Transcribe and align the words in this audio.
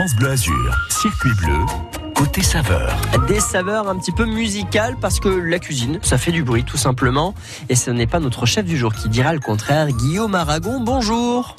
France 0.00 0.16
Bleu 0.16 0.30
Azur, 0.30 0.78
circuit 0.88 1.32
bleu, 1.42 1.58
côté 2.16 2.42
saveur. 2.42 2.96
Des 3.28 3.38
saveurs 3.38 3.86
un 3.86 3.98
petit 3.98 4.12
peu 4.12 4.24
musicales 4.24 4.96
parce 4.98 5.20
que 5.20 5.28
la 5.28 5.58
cuisine, 5.58 5.98
ça 6.00 6.16
fait 6.16 6.32
du 6.32 6.42
bruit 6.42 6.64
tout 6.64 6.78
simplement. 6.78 7.34
Et 7.68 7.74
ce 7.74 7.90
n'est 7.90 8.06
pas 8.06 8.18
notre 8.18 8.46
chef 8.46 8.64
du 8.64 8.78
jour 8.78 8.94
qui 8.94 9.10
dira 9.10 9.34
le 9.34 9.40
contraire. 9.40 9.88
Guillaume 9.88 10.34
Aragon, 10.34 10.80
bonjour. 10.80 11.54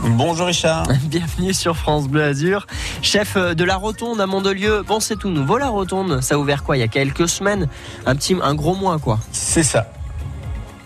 Bonjour 0.00 0.48
Richard. 0.48 0.88
Bienvenue 1.04 1.54
sur 1.54 1.76
France 1.76 2.08
Bleu 2.08 2.24
Azur. 2.24 2.66
Chef 3.00 3.36
de 3.36 3.62
la 3.62 3.76
Rotonde 3.76 4.20
à 4.20 4.26
Mondelieu. 4.26 4.82
Bon, 4.82 4.98
c'est 4.98 5.14
tout 5.14 5.30
nouveau 5.30 5.56
la 5.56 5.68
Rotonde. 5.68 6.20
Ça 6.20 6.34
a 6.34 6.38
ouvert 6.38 6.64
quoi 6.64 6.76
Il 6.78 6.80
y 6.80 6.82
a 6.82 6.88
quelques 6.88 7.28
semaines? 7.28 7.68
Un 8.06 8.16
petit, 8.16 8.34
un 8.42 8.56
gros 8.56 8.74
mois 8.74 8.98
quoi. 8.98 9.20
C'est 9.30 9.62
ça. 9.62 9.92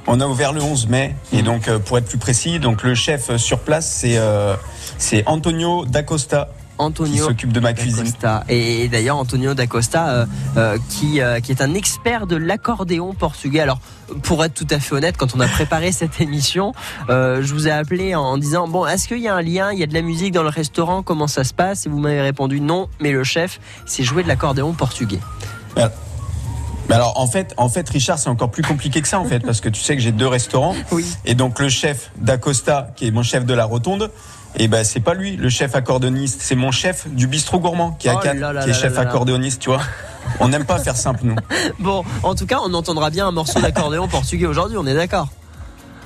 On 0.07 0.21
a 0.21 0.27
ouvert 0.27 0.53
le 0.53 0.61
11 0.61 0.89
mai 0.89 1.17
et 1.33 1.41
donc 1.41 1.69
euh, 1.69 1.79
pour 1.79 1.97
être 1.97 2.07
plus 2.07 2.19
précis, 2.19 2.59
donc 2.59 2.83
le 2.83 2.95
chef 2.95 3.35
sur 3.37 3.61
place 3.61 3.91
c'est 3.91 4.19
euh, 4.19 4.57
c'est 4.99 5.25
Antonio 5.27 5.85
D'Acosta. 5.87 6.49
Antonio 6.79 7.13
qui 7.13 7.19
s'occupe 7.19 7.53
de 7.53 7.61
ma 7.61 7.75
cuisine. 7.75 8.11
Et 8.49 8.89
d'ailleurs 8.89 9.17
Antonio 9.17 9.55
D'Acosta 9.55 10.09
euh, 10.09 10.27
euh, 10.57 10.79
qui, 10.89 11.21
euh, 11.21 11.41
qui 11.41 11.53
est 11.53 11.63
un 11.63 11.75
expert 11.75 12.27
de 12.27 12.37
l'accordéon 12.37 13.13
portugais. 13.13 13.61
Alors 13.61 13.79
pour 14.23 14.45
être 14.45 14.55
tout 14.55 14.67
à 14.71 14.79
fait 14.79 14.95
honnête, 14.95 15.17
quand 15.17 15.35
on 15.37 15.41
a 15.41 15.49
préparé 15.49 15.93
cette 15.93 16.21
émission, 16.21 16.73
euh, 17.09 17.43
je 17.43 17.53
vous 17.55 17.69
ai 17.69 17.71
appelé 17.71 18.15
en, 18.15 18.39
disant 18.39 18.69
bon, 18.69 18.87
est-ce 18.87 19.09
qu'il 19.09 19.21
y 19.21 19.29
a 19.29 19.35
un 19.35 19.43
lien 19.43 19.73
Il 19.73 19.79
y 19.79 19.83
a 19.83 19.87
de 19.87 19.95
la 19.95 20.03
musique 20.03 20.33
dans 20.33 20.43
le 20.43 20.49
restaurant 20.49 21.03
Comment 21.03 21.29
ça 21.29 21.45
se 21.45 21.55
passe? 21.55 21.87
Et 21.87 21.89
vous 21.89 21.99
m'avez 21.99 22.21
répondu 22.21 22.61
non, 22.61 22.89
mais 23.01 23.13
le 23.13 23.25
chef, 23.25 23.61
c'est 23.87 24.03
jouer 24.03 24.23
de 24.23 24.29
l'accordéon 24.29 24.73
portugais. 24.73 25.21
Mais 26.89 26.97
alors 26.97 27.19
en 27.19 27.27
fait, 27.27 27.55
en 27.57 27.69
fait, 27.69 27.89
Richard, 27.89 28.19
c'est 28.19 28.29
encore 28.29 28.51
plus 28.51 28.63
compliqué 28.63 29.01
que 29.01 29.09
ça 29.09 29.21
en 29.21 29.25
fait, 29.25 29.41
parce 29.41 29.61
que 29.61 29.69
tu 29.69 29.81
sais 29.81 29.97
que 29.97 30.03
j'ai 30.03 30.13
deux 30.13 30.27
restaurants. 30.27 30.75
Oui. 30.91 31.07
Et 31.25 31.35
donc 31.35 31.59
le 31.59 31.69
chef 31.69 32.11
d'Acosta, 32.17 32.89
qui 32.97 33.07
est 33.07 33.11
mon 33.11 33.23
chef 33.23 33.47
de 33.47 33.55
la 33.55 33.65
Rotonde, 33.65 34.11
et 34.57 34.69
ben 34.69 34.85
c'est 34.85 35.01
pas 35.01 35.15
lui, 35.15 35.37
le 35.37 35.49
chef 35.49 35.75
accordéoniste, 35.75 36.41
c'est 36.43 36.55
mon 36.55 36.71
chef 36.71 37.09
du 37.09 37.27
bistrot 37.27 37.59
gourmand 37.59 37.93
qui 37.93 38.09
Oh 38.11 38.19
Cannes, 38.19 38.39
là 38.39 38.53
là 38.53 38.65
qui 38.65 38.71
est 38.71 38.75
chef 38.75 38.95
là 38.95 39.03
accordéoniste, 39.03 39.61
tu 39.61 39.71
vois. 39.71 39.81
On 40.41 40.49
n'aime 40.49 40.65
pas 40.65 40.79
faire 40.79 40.97
simple 40.97 41.21
nous. 41.25 41.37
Bon, 41.79 42.05
en 42.23 42.35
tout 42.35 42.47
cas, 42.47 42.59
on 42.65 42.73
entendra 42.75 43.11
bien 43.11 43.27
un 43.27 43.33
morceau 43.33 43.61
d'accordéon 43.61 44.09
portugais 44.09 44.47
aujourd'hui, 44.47 44.77
on 44.77 44.87
est 44.87 44.95
d'accord 44.95 45.29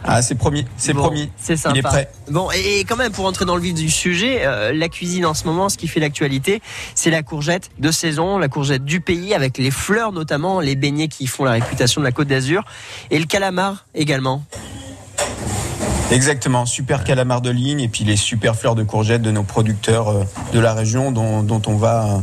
Ah, 0.05 0.23
c'est 0.23 0.37
promis, 0.37 0.65
c'est 0.77 0.95
Bon, 0.95 1.03
promis. 1.03 1.31
C'est 1.37 1.57
sympa. 1.57 1.75
Il 1.75 1.79
est 1.81 1.83
prêt. 1.83 2.11
Bon, 2.31 2.49
et 2.53 2.85
quand 2.85 2.97
même, 2.97 3.13
pour 3.13 3.27
entrer 3.27 3.45
dans 3.45 3.57
le 3.57 3.63
vif 3.63 3.75
du 3.75 3.91
sujet, 3.91 4.47
euh, 4.47 4.73
la 4.73 4.89
cuisine 4.89 5.27
en 5.27 5.35
ce 5.35 5.45
moment, 5.45 5.69
ce 5.69 5.77
qui 5.77 5.89
fait 5.89 6.01
l'actualité, 6.01 6.63
c'est 6.95 7.11
la 7.11 7.23
courgette 7.23 7.71
de 7.79 7.91
saison, 7.91 8.39
la 8.39 8.49
courgette 8.49 8.85
du 8.85 9.01
pays, 9.01 9.35
avec 9.35 9.59
les 9.59 9.71
fleurs 9.71 10.13
notamment, 10.13 10.61
les 10.61 10.77
beignets 10.77 11.09
qui 11.09 11.27
font 11.27 11.45
la 11.45 11.53
réputation 11.53 12.01
de 12.01 12.07
la 12.07 12.13
Côte 12.13 12.29
d'Azur, 12.29 12.65
et 13.11 13.19
le 13.19 13.27
calamar 13.27 13.87
également. 13.95 14.45
Exactement, 16.11 16.67
super 16.67 17.05
calamar 17.05 17.41
de 17.41 17.51
ligne 17.51 17.81
et 17.81 17.89
puis 17.89 18.05
les 18.05 18.17
super 18.17 18.57
fleurs 18.57 18.75
de 18.75 18.85
courgettes 18.85 19.23
de 19.23 19.31
nos 19.31 19.43
producteurs 19.43 20.09
euh, 20.09 20.25
de 20.53 20.61
la 20.61 20.73
région 20.73 21.11
dont, 21.11 21.43
dont 21.43 21.63
on 21.67 21.77
va 21.77 22.23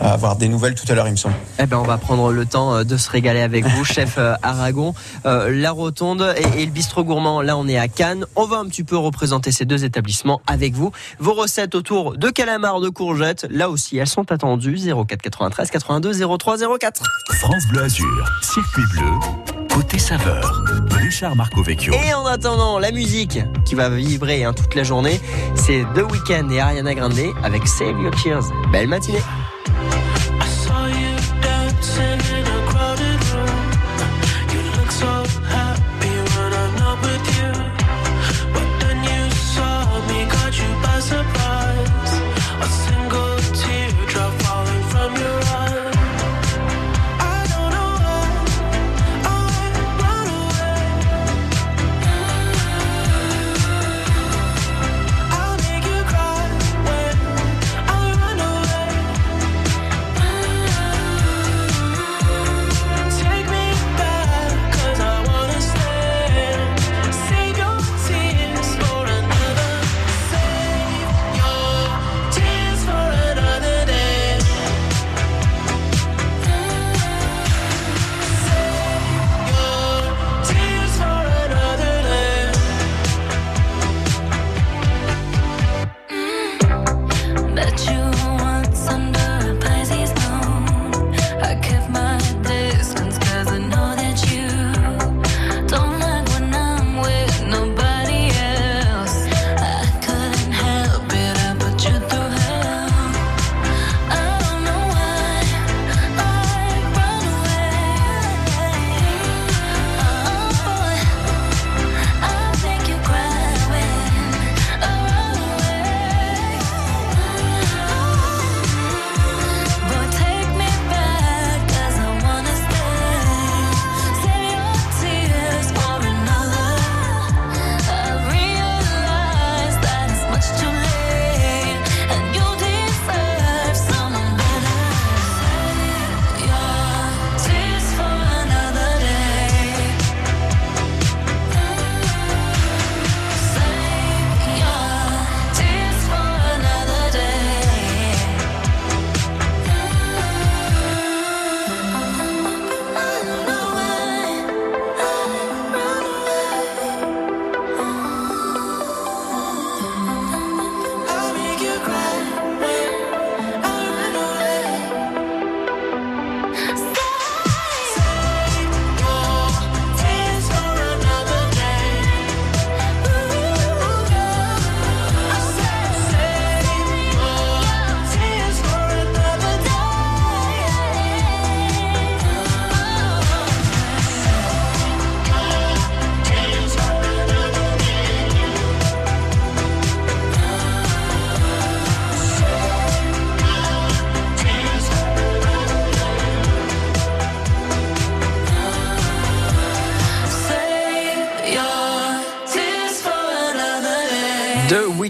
euh, 0.00 0.04
avoir 0.04 0.36
des 0.36 0.48
nouvelles 0.48 0.74
tout 0.74 0.90
à 0.90 0.94
l'heure, 0.94 1.08
il 1.08 1.12
me 1.12 1.16
semble. 1.16 1.34
Eh 1.58 1.66
ben, 1.66 1.76
on 1.76 1.82
va 1.82 1.98
prendre 1.98 2.32
le 2.32 2.46
temps 2.46 2.74
euh, 2.74 2.84
de 2.84 2.96
se 2.96 3.10
régaler 3.10 3.40
avec 3.40 3.66
vous, 3.66 3.84
chef 3.84 4.18
Aragon. 4.42 4.94
Euh, 5.26 5.50
la 5.50 5.72
Rotonde 5.72 6.34
et, 6.36 6.62
et 6.62 6.66
le 6.66 6.72
bistrot 6.72 7.04
gourmand, 7.04 7.42
là, 7.42 7.56
on 7.56 7.68
est 7.68 7.76
à 7.76 7.88
Cannes. 7.88 8.24
On 8.36 8.46
va 8.46 8.58
un 8.58 8.66
petit 8.66 8.84
peu 8.84 8.96
représenter 8.96 9.52
ces 9.52 9.64
deux 9.64 9.84
établissements 9.84 10.40
avec 10.46 10.74
vous. 10.74 10.90
Vos 11.18 11.34
recettes 11.34 11.74
autour 11.74 12.16
de 12.16 12.30
calamar, 12.30 12.80
de 12.80 12.88
courgettes, 12.88 13.46
là 13.50 13.68
aussi, 13.68 13.98
elles 13.98 14.06
sont 14.06 14.30
attendues. 14.32 14.78
04 14.78 15.20
93 15.20 15.70
82 15.70 16.38
03 16.38 16.78
04. 16.78 17.02
France 17.34 17.66
Bleu 17.70 17.82
Azur, 17.82 18.30
circuit 18.42 18.82
bleu, 18.92 19.59
côté 19.70 19.98
saveur. 19.98 20.62
Richard 20.90 21.36
Marcovecchio. 21.36 21.92
Et 21.92 22.12
en 22.14 22.26
attendant, 22.26 22.78
la 22.78 22.92
musique 22.92 23.38
qui 23.64 23.74
va 23.74 23.88
vibrer 23.88 24.44
hein, 24.44 24.52
toute 24.52 24.74
la 24.74 24.82
journée, 24.82 25.20
c'est 25.54 25.84
The 25.94 26.02
Weeknd 26.10 26.50
et 26.50 26.60
Ariana 26.60 26.94
Grande 26.94 27.14
avec 27.42 27.66
Save 27.66 28.00
Your 28.00 28.14
Tears. 28.22 28.44
Belle 28.72 28.88
matinée. 28.88 29.22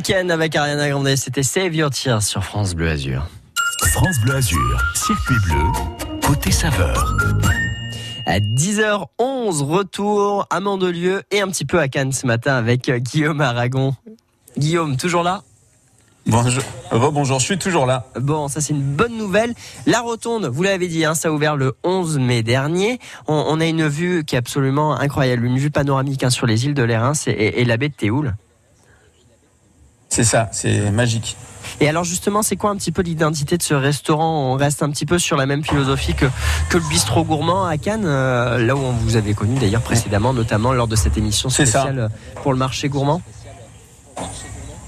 Week-end 0.00 0.30
avec 0.30 0.56
Ariana 0.56 0.88
Grande. 0.88 1.14
C'était 1.16 1.42
Save 1.42 1.74
Your 1.74 1.90
Tears 1.90 2.22
sur 2.22 2.42
France 2.42 2.74
Bleu 2.74 2.88
Azur. 2.88 3.26
France 3.92 4.18
Bleu 4.24 4.36
Azur, 4.36 4.82
circuit 4.94 5.36
bleu, 5.44 5.62
côté 6.26 6.50
saveur. 6.50 7.14
À 8.24 8.38
10h11, 8.38 9.62
retour 9.62 10.46
à 10.48 10.60
Mandelieu 10.60 11.22
et 11.30 11.42
un 11.42 11.48
petit 11.48 11.66
peu 11.66 11.78
à 11.78 11.88
Cannes 11.88 12.12
ce 12.12 12.26
matin 12.26 12.54
avec 12.54 12.88
euh, 12.88 12.98
Guillaume 12.98 13.42
Aragon. 13.42 13.94
Guillaume, 14.56 14.96
toujours 14.96 15.22
là? 15.22 15.42
Bonjour, 16.24 16.62
rebonjour, 16.90 17.38
je 17.38 17.44
suis 17.44 17.58
toujours 17.58 17.84
là. 17.84 18.06
Bon, 18.18 18.48
ça 18.48 18.62
c'est 18.62 18.72
une 18.72 18.82
bonne 18.82 19.18
nouvelle. 19.18 19.52
La 19.84 20.00
rotonde, 20.00 20.46
vous 20.46 20.62
l'avez 20.62 20.88
dit, 20.88 21.04
hein, 21.04 21.14
ça 21.14 21.28
a 21.28 21.30
ouvert 21.30 21.56
le 21.56 21.76
11 21.84 22.18
mai 22.20 22.42
dernier. 22.42 23.00
On, 23.28 23.34
on 23.48 23.60
a 23.60 23.66
une 23.66 23.86
vue 23.86 24.24
qui 24.24 24.34
est 24.34 24.38
absolument 24.38 24.94
incroyable, 24.94 25.44
une 25.44 25.58
vue 25.58 25.70
panoramique 25.70 26.24
hein, 26.24 26.30
sur 26.30 26.46
les 26.46 26.64
îles 26.64 26.74
de 26.74 26.84
l'Érins 26.84 27.12
et, 27.26 27.30
et, 27.32 27.60
et 27.60 27.64
la 27.66 27.76
baie 27.76 27.90
de 27.90 27.94
Théoul. 27.94 28.34
C'est 30.10 30.24
ça, 30.24 30.48
c'est 30.52 30.90
magique. 30.90 31.36
Et 31.80 31.88
alors 31.88 32.04
justement, 32.04 32.42
c'est 32.42 32.56
quoi 32.56 32.70
un 32.70 32.76
petit 32.76 32.92
peu 32.92 33.00
l'identité 33.02 33.56
de 33.56 33.62
ce 33.62 33.74
restaurant? 33.74 34.52
On 34.52 34.56
reste 34.56 34.82
un 34.82 34.90
petit 34.90 35.06
peu 35.06 35.18
sur 35.18 35.36
la 35.36 35.46
même 35.46 35.64
philosophie 35.64 36.14
que, 36.14 36.26
que 36.68 36.78
le 36.78 36.88
bistrot 36.88 37.24
gourmand 37.24 37.64
à 37.64 37.78
Cannes, 37.78 38.04
euh, 38.04 38.58
là 38.58 38.74
où 38.74 38.80
on 38.80 38.92
vous 38.92 39.16
avait 39.16 39.34
connu 39.34 39.58
d'ailleurs 39.58 39.82
précédemment, 39.82 40.32
notamment 40.32 40.72
lors 40.72 40.88
de 40.88 40.96
cette 40.96 41.16
émission 41.16 41.48
spéciale 41.48 42.10
pour 42.42 42.52
le 42.52 42.58
marché 42.58 42.88
gourmand. 42.88 43.22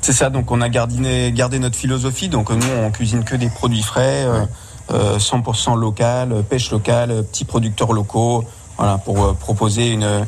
C'est 0.01 0.13
ça, 0.13 0.31
donc 0.31 0.51
on 0.51 0.61
a 0.61 0.69
gardé, 0.69 1.31
gardé 1.33 1.61
notre 1.61 1.77
philosophie. 1.77 2.29
Donc 2.29 2.51
nous, 2.51 2.67
on 2.83 2.91
cuisine 2.91 3.23
que 3.23 3.37
des 3.37 3.49
produits 3.49 3.83
frais, 3.83 4.25
euh, 4.27 4.45
euh, 4.91 5.19
100% 5.19 5.79
local, 5.79 6.33
euh, 6.33 6.43
pêche 6.43 6.73
locale, 6.73 7.13
euh, 7.13 7.23
petits 7.23 7.45
producteurs 7.45 7.93
locaux, 7.93 8.45
voilà, 8.77 8.99
pour 8.99 9.25
euh, 9.25 9.33
proposer 9.33 9.91
une, 9.91 10.27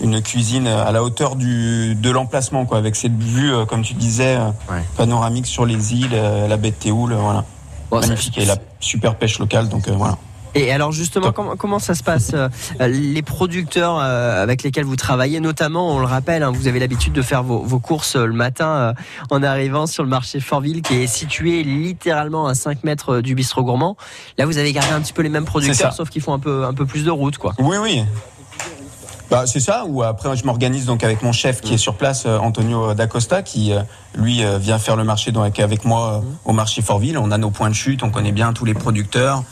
une 0.00 0.20
cuisine 0.22 0.66
à 0.66 0.92
la 0.92 1.02
hauteur 1.02 1.36
du, 1.36 1.94
de 1.94 2.10
l'emplacement, 2.10 2.66
quoi, 2.66 2.78
avec 2.78 2.96
cette 2.96 3.16
vue, 3.16 3.52
euh, 3.52 3.64
comme 3.64 3.82
tu 3.82 3.94
disais, 3.94 4.36
euh, 4.36 4.48
Ouais. 4.70 4.82
panoramique 4.96 5.46
sur 5.46 5.64
les 5.66 5.94
îles, 5.94 6.10
euh, 6.12 6.46
la 6.48 6.56
baie 6.56 6.70
de 6.70 6.76
Théoul, 6.76 7.14
voilà. 7.14 7.44
Bon, 7.90 8.00
Magnifique, 8.00 8.36
et 8.38 8.44
la 8.44 8.56
super 8.80 9.14
pêche 9.14 9.38
locale, 9.38 9.68
donc 9.68 9.88
euh, 9.88 9.92
voilà. 9.92 10.18
Et 10.54 10.72
alors 10.72 10.90
justement, 10.90 11.32
comment, 11.32 11.54
comment 11.54 11.78
ça 11.78 11.94
se 11.94 12.02
passe 12.02 12.32
Les 12.80 13.20
producteurs 13.20 13.98
avec 13.98 14.62
lesquels 14.62 14.86
vous 14.86 14.96
travaillez, 14.96 15.38
notamment, 15.38 15.94
on 15.94 15.98
le 15.98 16.06
rappelle, 16.06 16.42
hein, 16.42 16.50
vous 16.50 16.66
avez 16.66 16.78
l'habitude 16.78 17.12
de 17.12 17.20
faire 17.20 17.42
vos, 17.42 17.58
vos 17.58 17.78
courses 17.78 18.16
le 18.16 18.32
matin 18.32 18.94
en 19.30 19.42
arrivant 19.42 19.86
sur 19.86 20.02
le 20.02 20.08
marché 20.08 20.40
Fortville, 20.40 20.80
qui 20.80 20.94
est 20.94 21.06
situé 21.06 21.62
littéralement 21.62 22.46
à 22.46 22.54
5 22.54 22.84
mètres 22.84 23.20
du 23.20 23.34
bistrot 23.34 23.64
gourmand. 23.64 23.98
Là, 24.38 24.46
vous 24.46 24.56
avez 24.56 24.72
gardé 24.72 24.92
un 24.92 25.00
petit 25.02 25.12
peu 25.12 25.20
les 25.20 25.28
mêmes 25.28 25.44
producteurs, 25.44 25.92
sauf 25.92 26.08
qu'ils 26.08 26.22
font 26.22 26.32
un 26.32 26.38
peu, 26.38 26.64
un 26.64 26.72
peu 26.72 26.86
plus 26.86 27.04
de 27.04 27.10
route, 27.10 27.36
quoi. 27.36 27.52
Oui, 27.58 27.76
oui. 27.78 28.02
Bah, 29.28 29.44
c'est 29.46 29.58
ça, 29.60 29.84
ou 29.88 30.04
après 30.04 30.36
je 30.36 30.44
m'organise 30.44 30.86
donc 30.86 31.02
avec 31.02 31.20
mon 31.22 31.32
chef 31.32 31.60
qui 31.60 31.74
est 31.74 31.78
sur 31.78 31.94
place, 31.94 32.24
euh, 32.26 32.38
Antonio 32.38 32.94
D'Acosta, 32.94 33.42
qui 33.42 33.72
euh, 33.72 33.80
lui 34.14 34.44
euh, 34.44 34.56
vient 34.58 34.78
faire 34.78 34.94
le 34.94 35.02
marché 35.02 35.32
donc, 35.32 35.58
avec 35.58 35.84
moi 35.84 36.22
euh, 36.22 36.26
au 36.44 36.52
marché 36.52 36.80
Fortville. 36.80 37.18
On 37.18 37.32
a 37.32 37.38
nos 37.38 37.50
points 37.50 37.68
de 37.68 37.74
chute, 37.74 38.04
on 38.04 38.10
connaît 38.10 38.30
bien 38.30 38.52
tous 38.52 38.64
les 38.64 38.74
producteurs. 38.74 39.42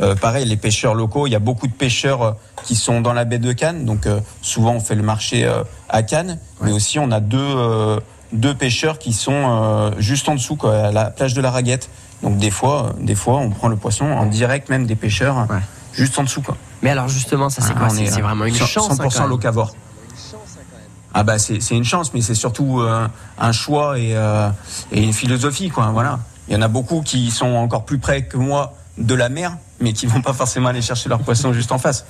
Euh, 0.00 0.14
pareil, 0.14 0.44
les 0.46 0.56
pêcheurs 0.56 0.94
locaux, 0.94 1.26
il 1.26 1.30
y 1.30 1.34
a 1.34 1.40
beaucoup 1.40 1.66
de 1.66 1.72
pêcheurs 1.72 2.36
qui 2.62 2.76
sont 2.76 3.00
dans 3.00 3.12
la 3.12 3.24
baie 3.24 3.38
de 3.38 3.52
Cannes, 3.52 3.84
donc 3.84 4.06
euh, 4.06 4.20
souvent 4.40 4.74
on 4.74 4.80
fait 4.80 4.94
le 4.94 5.02
marché 5.02 5.44
euh, 5.44 5.64
à 5.88 6.04
Cannes, 6.04 6.38
mais 6.60 6.70
aussi 6.70 7.00
on 7.00 7.10
a 7.10 7.18
deux, 7.18 7.98
deux 8.32 8.54
pêcheurs 8.54 8.98
qui 9.00 9.12
sont 9.12 9.92
juste 9.98 10.28
en 10.28 10.34
dessous, 10.36 10.56
quoi, 10.56 10.76
à 10.76 10.92
la 10.92 11.06
plage 11.06 11.34
de 11.34 11.40
la 11.40 11.50
Raguette. 11.50 11.90
Donc 12.22 12.38
des 12.38 12.50
fois, 12.50 12.92
des 13.00 13.14
fois 13.16 13.38
on 13.38 13.50
prend 13.50 13.68
le 13.68 13.76
poisson 13.76 14.06
en 14.06 14.26
direct 14.26 14.70
même 14.70 14.86
des 14.86 14.96
pêcheurs, 14.96 15.46
Ouais. 15.50 15.58
juste 15.92 16.18
en 16.18 16.22
dessous. 16.22 16.40
Quoi. 16.40 16.56
Mais 16.84 16.90
alors 16.90 17.08
justement, 17.08 17.48
ça 17.48 17.62
c'est 17.62 17.72
Ah, 17.74 17.78
quoi 17.80 17.88
C'est 17.88 18.02
est, 18.04 18.06
c'est 18.10 18.20
euh, 18.20 18.24
vraiment 18.24 18.44
une 18.44 18.54
100% 18.54 18.66
chance. 18.66 18.90
hein, 18.92 18.96
quand 18.98 19.08
100% 19.08 19.20
même. 19.20 19.30
locavore. 19.30 19.74
Ah 21.14 21.22
bah 21.22 21.38
c'est 21.38 21.58
une 21.70 21.84
chance, 21.84 22.12
mais 22.12 22.20
c'est 22.20 22.34
surtout 22.34 22.80
euh, 22.80 23.06
un 23.38 23.52
choix 23.52 23.98
et, 23.98 24.14
euh, 24.16 24.50
et 24.92 25.02
une 25.02 25.12
philosophie 25.14 25.70
quoi. 25.70 25.86
Voilà. 25.94 26.18
Il 26.48 26.54
y 26.54 26.56
en 26.56 26.60
a 26.62 26.68
beaucoup 26.68 27.00
qui 27.02 27.30
sont 27.30 27.46
encore 27.54 27.84
plus 27.86 27.98
près 27.98 28.24
que 28.24 28.36
moi 28.36 28.74
de 28.98 29.14
la 29.14 29.28
mer, 29.30 29.56
mais 29.80 29.92
qui 29.94 30.06
vont 30.06 30.20
pas 30.20 30.32
forcément 30.34 30.68
aller 30.68 30.82
chercher 30.82 31.08
leur 31.08 31.20
poisson 31.20 31.52
juste 31.54 31.72
en 31.72 31.78
face. 31.78 32.04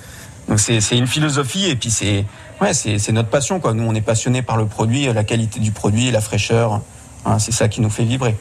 Donc 0.49 0.59
c'est 0.59 0.81
c'est 0.81 0.97
une 0.97 1.07
philosophie 1.07 1.67
et 1.67 1.75
puis 1.77 1.89
c'est 1.91 2.25
ouais 2.61 2.73
c'est 2.73 2.99
c'est 2.99 3.11
notre 3.13 3.29
passion 3.29 3.59
quoi. 3.61 3.73
Nous 3.73 3.83
on 3.83 3.95
est 3.95 4.01
passionné 4.01 4.41
par 4.41 4.57
le 4.57 4.65
produit, 4.65 5.05
la 5.13 5.23
qualité 5.23 5.59
du 5.61 5.71
produit, 5.71 6.11
la 6.11 6.19
fraîcheur. 6.21 6.81
Hein, 7.25 7.39
c'est 7.39 7.53
ça 7.53 7.67
qui 7.69 7.79
nous 7.81 7.89
fait 7.89 8.03
vibrer. 8.03 8.35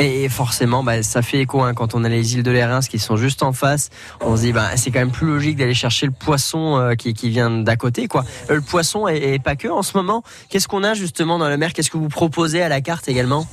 Et 0.00 0.28
forcément, 0.28 0.82
bah, 0.82 1.02
ça 1.02 1.22
fait 1.22 1.40
écho 1.40 1.62
hein, 1.62 1.74
quand 1.74 1.94
on 1.94 2.04
a 2.04 2.08
les 2.08 2.34
îles 2.34 2.42
de 2.42 2.50
l'Érins 2.50 2.80
qui 2.80 2.98
sont 2.98 3.16
juste 3.16 3.42
en 3.42 3.52
face. 3.52 3.90
On 4.20 4.36
se 4.36 4.42
dit, 4.42 4.52
bah, 4.52 4.68
c'est 4.76 4.90
quand 4.90 4.98
même 5.00 5.10
plus 5.10 5.26
logique 5.26 5.56
d'aller 5.56 5.74
chercher 5.74 6.06
le 6.06 6.12
poisson 6.12 6.78
euh, 6.78 6.94
qui, 6.94 7.12
qui 7.14 7.28
vient 7.28 7.50
d'à 7.50 7.76
côté. 7.76 8.08
Quoi. 8.08 8.24
Euh, 8.50 8.54
le 8.56 8.60
poisson 8.62 9.08
et, 9.08 9.38
pas 9.38 9.56
que 9.56 9.68
en 9.68 9.82
ce 9.82 9.96
moment. 9.96 10.22
Qu'est-ce 10.48 10.68
qu'on 10.68 10.84
a 10.84 10.94
justement 10.94 11.38
dans 11.38 11.48
la 11.48 11.56
mer? 11.56 11.72
Qu'est-ce 11.72 11.90
que 11.90 11.98
vous 11.98 12.08
proposez 12.08 12.62
à 12.62 12.68
la 12.68 12.80
carte 12.80 13.08
également? 13.08 13.46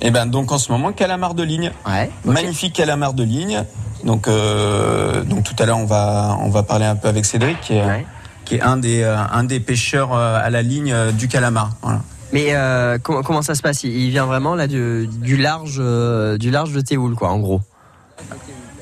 Et 0.00 0.12
ben 0.12 0.26
donc 0.26 0.52
en 0.52 0.58
ce 0.58 0.70
moment 0.70 0.92
calamar 0.92 1.34
de 1.34 1.42
ligne. 1.42 1.72
Ouais. 1.86 2.08
Magnifique 2.24 2.72
calamar 2.74 3.14
de 3.14 3.24
ligne. 3.24 3.64
Donc, 4.04 4.28
euh, 4.28 5.24
donc 5.24 5.42
tout 5.42 5.56
à 5.58 5.66
l'heure, 5.66 5.78
on 5.78 5.86
va, 5.86 6.38
on 6.40 6.50
va 6.50 6.62
parler 6.62 6.84
un 6.84 6.94
peu 6.94 7.08
avec 7.08 7.24
Cédric, 7.24 7.60
qui 7.60 7.74
est, 7.74 7.84
Ouais. 7.84 8.06
qui 8.44 8.54
est 8.54 8.60
un, 8.60 8.76
des, 8.76 9.02
un 9.02 9.42
des 9.42 9.58
pêcheurs 9.58 10.14
à 10.14 10.48
la 10.50 10.62
ligne 10.62 10.94
du 11.18 11.26
calamar. 11.26 11.70
Voilà. 11.82 12.02
Mais 12.32 12.54
euh, 12.54 12.98
comment, 13.02 13.22
comment 13.22 13.42
ça 13.42 13.54
se 13.54 13.62
passe? 13.62 13.84
Il, 13.84 14.10
vient 14.10 14.26
vraiment 14.26 14.54
là 14.54 14.66
du, 14.66 15.06
du 15.06 15.36
large, 15.36 15.76
euh, 15.78 16.36
du 16.36 16.50
large 16.50 16.72
de 16.72 16.80
Théoul, 16.80 17.14
quoi, 17.14 17.30
en 17.30 17.38
gros. 17.38 17.60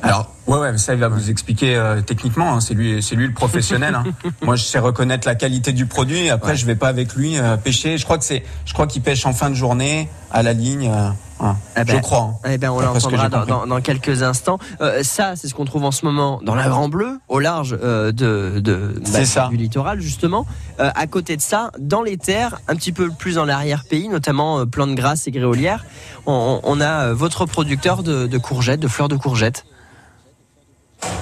Alors, 0.07 0.31
ouais, 0.47 0.59
ouais, 0.59 0.73
mais 0.73 0.79
ça, 0.79 0.95
il 0.95 1.01
va 1.01 1.09
vous 1.09 1.31
expliquer 1.31 1.77
euh, 1.77 2.01
techniquement. 2.01 2.55
hein, 2.55 2.61
c'est 2.61 2.75
lui, 2.75 3.03
c'est 3.03 3.15
lui 3.17 3.27
le 3.27 3.33
professionnel. 3.35 3.95
hein. 3.95 4.05
Moi, 4.43 4.57
je 4.57 4.63
sais 4.65 4.79
reconnaître 4.79 5.27
la 5.27 5.35
qualité 5.35 5.73
du 5.73 5.87
produit. 5.87 6.31
Après, 6.31 6.53
Ouais. 6.53 6.57
je 6.57 6.67
vais 6.67 6.77
pas 6.77 6.89
avec 6.89 7.15
lui 7.15 7.39
euh, 7.39 7.57
pêcher. 7.57 7.99
Je 7.99 8.05
crois 8.05 8.19
que 8.19 8.25
c'est, 8.25 8.45
je 8.65 8.73
crois 8.73 8.87
qu'il 8.87 9.03
pêche 9.03 9.27
en 9.27 9.33
fin 9.33 9.51
de 9.51 9.55
journée 9.55 10.09
à 10.31 10.43
la 10.43 10.53
ligne. 10.53 10.89
euh. 10.93 11.11
Ah 11.39 11.55
ben, 11.85 11.97
je 11.97 12.01
crois. 12.01 12.31
hein. 12.45 12.49
Eh 12.51 12.57
ben, 12.57 12.71
on 12.71 12.81
l'entendra 12.81 13.29
dans, 13.29 13.45
dans, 13.45 13.67
dans 13.67 13.81
quelques 13.83 14.23
instants. 14.23 14.59
Ça, 15.03 15.37
c'est 15.37 15.49
ce 15.49 15.55
qu'on 15.55 15.67
trouve 15.67 15.85
en 15.85 15.91
ce 15.91 16.07
moment 16.07 16.41
dans 16.43 16.55
la 16.55 16.67
Grand 16.69 16.89
Bleu, 16.89 17.19
au 17.29 17.41
large 17.41 17.73
de, 17.73 18.11
de 18.13 18.95
bah, 19.13 19.25
ça. 19.27 19.49
du 19.49 19.57
littoral 19.59 20.01
justement. 20.01 20.47
À 20.79 21.07
côté 21.07 21.37
de 21.37 21.43
ça, 21.43 21.73
dans 21.79 22.01
les 22.03 22.17
terres, 22.17 22.59
un 22.69 22.75
petit 22.75 22.93
peu 22.93 23.11
plus 23.11 23.35
dans 23.35 23.45
l'arrière-pays, 23.45 24.09
notamment 24.09 24.65
plantes 24.67 24.95
grasses 24.95 25.27
et 25.27 25.31
gréolières, 25.31 25.85
on, 26.25 26.61
on 26.63 26.81
a 26.81 27.13
votre 27.13 27.45
producteur 27.45 28.03
de, 28.03 28.27
de 28.27 28.39
courgettes, 28.39 28.81
de 28.81 28.89
fleurs 28.89 29.09
de 29.09 29.17
courgettes. 29.17 29.67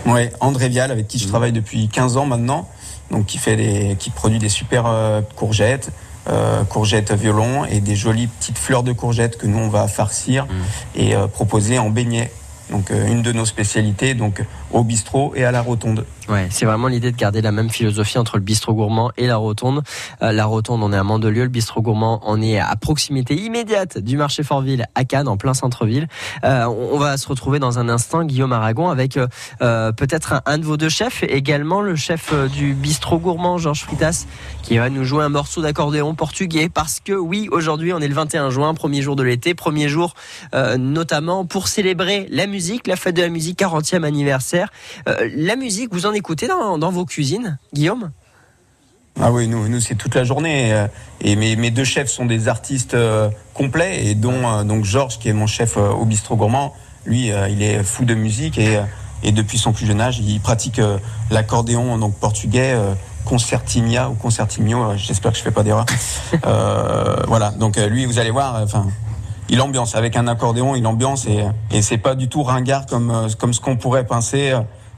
Ouais, 0.06 0.32
André 0.40 0.68
Vial, 0.68 0.90
avec 0.90 1.08
qui 1.08 1.18
je 1.18 1.26
travaille 1.26 1.52
depuis 1.52 1.88
15 1.88 2.16
ans 2.16 2.26
maintenant, 2.26 2.68
donc 3.10 3.26
qui 3.26 3.38
fait 3.38 3.56
des, 3.56 3.96
qui 3.98 4.10
produit 4.10 4.38
des 4.38 4.48
super 4.48 4.84
euh, 4.86 5.22
courgettes, 5.36 5.90
euh, 6.28 6.64
courgettes 6.64 7.12
violon 7.12 7.64
et 7.64 7.80
des 7.80 7.96
jolies 7.96 8.28
petites 8.28 8.56
fleurs 8.56 8.82
de 8.82 8.92
courgettes 8.92 9.36
que 9.36 9.46
nous 9.46 9.58
on 9.58 9.68
va 9.68 9.88
farcir 9.88 10.46
et 10.94 11.14
euh, 11.14 11.26
proposer 11.26 11.78
en 11.78 11.90
beignet. 11.90 12.30
Donc 12.70 12.90
euh, 12.90 13.06
une 13.08 13.20
de 13.20 13.32
nos 13.32 13.44
spécialités, 13.44 14.14
donc 14.14 14.42
au 14.74 14.82
bistrot 14.82 15.32
et 15.36 15.44
à 15.44 15.52
la 15.52 15.62
rotonde. 15.62 16.04
Ouais, 16.28 16.48
c'est 16.50 16.66
vraiment 16.66 16.88
l'idée 16.88 17.12
de 17.12 17.16
garder 17.16 17.42
la 17.42 17.52
même 17.52 17.70
philosophie 17.70 18.18
entre 18.18 18.38
le 18.38 18.42
bistrot 18.42 18.74
gourmand 18.74 19.12
et 19.16 19.26
la 19.26 19.36
rotonde. 19.36 19.82
Euh, 20.22 20.32
la 20.32 20.46
rotonde, 20.46 20.82
on 20.82 20.92
est 20.92 20.96
à 20.96 21.04
Mandelieu, 21.04 21.42
le 21.42 21.48
bistrot 21.48 21.80
gourmand, 21.80 22.20
on 22.24 22.42
est 22.42 22.58
à 22.58 22.74
proximité 22.76 23.36
immédiate 23.36 23.98
du 23.98 24.16
marché 24.16 24.42
Fortville 24.42 24.86
à 24.94 25.04
Cannes, 25.04 25.28
en 25.28 25.36
plein 25.36 25.54
centre-ville. 25.54 26.08
Euh, 26.42 26.64
on 26.64 26.98
va 26.98 27.16
se 27.18 27.28
retrouver 27.28 27.60
dans 27.60 27.78
un 27.78 27.88
instant, 27.88 28.24
Guillaume 28.24 28.52
Aragon, 28.52 28.90
avec 28.90 29.16
euh, 29.16 29.92
peut-être 29.92 30.32
un, 30.32 30.42
un 30.46 30.58
de 30.58 30.64
vos 30.64 30.76
deux 30.76 30.88
chefs, 30.88 31.22
également 31.22 31.80
le 31.80 31.94
chef 31.94 32.34
du 32.50 32.74
bistrot 32.74 33.18
gourmand, 33.18 33.58
Georges 33.58 33.82
Fritas, 33.82 34.24
qui 34.62 34.78
va 34.78 34.90
nous 34.90 35.04
jouer 35.04 35.22
un 35.22 35.28
morceau 35.28 35.62
d'accordéon 35.62 36.14
portugais, 36.14 36.68
parce 36.68 36.98
que 36.98 37.12
oui, 37.12 37.48
aujourd'hui, 37.52 37.92
on 37.92 38.00
est 38.00 38.08
le 38.08 38.14
21 38.14 38.50
juin, 38.50 38.74
premier 38.74 39.02
jour 39.02 39.14
de 39.14 39.22
l'été, 39.22 39.54
premier 39.54 39.88
jour 39.88 40.14
notamment 40.78 41.44
pour 41.44 41.68
célébrer 41.68 42.26
la 42.30 42.46
musique, 42.46 42.86
la 42.86 42.96
fête 42.96 43.16
de 43.16 43.22
la 43.22 43.28
musique, 43.28 43.60
40e 43.60 44.04
anniversaire. 44.04 44.63
Euh, 45.08 45.28
la 45.34 45.56
musique, 45.56 45.92
vous 45.92 46.06
en 46.06 46.12
écoutez 46.12 46.48
dans, 46.48 46.78
dans 46.78 46.90
vos 46.90 47.04
cuisines, 47.04 47.58
Guillaume? 47.72 48.10
Ah 49.20 49.30
oui, 49.32 49.46
nous, 49.46 49.68
nous 49.68 49.80
c'est 49.80 49.94
toute 49.94 50.14
la 50.14 50.24
journée. 50.24 50.72
euh, 50.72 50.86
Et 51.20 51.36
mes, 51.36 51.56
mes 51.56 51.70
deux 51.70 51.84
chefs 51.84 52.08
sont 52.08 52.26
des 52.26 52.48
artistes 52.48 52.94
euh, 52.94 53.28
complets, 53.54 54.06
et 54.06 54.14
dont 54.14 54.64
donc 54.64 54.84
Georges, 54.84 55.18
qui 55.18 55.28
est 55.28 55.32
mon 55.32 55.46
chef 55.46 55.76
au 55.76 56.04
bistrot 56.04 56.36
gourmand, 56.36 56.74
lui, 57.06 57.30
il 57.50 57.62
est 57.62 57.82
fou 57.84 58.04
de 58.04 58.14
musique 58.14 58.58
et, 58.58 58.80
et 59.22 59.30
depuis 59.30 59.58
son 59.58 59.72
plus 59.72 59.86
jeune 59.86 60.00
âge, 60.00 60.18
il 60.18 60.40
pratique 60.40 60.80
l'accordéon 61.30 61.98
donc 61.98 62.14
portugais. 62.18 62.74
concertinia 63.24 64.10
ou 64.10 64.14
concertimio, 64.14 64.82
euh, 64.82 64.96
j'espère 64.98 65.32
que 65.32 65.38
je 65.38 65.42
fais 65.42 65.50
pas 65.50 65.62
d'erreur. 65.62 65.86
Voilà, 67.26 67.50
donc 67.52 67.76
lui, 67.76 68.04
vous 68.04 68.18
allez 68.18 68.30
voir, 68.30 68.60
enfin, 68.62 68.86
il 69.48 69.60
ambiance 69.60 69.94
avec 69.94 70.16
un 70.16 70.26
accordéon, 70.26 70.74
il 70.74 70.86
ambiance 70.86 71.26
et, 71.26 71.44
et 71.70 71.82
c'est 71.82 71.98
pas 71.98 72.14
du 72.14 72.28
tout 72.28 72.42
ringard 72.42 72.86
comme 72.86 73.10
euh, 73.10 73.28
comme 73.38 73.52
ce 73.52 73.60
qu'on 73.60 73.76
pourrait 73.76 74.06
penser. 74.06 74.54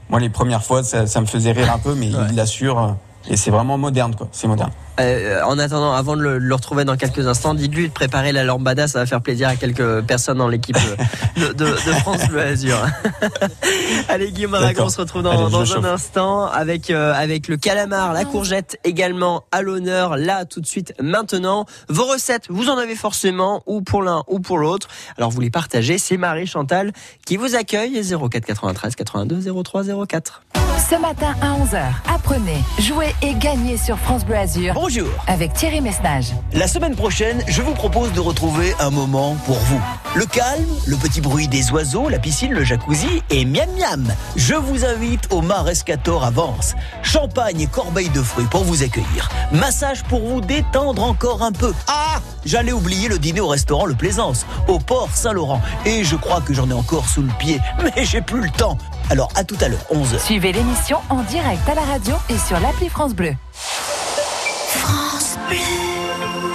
Moi, 0.09 0.19
les 0.21 0.29
premières 0.29 0.63
fois, 0.63 0.83
ça, 0.83 1.05
ça 1.05 1.19
me 1.19 1.25
faisait 1.25 1.51
rire 1.51 1.71
un 1.73 1.79
peu, 1.79 1.93
mais 1.93 2.07
Ouais. 2.15 2.27
il 2.29 2.35
l'assure 2.35 2.79
euh, 2.79 2.87
et 3.29 3.35
c'est 3.35 3.51
vraiment 3.51 3.77
moderne, 3.77 4.15
quoi. 4.15 4.27
C'est 4.31 4.47
moderne. 4.47 4.71
Euh, 4.99 5.41
en 5.43 5.59
attendant, 5.59 5.93
avant 5.93 6.15
de 6.17 6.21
le, 6.21 6.33
de 6.39 6.45
le 6.45 6.55
retrouver 6.55 6.83
dans 6.85 6.97
quelques 6.97 7.27
instants, 7.27 7.53
dites-lui 7.53 7.87
de 7.89 7.93
préparer 7.93 8.31
la 8.31 8.43
lambada, 8.43 8.87
ça 8.87 8.99
va 8.99 9.05
faire 9.05 9.21
plaisir 9.21 9.47
à 9.49 9.55
quelques 9.55 10.01
personnes 10.01 10.39
dans 10.39 10.47
l'équipe 10.47 10.75
de, 11.37 11.47
de, 11.53 11.65
de 11.65 11.91
France 11.99 12.27
Bleu 12.29 12.41
Azur. 12.41 12.77
Allez 14.09 14.31
Guillaume 14.31 14.55
Aragon, 14.55 14.85
on 14.85 14.89
se 14.89 14.99
retrouve 14.99 15.21
dans, 15.23 15.31
Allez, 15.31 15.51
dans 15.51 15.61
un 15.61 15.65
chauffe. 15.65 15.85
instant 15.85 16.45
avec, 16.47 16.89
euh, 16.89 17.13
avec 17.13 17.47
le 17.47 17.57
calamar, 17.57 18.13
la 18.13 18.25
courgette 18.25 18.79
également 18.83 19.43
à 19.51 19.61
l'honneur, 19.61 20.17
là 20.17 20.45
tout 20.45 20.61
de 20.61 20.67
suite 20.67 20.93
maintenant. 21.01 21.65
Vos 21.89 22.05
recettes, 22.05 22.45
vous 22.49 22.69
en 22.69 22.77
avez 22.77 22.95
forcément, 22.95 23.61
ou 23.67 23.81
pour 23.81 24.01
l'un 24.01 24.23
ou 24.27 24.39
pour 24.39 24.57
l'autre. 24.57 24.87
Alors 25.17 25.29
vous 25.29 25.41
les 25.41 25.51
partagez, 25.51 25.97
c'est 25.97 26.17
Marie 26.17 26.47
Chantal 26.47 26.91
qui 27.25 27.37
vous 27.37 27.55
accueille, 27.55 28.01
04 28.03 28.45
93 28.45 28.95
82 28.95 29.63
03 29.63 29.83
04. 30.07 30.41
Ce 30.89 30.95
matin 30.95 31.35
à 31.41 31.53
11h, 31.57 31.81
apprenez, 32.13 32.63
jouez 32.79 33.13
et 33.21 33.33
gagnez 33.33 33.77
sur 33.77 33.97
France 33.97 34.25
Bleu 34.25 34.35
Azur 34.37 34.77
Bonjour. 34.89 35.09
avec 35.27 35.51
Thierry 35.51 35.81
Messnage. 35.81 36.27
La 36.53 36.65
semaine 36.65 36.95
prochaine, 36.95 37.43
je 37.49 37.61
vous 37.61 37.73
propose 37.73 38.13
de 38.13 38.21
retrouver 38.21 38.73
un 38.79 38.89
moment 38.89 39.35
pour 39.45 39.57
vous. 39.57 39.81
Le 40.15 40.25
calme, 40.25 40.65
le 40.85 40.95
petit 40.95 41.19
bruit 41.19 41.49
des 41.49 41.71
oiseaux, 41.71 42.07
la 42.07 42.19
piscine, 42.19 42.53
le 42.53 42.63
jacuzzi 42.63 43.21
et 43.29 43.43
miam 43.43 43.67
miam. 43.77 44.07
Je 44.37 44.53
vous 44.55 44.85
invite 44.85 45.27
au 45.33 45.41
Mar 45.41 45.67
Escator 45.67 46.23
à 46.23 46.31
Vence. 46.31 46.73
Champagne 47.03 47.59
et 47.59 47.67
corbeille 47.67 48.07
de 48.11 48.21
fruits 48.21 48.45
pour 48.49 48.63
vous 48.63 48.81
accueillir. 48.81 49.27
Massage 49.51 50.03
pour 50.03 50.21
vous 50.21 50.39
détendre 50.39 51.03
encore 51.03 51.43
un 51.43 51.51
peu. 51.51 51.73
Ah 51.87 52.21
J'allais 52.45 52.71
oublier 52.71 53.09
le 53.09 53.19
dîner 53.19 53.41
au 53.41 53.49
restaurant 53.49 53.87
Le 53.87 53.95
Plaisance, 53.95 54.45
au 54.69 54.79
port 54.79 55.09
Saint-Laurent. 55.13 55.61
Et 55.85 56.05
je 56.05 56.15
crois 56.15 56.39
que 56.39 56.53
j'en 56.53 56.69
ai 56.69 56.73
encore 56.73 57.09
sous 57.09 57.23
le 57.23 57.33
pied, 57.39 57.59
mais 57.83 58.05
j'ai 58.05 58.21
plus 58.21 58.39
le 58.39 58.49
temps. 58.51 58.77
Alors 59.09 59.27
à 59.35 59.43
tout 59.43 59.57
à 59.59 59.67
l'heure, 59.67 59.83
11h. 59.91 60.23
Suivez 60.23 60.53
l'émission 60.53 60.99
en 61.09 61.23
direct 61.23 61.67
à 61.67 61.75
la 61.75 61.83
radio 61.83 62.15
et 62.29 62.37
sur 62.37 62.57
l'appli 62.61 62.87
France 62.87 63.13
Bleu. 63.13 63.33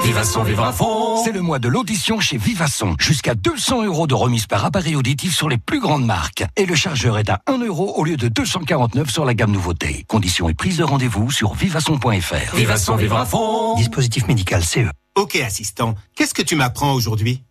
Vivasson, 0.05 0.43
vivre 0.43 0.65
à 0.65 0.73
fond. 0.73 1.23
C'est 1.25 1.33
le 1.33 1.41
mois 1.41 1.59
de 1.59 1.69
l'audition 1.69 2.21
chez 2.21 2.37
Vivasson. 2.37 2.97
Jusqu'à 2.99 3.35
200 3.35 3.85
euros 3.85 4.07
de 4.07 4.15
remise 4.15 4.47
par 4.47 4.65
appareil 4.65 4.95
auditif 4.97 5.35
sur 5.35 5.49
les 5.49 5.59
plus 5.59 5.81
grandes 5.81 6.05
marques. 6.05 6.45
Et 6.57 6.67
le 6.67 6.75
chargeur 6.75 7.19
est 7.19 7.31
à 7.31 7.41
1 7.47 7.59
euro 7.59 7.95
au 7.97 8.05
lieu 8.05 8.17
de 8.17 8.29
249 8.29 9.09
sur 9.09 9.25
la 9.25 9.35
gamme 9.35 9.53
nouveauté. 9.53 10.05
Conditions 10.09 10.49
et 10.49 10.55
prise 10.55 10.77
de 10.77 10.85
rendez-vous 10.85 11.31
sur 11.31 11.55
vivasson.fr. 11.55 12.55
Vivasson, 12.55 12.97
vivre 12.97 13.17
à 13.17 13.25
fond. 13.25 13.75
Dispositif 13.77 14.27
médical 14.29 14.63
CE. 14.65 14.91
Ok 15.15 15.37
assistant, 15.37 15.95
qu'est-ce 16.17 16.35
que 16.35 16.43
tu 16.43 16.57
m'apprends 16.57 16.93
aujourd'hui? 16.95 17.43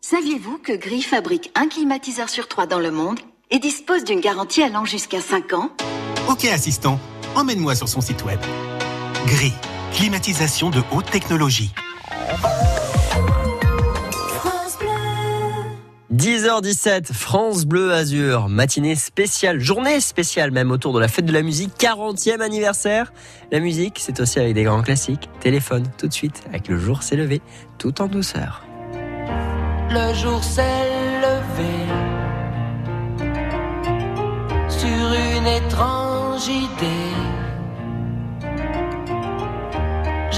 Saviez-vous 0.00 0.58
que 0.58 0.72
Gris 0.72 1.02
fabrique 1.02 1.50
un 1.54 1.66
climatiseur 1.68 2.28
sur 2.28 2.48
trois 2.48 2.66
dans 2.66 2.78
le 2.78 2.90
monde 2.90 3.18
et 3.50 3.58
dispose 3.58 4.04
d'une 4.04 4.20
garantie 4.20 4.62
allant 4.62 4.84
jusqu'à 4.84 5.20
5 5.20 5.52
ans? 5.54 5.70
Ok 6.28 6.44
assistant, 6.46 6.98
emmène-moi 7.34 7.74
sur 7.74 7.88
son 7.88 8.00
site 8.00 8.24
web. 8.24 8.40
Gris, 9.26 9.52
climatisation 9.92 10.70
de 10.70 10.82
haute 10.92 11.10
technologie. 11.10 11.72
10h17, 16.14 17.12
France 17.12 17.64
Bleu 17.64 17.92
Azur, 17.92 18.48
matinée 18.48 18.94
spéciale, 18.94 19.60
journée 19.60 20.00
spéciale 20.00 20.50
même 20.50 20.70
autour 20.70 20.92
de 20.92 21.00
la 21.00 21.08
fête 21.08 21.24
de 21.24 21.32
la 21.32 21.42
musique, 21.42 21.72
40e 21.78 22.40
anniversaire. 22.40 23.12
La 23.50 23.60
musique, 23.60 23.98
c'est 24.00 24.20
aussi 24.20 24.38
avec 24.38 24.54
des 24.54 24.64
grands 24.64 24.82
classiques. 24.82 25.30
Téléphone, 25.40 25.84
tout 25.96 26.08
de 26.08 26.12
suite, 26.12 26.42
avec 26.48 26.68
le 26.68 26.78
jour 26.78 27.02
s'est 27.02 27.16
levé, 27.16 27.40
tout 27.78 28.02
en 28.02 28.06
douceur. 28.06 28.62
Le 28.92 30.14
jour 30.14 30.42
s'est 30.42 30.62
levé 31.22 31.86
sur 34.68 34.88
une 34.88 35.46
étrange 35.46 36.48
idée. 36.48 37.29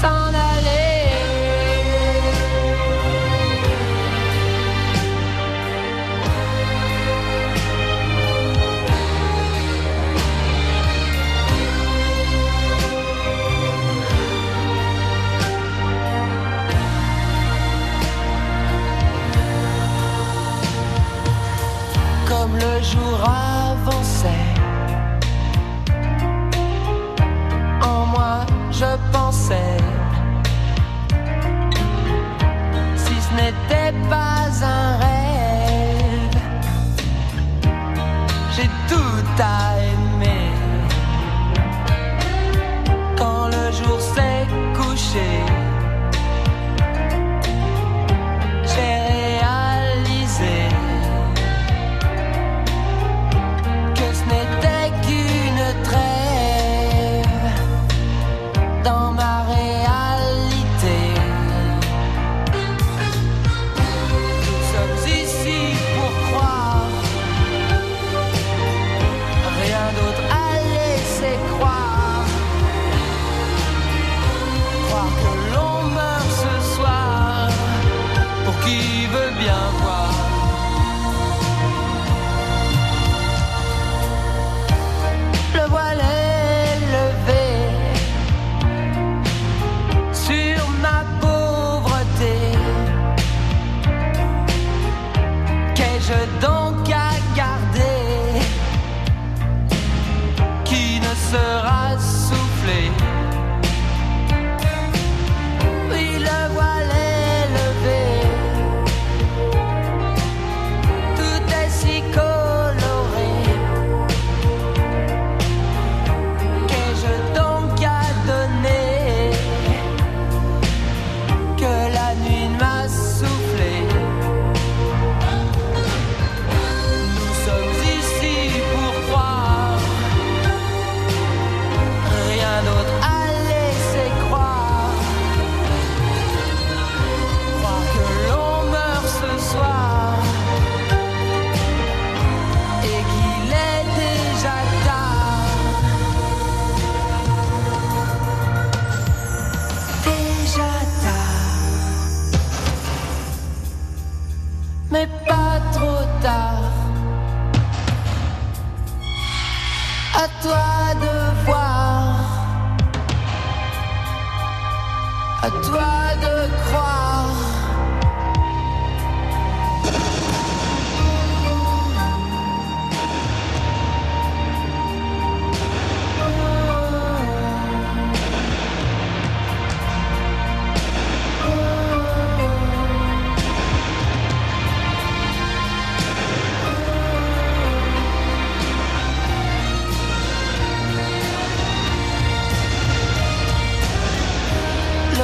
s'en 0.00 0.34
aller. 0.34 0.53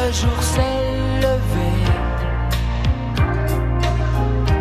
Le 0.03 0.13
jour 0.13 0.43
s'est 0.43 0.97
levé 1.27 1.73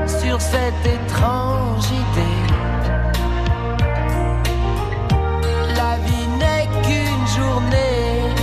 sur 0.06 0.42
cette 0.42 0.86
étrange 0.86 1.86
idée. 1.86 2.44
La 5.78 5.96
vie 6.06 6.28
n'est 6.42 6.68
qu'une 6.84 7.28
journée 7.38 8.34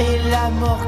et 0.00 0.16
la 0.30 0.50
mort 0.50 0.84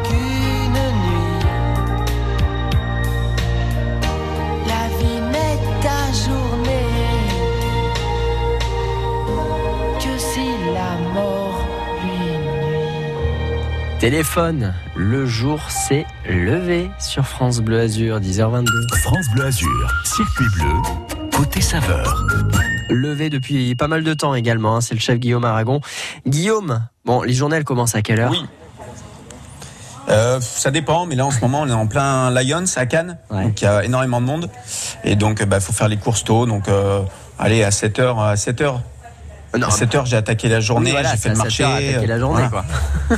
Téléphone, 14.11 14.73
le 14.95 15.27
jour 15.27 15.69
s'est 15.69 16.07
levé 16.29 16.89
sur 17.01 17.27
France 17.27 17.59
Bleu 17.59 17.81
Azur, 17.81 18.21
10h22. 18.21 18.65
France 19.03 19.27
Bleu 19.35 19.47
Azur, 19.47 19.93
circuit 20.05 20.45
bleu, 20.55 20.71
côté 21.37 21.61
saveur. 21.61 22.25
Levé 22.89 23.31
depuis 23.31 23.75
pas 23.75 23.89
mal 23.89 24.05
de 24.05 24.15
temps 24.15 24.37
également, 24.37 24.77
hein, 24.77 24.81
c'est 24.81 24.95
le 24.95 25.01
chef 25.01 25.19
Guillaume 25.19 25.45
Aragon. 25.45 25.81
Guillaume, 26.25 26.87
bon, 27.05 27.23
les 27.23 27.33
journées 27.33 27.57
elles 27.57 27.65
commencent 27.65 27.97
à 27.97 28.03
quelle 28.03 28.21
heure 28.21 28.31
Oui. 28.31 28.47
Euh, 30.09 30.41
ça 30.41 30.71
dépend, 30.71 31.05
mais 31.07 31.17
là 31.17 31.27
en 31.27 31.33
ce 31.33 31.41
moment 31.41 31.63
on 31.63 31.69
est 31.69 31.73
en 31.73 31.89
plein 31.89 32.31
Lions 32.31 32.63
à 32.77 32.87
Cannes, 32.87 33.19
Ouais. 33.33 33.43
donc 33.43 33.61
il 33.61 33.65
y 33.65 33.67
a 33.67 33.85
énormément 33.85 34.21
de 34.21 34.27
monde 34.27 34.49
et 35.03 35.17
donc 35.17 35.45
il 35.45 35.61
faut 35.61 35.73
faire 35.73 35.89
les 35.89 35.97
courses 35.97 36.23
tôt. 36.23 36.47
Donc 36.47 36.69
euh, 36.69 37.01
allez 37.41 37.65
à 37.65 37.73
7 37.73 37.99
h 37.99 38.25
à 38.25 38.37
7 38.37 38.61
h 38.61 38.67
Euh, 39.57 39.59
non, 39.59 39.67
à 39.67 39.71
7 39.73 39.93
h 39.97 40.07
j'ai 40.07 40.17
attaqué 40.17 40.49
la 40.49 40.61
journée, 40.61 40.91
oui, 40.91 40.93
voilà, 40.93 41.11
j'ai 41.11 41.17
fait 41.17 41.29
le 41.31 41.35
marché. 41.35 41.65
7 41.65 41.67
heures 41.67 41.73
à 41.73 41.77
attaquer 41.79 42.07
la 42.07 42.19
journée, 42.21 42.45
voilà. 42.49 42.65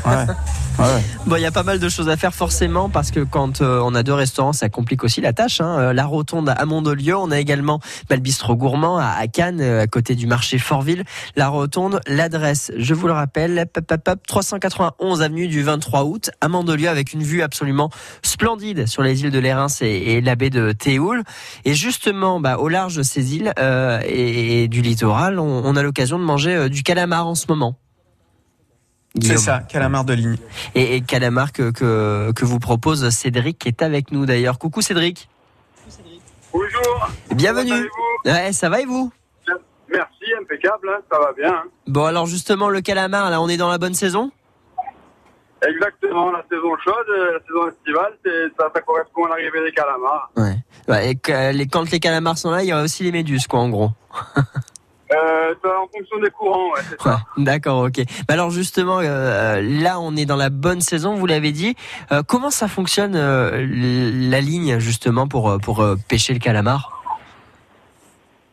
quoi. 0.00 0.10
Ouais. 0.16 0.26
Ouais. 0.78 1.02
Bon, 1.26 1.34
il 1.34 1.42
y 1.42 1.46
a 1.46 1.50
pas 1.50 1.64
mal 1.64 1.80
de 1.80 1.88
choses 1.88 2.08
à 2.08 2.16
faire 2.16 2.32
forcément 2.32 2.88
parce 2.88 3.10
que 3.10 3.20
quand 3.20 3.62
euh, 3.62 3.80
on 3.82 3.96
a 3.96 4.04
deux 4.04 4.12
restaurants, 4.12 4.52
ça 4.52 4.68
complique 4.68 5.02
aussi 5.02 5.20
la 5.20 5.32
tâche. 5.32 5.60
Hein. 5.60 5.78
Euh, 5.78 5.92
La 5.92 6.06
Rotonde 6.06 6.48
à 6.48 6.64
Mondelieu, 6.66 7.16
on 7.16 7.32
a 7.32 7.38
également 7.40 7.80
bah, 8.08 8.14
le 8.14 8.20
bistrot 8.20 8.54
gourmand 8.54 8.96
à, 8.96 9.06
à 9.06 9.26
Cannes, 9.26 9.60
euh, 9.60 9.82
à 9.82 9.86
côté 9.88 10.14
du 10.14 10.28
marché 10.28 10.58
Fortville. 10.58 11.02
La 11.34 11.48
Rotonde, 11.48 12.00
l'adresse, 12.06 12.70
je 12.76 12.94
vous 12.94 13.08
le 13.08 13.12
rappelle, 13.12 13.66
pop, 13.72 13.84
pop, 13.84 14.00
pop, 14.04 14.20
391 14.26 15.20
avenue 15.20 15.48
du 15.48 15.64
23 15.64 16.04
août 16.04 16.30
à 16.40 16.46
Mondelieu 16.46 16.88
avec 16.88 17.12
une 17.12 17.24
vue 17.24 17.42
absolument 17.42 17.90
splendide 18.22 18.86
sur 18.86 19.02
les 19.02 19.22
îles 19.22 19.32
de 19.32 19.38
Lérins 19.40 19.66
et, 19.80 20.12
et 20.12 20.20
la 20.20 20.36
baie 20.36 20.50
de 20.50 20.70
Théoul. 20.70 21.24
Et 21.64 21.74
justement, 21.74 22.38
bah, 22.38 22.58
au 22.58 22.68
large 22.68 22.94
de 22.94 23.02
ces 23.02 23.34
îles 23.34 23.52
euh, 23.58 24.00
et, 24.04 24.62
et 24.62 24.68
du 24.68 24.80
littoral, 24.82 25.40
on, 25.40 25.62
on 25.64 25.74
a 25.74 25.82
l'occasion 25.82 26.20
de 26.20 26.24
manger 26.24 26.54
euh, 26.54 26.68
du 26.68 26.84
calamar 26.84 27.26
en 27.26 27.34
ce 27.34 27.46
moment. 27.48 27.76
C'est 29.22 29.36
ça, 29.38 29.60
calamar 29.60 30.04
de 30.04 30.12
ligne. 30.14 30.36
Et, 30.74 30.96
et 30.96 31.00
calamar 31.00 31.52
que, 31.52 31.70
que, 31.70 32.32
que 32.32 32.44
vous 32.44 32.58
propose 32.58 33.08
Cédric 33.10 33.58
qui 33.58 33.68
est 33.68 33.82
avec 33.82 34.12
nous 34.12 34.26
d'ailleurs. 34.26 34.58
Coucou 34.58 34.80
Cédric. 34.82 35.28
Bonjour. 36.52 37.08
Bienvenue. 37.34 37.88
Ouais, 38.24 38.52
ça 38.52 38.68
va 38.68 38.80
et 38.80 38.86
vous 38.86 39.12
Merci, 39.90 40.24
impeccable, 40.40 40.88
hein, 40.90 41.00
ça 41.10 41.18
va 41.18 41.32
bien. 41.32 41.52
hein. 41.54 41.62
Bon 41.86 42.04
alors 42.04 42.26
justement 42.26 42.68
le 42.68 42.80
calamar 42.82 43.30
là 43.30 43.40
on 43.40 43.48
est 43.48 43.56
dans 43.56 43.70
la 43.70 43.78
bonne 43.78 43.94
saison 43.94 44.30
Exactement, 45.66 46.30
la 46.30 46.44
saison 46.48 46.76
chaude, 46.84 46.94
euh, 47.10 47.32
la 47.32 47.40
saison 47.40 47.68
estivale, 47.68 48.12
c'est- 48.24 48.48
ça, 48.56 48.70
ça 48.72 48.80
correspond 48.82 49.24
à 49.24 49.30
l'arrivée 49.30 49.64
des 49.64 49.72
calamars. 49.72 50.30
Ouais. 50.36 51.10
Et 51.10 51.16
que 51.16 51.52
les, 51.52 51.66
quand 51.66 51.90
les 51.90 51.98
calamars 52.00 52.38
sont 52.38 52.50
là, 52.52 52.62
il 52.62 52.68
y 52.68 52.72
a 52.72 52.80
aussi 52.82 53.02
les 53.02 53.10
méduses 53.10 53.46
quoi 53.48 53.58
en 53.60 53.68
gros. 53.68 53.90
Euh, 55.10 55.54
en 55.64 55.86
fonction 55.88 56.18
des 56.20 56.30
courants, 56.30 56.70
ouais, 56.72 56.80
c'est 56.88 57.06
Ouais, 57.06 57.12
ça. 57.12 57.20
D'accord, 57.38 57.84
ok. 57.84 57.96
Bah 58.26 58.34
alors 58.34 58.50
justement, 58.50 58.98
euh, 59.00 59.60
là 59.62 59.98
on 60.00 60.14
est 60.16 60.26
dans 60.26 60.36
la 60.36 60.50
bonne 60.50 60.80
saison, 60.82 61.14
vous 61.14 61.26
l'avez 61.26 61.50
dit. 61.52 61.76
Euh, 62.12 62.22
comment 62.22 62.50
ça 62.50 62.68
fonctionne 62.68 63.14
euh, 63.16 63.66
la 64.30 64.40
ligne 64.42 64.78
justement 64.78 65.26
pour 65.26 65.48
euh, 65.50 65.58
pour 65.58 65.80
euh, 65.80 65.96
pêcher 66.08 66.34
le 66.34 66.38
calamar? 66.40 66.94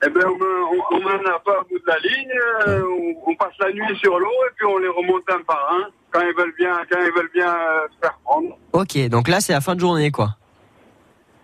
Eh 0.06 0.10
ben, 0.10 0.22
on 0.26 0.32
on- 0.32 0.96
on 0.98 1.00
n'en 1.00 1.36
a 1.36 1.40
pas 1.40 1.60
à 1.60 1.64
bout 1.70 1.78
de 1.80 1.84
la 1.88 1.98
ligne, 2.00 2.32
euh, 2.68 2.84
on, 3.26 3.32
on 3.32 3.36
passe 3.36 3.54
la 3.60 3.72
nuit 3.72 3.98
sur 4.00 4.18
l'eau 4.20 4.28
et 4.28 4.54
puis 4.56 4.66
on 4.66 4.78
les 4.78 4.88
remonte 4.88 5.24
un 5.30 5.42
par 5.46 5.68
un 5.72 5.90
quand 6.12 6.22
ils 6.22 6.36
veulent 6.38 6.54
bien, 6.58 6.72
quand 6.90 7.00
ils 7.00 7.12
veulent 7.16 7.32
bien 7.34 7.50
euh, 7.54 7.88
se 7.94 8.00
faire 8.02 8.18
prendre. 8.24 8.58
Ok, 8.74 8.98
donc 9.10 9.28
là 9.28 9.42
c'est 9.42 9.54
la 9.54 9.62
fin 9.62 9.76
de 9.76 9.80
journée 9.82 10.12
quoi. 10.12 10.30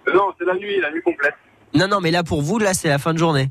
Euh, 0.07 0.13
Non, 0.13 0.31
c'est 0.37 0.45
la 0.45 0.55
nuit, 0.55 0.79
la 0.79 0.91
nuit 0.91 1.01
complète. 1.01 1.33
Non 1.73 1.87
non, 1.87 1.99
mais 2.01 2.11
là 2.11 2.23
pour 2.23 2.41
vous 2.41 2.59
là 2.59 2.73
c'est 2.73 2.89
la 2.89 2.97
fin 2.99 3.13
de 3.13 3.17
journée. 3.19 3.49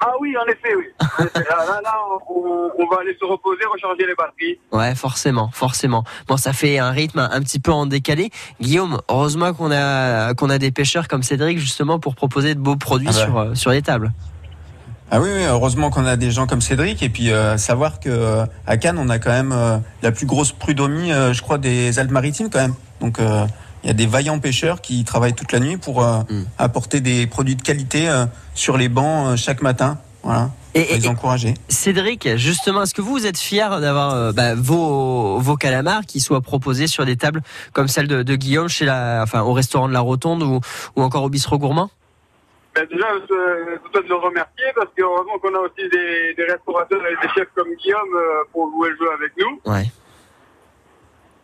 Ah 0.00 0.12
oui, 0.20 0.34
en 0.36 0.46
effet, 0.46 0.74
oui. 0.76 0.84
Effet, 1.18 1.44
là, 1.50 1.80
là, 1.82 1.94
on, 2.30 2.70
on 2.78 2.86
va 2.88 3.00
aller 3.00 3.16
se 3.18 3.24
reposer, 3.24 3.64
recharger 3.72 4.06
les 4.06 4.14
batteries. 4.14 4.58
Ouais, 4.70 4.94
forcément, 4.94 5.50
forcément. 5.52 6.04
Bon, 6.28 6.36
ça 6.36 6.52
fait 6.52 6.78
un 6.78 6.90
rythme 6.90 7.18
un, 7.18 7.30
un 7.32 7.40
petit 7.40 7.58
peu 7.58 7.72
en 7.72 7.86
décalé. 7.86 8.30
Guillaume, 8.60 9.00
heureusement 9.08 9.52
qu'on 9.54 9.72
a 9.72 10.34
qu'on 10.34 10.50
a 10.50 10.58
des 10.58 10.70
pêcheurs 10.70 11.08
comme 11.08 11.22
Cédric 11.24 11.58
justement 11.58 11.98
pour 11.98 12.14
proposer 12.14 12.54
de 12.54 12.60
beaux 12.60 12.76
produits 12.76 13.08
Ah 13.10 13.12
bah. 13.16 13.24
sur 13.24 13.38
euh, 13.38 13.54
sur 13.54 13.70
les 13.72 13.82
tables. 13.82 14.12
Ah 15.10 15.20
oui, 15.20 15.30
oui, 15.34 15.42
heureusement 15.44 15.88
qu'on 15.90 16.04
a 16.04 16.16
des 16.16 16.30
gens 16.30 16.46
comme 16.46 16.60
Cédric 16.60 17.02
et 17.02 17.08
puis 17.08 17.32
euh, 17.32 17.56
savoir 17.56 17.98
que 17.98 18.10
euh, 18.10 18.44
à 18.66 18.76
Cannes 18.76 18.98
on 18.98 19.08
a 19.08 19.18
quand 19.18 19.30
même 19.30 19.52
euh, 19.52 19.78
la 20.02 20.12
plus 20.12 20.26
grosse 20.26 20.52
prud'homie, 20.52 21.12
euh, 21.12 21.32
je 21.32 21.40
crois, 21.40 21.56
des 21.56 21.98
Alpes-Maritimes 21.98 22.50
quand 22.50 22.60
même. 22.60 22.74
Donc 23.00 23.18
euh, 23.18 23.46
il 23.88 23.92
y 23.92 23.94
a 23.94 23.94
des 23.94 24.06
vaillants 24.06 24.38
pêcheurs 24.38 24.82
qui 24.82 25.02
travaillent 25.02 25.32
toute 25.32 25.50
la 25.50 25.60
nuit 25.60 25.78
pour 25.78 26.04
euh, 26.04 26.18
Mm. 26.28 26.42
apporter 26.58 27.00
des 27.00 27.26
produits 27.26 27.56
de 27.56 27.62
qualité 27.62 28.06
euh, 28.10 28.26
sur 28.52 28.76
les 28.76 28.90
bancs 28.90 29.28
euh, 29.28 29.36
chaque 29.36 29.62
matin. 29.62 29.96
Voilà, 30.22 30.50
Et, 30.74 30.82
pour 30.84 30.94
et- 30.94 30.98
les 30.98 31.08
encourager. 31.08 31.54
Cédric, 31.70 32.36
justement, 32.36 32.82
est-ce 32.82 32.92
que 32.92 33.00
vous, 33.00 33.12
vous 33.12 33.26
êtes 33.26 33.38
fier 33.38 33.80
d'avoir 33.80 34.12
euh, 34.14 34.32
bah, 34.32 34.54
vos 34.54 35.38
vos 35.38 35.56
calamars 35.56 36.02
qui 36.04 36.20
soient 36.20 36.42
proposés 36.42 36.86
sur 36.86 37.06
des 37.06 37.16
tables 37.16 37.40
comme 37.72 37.88
celle 37.88 38.08
de, 38.08 38.22
de 38.22 38.34
Guillaume 38.36 38.68
chez 38.68 38.84
la, 38.84 39.20
enfin 39.22 39.40
au 39.40 39.54
restaurant 39.54 39.88
de 39.88 39.94
la 39.94 40.00
Rotonde 40.00 40.42
ou 40.42 40.60
ou 40.96 41.02
encore 41.02 41.22
au 41.22 41.30
bistrot 41.30 41.56
gourmand? 41.56 41.90
Ben 42.74 42.86
déjà, 42.92 43.06
je 43.26 43.34
je 43.86 43.90
souhaite 43.90 44.08
le 44.08 44.16
remercier 44.16 44.66
parce 44.76 44.88
que 44.94 45.02
heureusement 45.02 45.38
qu'on 45.40 45.54
a 45.54 45.60
aussi 45.60 45.88
des, 45.90 46.34
des 46.36 46.44
restaurateurs 46.52 47.00
et 47.06 47.26
des 47.26 47.32
chefs 47.34 47.48
comme 47.54 47.68
Guillaume 47.80 48.14
euh, 48.14 48.44
pour 48.52 48.70
jouer 48.70 48.90
le 48.90 48.96
jeu 48.96 49.10
avec 49.18 49.32
nous. 49.38 49.72
Ouais. 49.72 49.90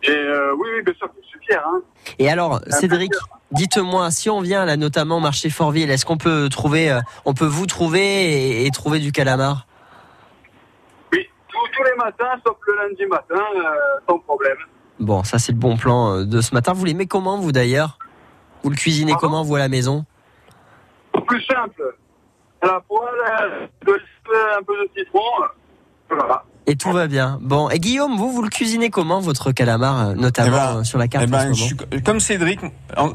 Et 0.07 0.11
euh, 0.11 0.53
oui, 0.55 0.69
oui, 0.77 0.83
bien 0.83 0.95
sûr, 0.95 1.09
je 1.23 1.27
suis 1.29 1.39
fier. 1.47 1.63
Hein. 1.67 1.81
Et 2.19 2.29
alors, 2.31 2.61
Cédric, 2.69 3.13
dites-moi, 3.53 4.11
si 4.11 4.29
on 4.29 4.41
vient 4.43 4.65
là, 4.67 4.77
notamment 4.77 5.17
au 5.17 5.21
marché 5.21 5.49
Fortville, 5.49 5.91
est-ce 5.91 6.05
qu'on 6.05 6.19
peut 6.19 6.49
trouver, 6.51 6.91
euh, 6.91 7.01
on 7.25 7.33
peut 7.33 7.47
vous 7.47 7.67
trouver 7.67 8.03
et, 8.03 8.67
et 8.67 8.71
trouver 8.71 8.99
du 8.99 9.13
calamar? 9.13 9.67
Oui, 11.13 11.27
tous, 11.49 11.59
tous 11.75 11.83
les 11.85 11.97
matins, 11.97 12.39
sauf 12.47 12.57
le 12.67 12.89
lundi 12.89 13.07
matin, 13.07 13.43
euh, 13.57 13.61
sans 14.09 14.19
problème. 14.19 14.59
Bon, 15.01 15.25
ça 15.25 15.39
c'est 15.39 15.53
le 15.53 15.59
bon 15.59 15.77
plan 15.77 16.19
euh, 16.19 16.25
de 16.25 16.41
ce 16.41 16.55
matin. 16.55 16.73
Vous 16.75 16.85
l'aimez 16.85 17.07
comment, 17.07 17.39
vous 17.39 17.51
d'ailleurs? 17.53 17.99
Vous 18.63 18.71
le 18.71 18.77
cuisinez 18.77 19.13
Pardon? 19.13 19.29
comment, 19.29 19.43
vous 19.43 19.57
à 19.57 19.59
la 19.59 19.69
maison? 19.69 20.05
Plus 21.27 21.43
simple, 21.45 21.97
à 22.61 22.67
la 22.67 22.81
poêle, 22.81 23.09
euh, 23.89 24.59
un 24.59 24.63
peu 24.63 24.77
de 24.77 24.91
citron, 24.97 25.21
euh, 25.43 25.47
voilà. 26.11 26.45
Et 26.67 26.77
tout 26.77 26.91
va 26.93 27.07
bien. 27.09 27.39
Bon, 27.43 27.69
et 27.69 27.79
Guillaume, 27.79 28.17
vous, 28.17 28.33
vous 28.33 28.41
le 28.43 28.49
cuisinez 28.49 28.89
comment, 28.89 29.21
votre 29.21 29.53
calamar, 29.53 30.09
euh, 30.09 30.15
notamment 30.15 30.49
Eh 30.49 30.73
ben, 30.75 30.77
euh, 30.79 30.85
sur 30.85 30.99
la 30.99 31.09
carte 31.09 31.25
Eh 31.29 31.31
ben, 31.31 31.51
en 31.51 31.53
je 31.53 31.53
ce 31.53 31.75
moment 31.75 31.85
suis 31.91 32.03
comme 32.03 32.21
Cédric, 32.21 32.61
en- 32.97 33.11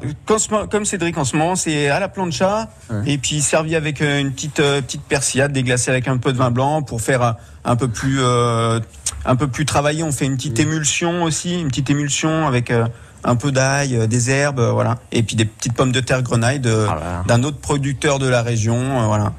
comme, 0.69 0.85
Cédric 0.85 1.17
en 1.17 1.23
ce 1.23 1.35
moment, 1.35 1.55
c'est 1.55 1.89
à 1.89 1.99
la 1.99 2.09
plancha 2.09 2.69
Ouais. 2.91 3.13
et 3.13 3.17
puis 3.17 3.41
servi 3.41 3.75
avec 3.75 4.01
euh, 4.01 4.19
une 4.19 4.31
petite 4.33 4.57
petite 4.57 5.01
persillade 5.01 5.51
déglacée 5.51 5.89
avec 5.89 6.07
un 6.07 6.17
peu 6.17 6.31
de 6.31 6.37
vin 6.37 6.51
blanc 6.51 6.83
pour 6.83 7.01
faire 7.01 7.35
un 7.65 7.75
peu 7.75 7.87
plus 7.87 8.17
euh, 8.21 8.79
un 9.25 9.35
peu 9.35 9.47
plus 9.47 9.65
travaillé. 9.65 10.03
On 10.03 10.11
fait 10.11 10.25
une 10.25 10.35
petite 10.37 10.59
émulsion 10.59 11.23
aussi, 11.23 11.59
une 11.59 11.69
petite 11.69 11.89
émulsion 11.89 12.45
avec 12.47 12.69
euh, 12.69 12.85
un 13.23 13.35
peu 13.35 13.51
d'ail, 13.51 13.95
euh, 13.95 14.07
des 14.07 14.29
herbes, 14.29 14.59
euh, 14.59 14.71
voilà, 14.71 14.97
et 15.11 15.23
puis 15.23 15.35
des 15.35 15.45
petites 15.45 15.73
pommes 15.73 15.91
de 15.91 15.99
terre 15.99 16.21
grenaille 16.21 16.59
de 16.59 16.85
là. 16.85 17.23
d'un 17.27 17.43
autre 17.43 17.57
producteur 17.57 18.19
de 18.19 18.27
la 18.27 18.41
région, 18.41 18.77
euh, 18.77 19.05
voilà. 19.05 19.33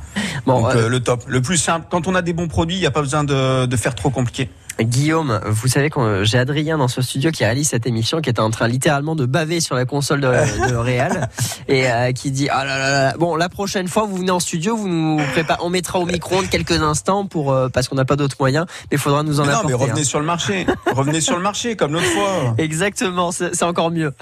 Bon, 0.46 0.62
Donc 0.62 0.74
euh, 0.74 0.88
le 0.88 1.00
top, 1.00 1.24
le 1.26 1.40
plus 1.40 1.56
simple. 1.56 1.86
Quand 1.90 2.06
on 2.06 2.14
a 2.14 2.22
des 2.22 2.32
bons 2.32 2.48
produits, 2.48 2.76
il 2.76 2.80
n'y 2.80 2.86
a 2.86 2.90
pas 2.90 3.02
besoin 3.02 3.24
de, 3.24 3.66
de 3.66 3.76
faire 3.76 3.94
trop 3.94 4.10
compliqué. 4.10 4.48
Guillaume, 4.78 5.40
vous 5.46 5.68
savez 5.68 5.90
que 5.90 6.24
j'ai 6.24 6.38
Adrien 6.38 6.78
dans 6.78 6.88
ce 6.88 7.02
studio 7.02 7.30
qui 7.30 7.44
réalise 7.44 7.68
cette 7.68 7.86
émission, 7.86 8.20
qui 8.20 8.30
était 8.30 8.40
en 8.40 8.50
train 8.50 8.66
littéralement 8.68 9.14
de 9.14 9.26
baver 9.26 9.60
sur 9.60 9.74
la 9.74 9.84
console 9.84 10.20
de, 10.22 10.26
de 10.28 10.74
Real 10.76 11.28
et 11.68 11.90
euh, 11.90 12.12
qui 12.12 12.30
dit 12.30 12.48
ah 12.50 12.64
là 12.64 12.78
là 12.78 12.90
là. 12.90 13.14
Bon, 13.18 13.36
la 13.36 13.48
prochaine 13.50 13.88
fois 13.88 14.04
vous 14.06 14.16
venez 14.16 14.30
en 14.30 14.40
studio, 14.40 14.76
vous 14.76 14.88
nous 14.88 15.20
préparez, 15.32 15.60
on 15.62 15.68
mettra 15.70 15.98
au 15.98 16.06
micro-ondes 16.06 16.48
quelques 16.48 16.80
instants 16.82 17.26
pour 17.26 17.52
euh, 17.52 17.68
parce 17.68 17.88
qu'on 17.88 17.96
n'a 17.96 18.04
pas 18.06 18.16
d'autres 18.16 18.36
moyens, 18.40 18.64
mais 18.90 18.96
il 18.96 18.98
faudra 18.98 19.22
nous 19.22 19.40
en 19.40 19.44
Mais 19.44 19.52
non, 19.52 19.58
apporter. 19.58 19.68
mais 19.76 19.82
revenez 19.84 20.00
hein. 20.00 20.04
sur 20.04 20.20
le 20.20 20.26
marché. 20.26 20.66
revenez 20.94 21.20
sur 21.20 21.36
le 21.36 21.42
marché 21.42 21.76
comme 21.76 21.92
l'autre 21.92 22.06
fois. 22.06 22.54
Exactement, 22.58 23.32
c'est 23.32 23.54
c'est 23.54 23.64
encore 23.64 23.90
mieux. 23.90 24.12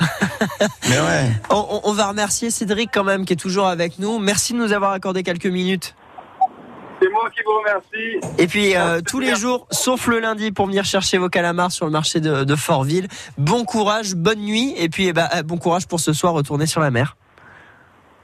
Mais 0.89 0.97
ouais. 0.99 1.31
On, 1.51 1.57
on- 1.71 1.81
on 1.85 1.93
va 1.93 2.09
remercier 2.09 2.51
Cédric 2.51 2.91
quand 2.93 3.05
même 3.05 3.25
qui 3.25 3.33
est 3.33 3.37
toujours 3.37 3.67
avec 3.69 3.99
nous. 3.99 4.19
Merci 4.19 4.53
de 4.55 4.59
nous 4.59 4.73
avoir 4.73 4.93
accordé 4.93 5.23
quelques 5.23 5.47
minutes. 5.47 5.95
C'est 7.19 7.23
moi 7.23 7.31
qui 7.31 7.43
vous 7.45 7.59
remercie. 7.59 8.39
Et 8.39 8.47
puis 8.47 8.77
euh, 8.77 9.01
tous 9.01 9.21
les 9.21 9.35
jours, 9.35 9.67
sauf 9.71 10.07
le 10.07 10.21
lundi, 10.21 10.53
pour 10.53 10.67
venir 10.67 10.85
chercher 10.85 11.19
vos 11.19 11.29
calamars 11.29 11.73
sur 11.73 11.87
le 11.87 11.93
marché 11.93 12.21
de, 12.21 12.45
de 12.45 12.57
Fortville. 12.57 13.09
Bon 13.37 13.65
courage, 13.65 14.15
bonne 14.15 14.41
nuit, 14.41 14.75
et 14.77 14.89
puis 14.89 15.09
eh 15.09 15.13
ben, 15.13 15.29
euh, 15.35 15.43
bon 15.43 15.59
courage 15.59 15.87
pour 15.87 16.01
ce 16.01 16.13
soir, 16.13 16.33
retourner 16.33 16.67
sur 16.67 16.81
la 16.81 16.91
mer. 16.91 17.17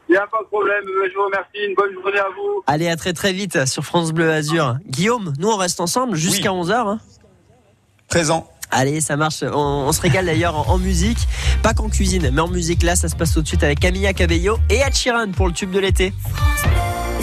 Il 0.08 0.12
n'y 0.12 0.18
a 0.18 0.26
pas 0.26 0.42
de 0.42 0.46
problème. 0.46 0.84
Je 0.84 1.14
vous 1.16 1.24
remercie. 1.24 1.66
Une 1.66 1.74
bonne 1.74 1.92
journée 1.94 2.18
à 2.18 2.28
vous. 2.36 2.62
Allez, 2.66 2.88
à 2.88 2.96
très 2.96 3.14
très 3.14 3.32
vite 3.32 3.66
sur 3.66 3.84
France 3.84 4.12
Bleu 4.12 4.30
Azur. 4.30 4.76
Guillaume, 4.86 5.32
nous 5.38 5.48
on 5.48 5.56
reste 5.56 5.80
ensemble 5.80 6.14
jusqu'à 6.16 6.50
11h. 6.50 6.98
Présent. 8.08 8.48
Allez, 8.70 9.00
ça 9.00 9.16
marche. 9.16 9.42
On, 9.42 9.56
on 9.56 9.92
se 9.92 10.00
régale 10.00 10.26
d'ailleurs 10.26 10.56
en, 10.56 10.74
en 10.74 10.78
musique. 10.78 11.18
Pas 11.62 11.74
qu'en 11.74 11.88
cuisine, 11.88 12.30
mais 12.32 12.40
en 12.40 12.48
musique 12.48 12.82
là, 12.82 12.96
ça 12.96 13.08
se 13.08 13.16
passe 13.16 13.32
tout 13.32 13.42
de 13.42 13.48
suite 13.48 13.62
avec 13.62 13.80
Camilla 13.80 14.12
Cabello 14.12 14.58
et 14.68 14.76
Ed 14.76 14.94
Sheeran 14.94 15.32
pour 15.32 15.46
le 15.46 15.52
tube 15.52 15.70
de 15.70 15.78
l'été. 15.78 16.12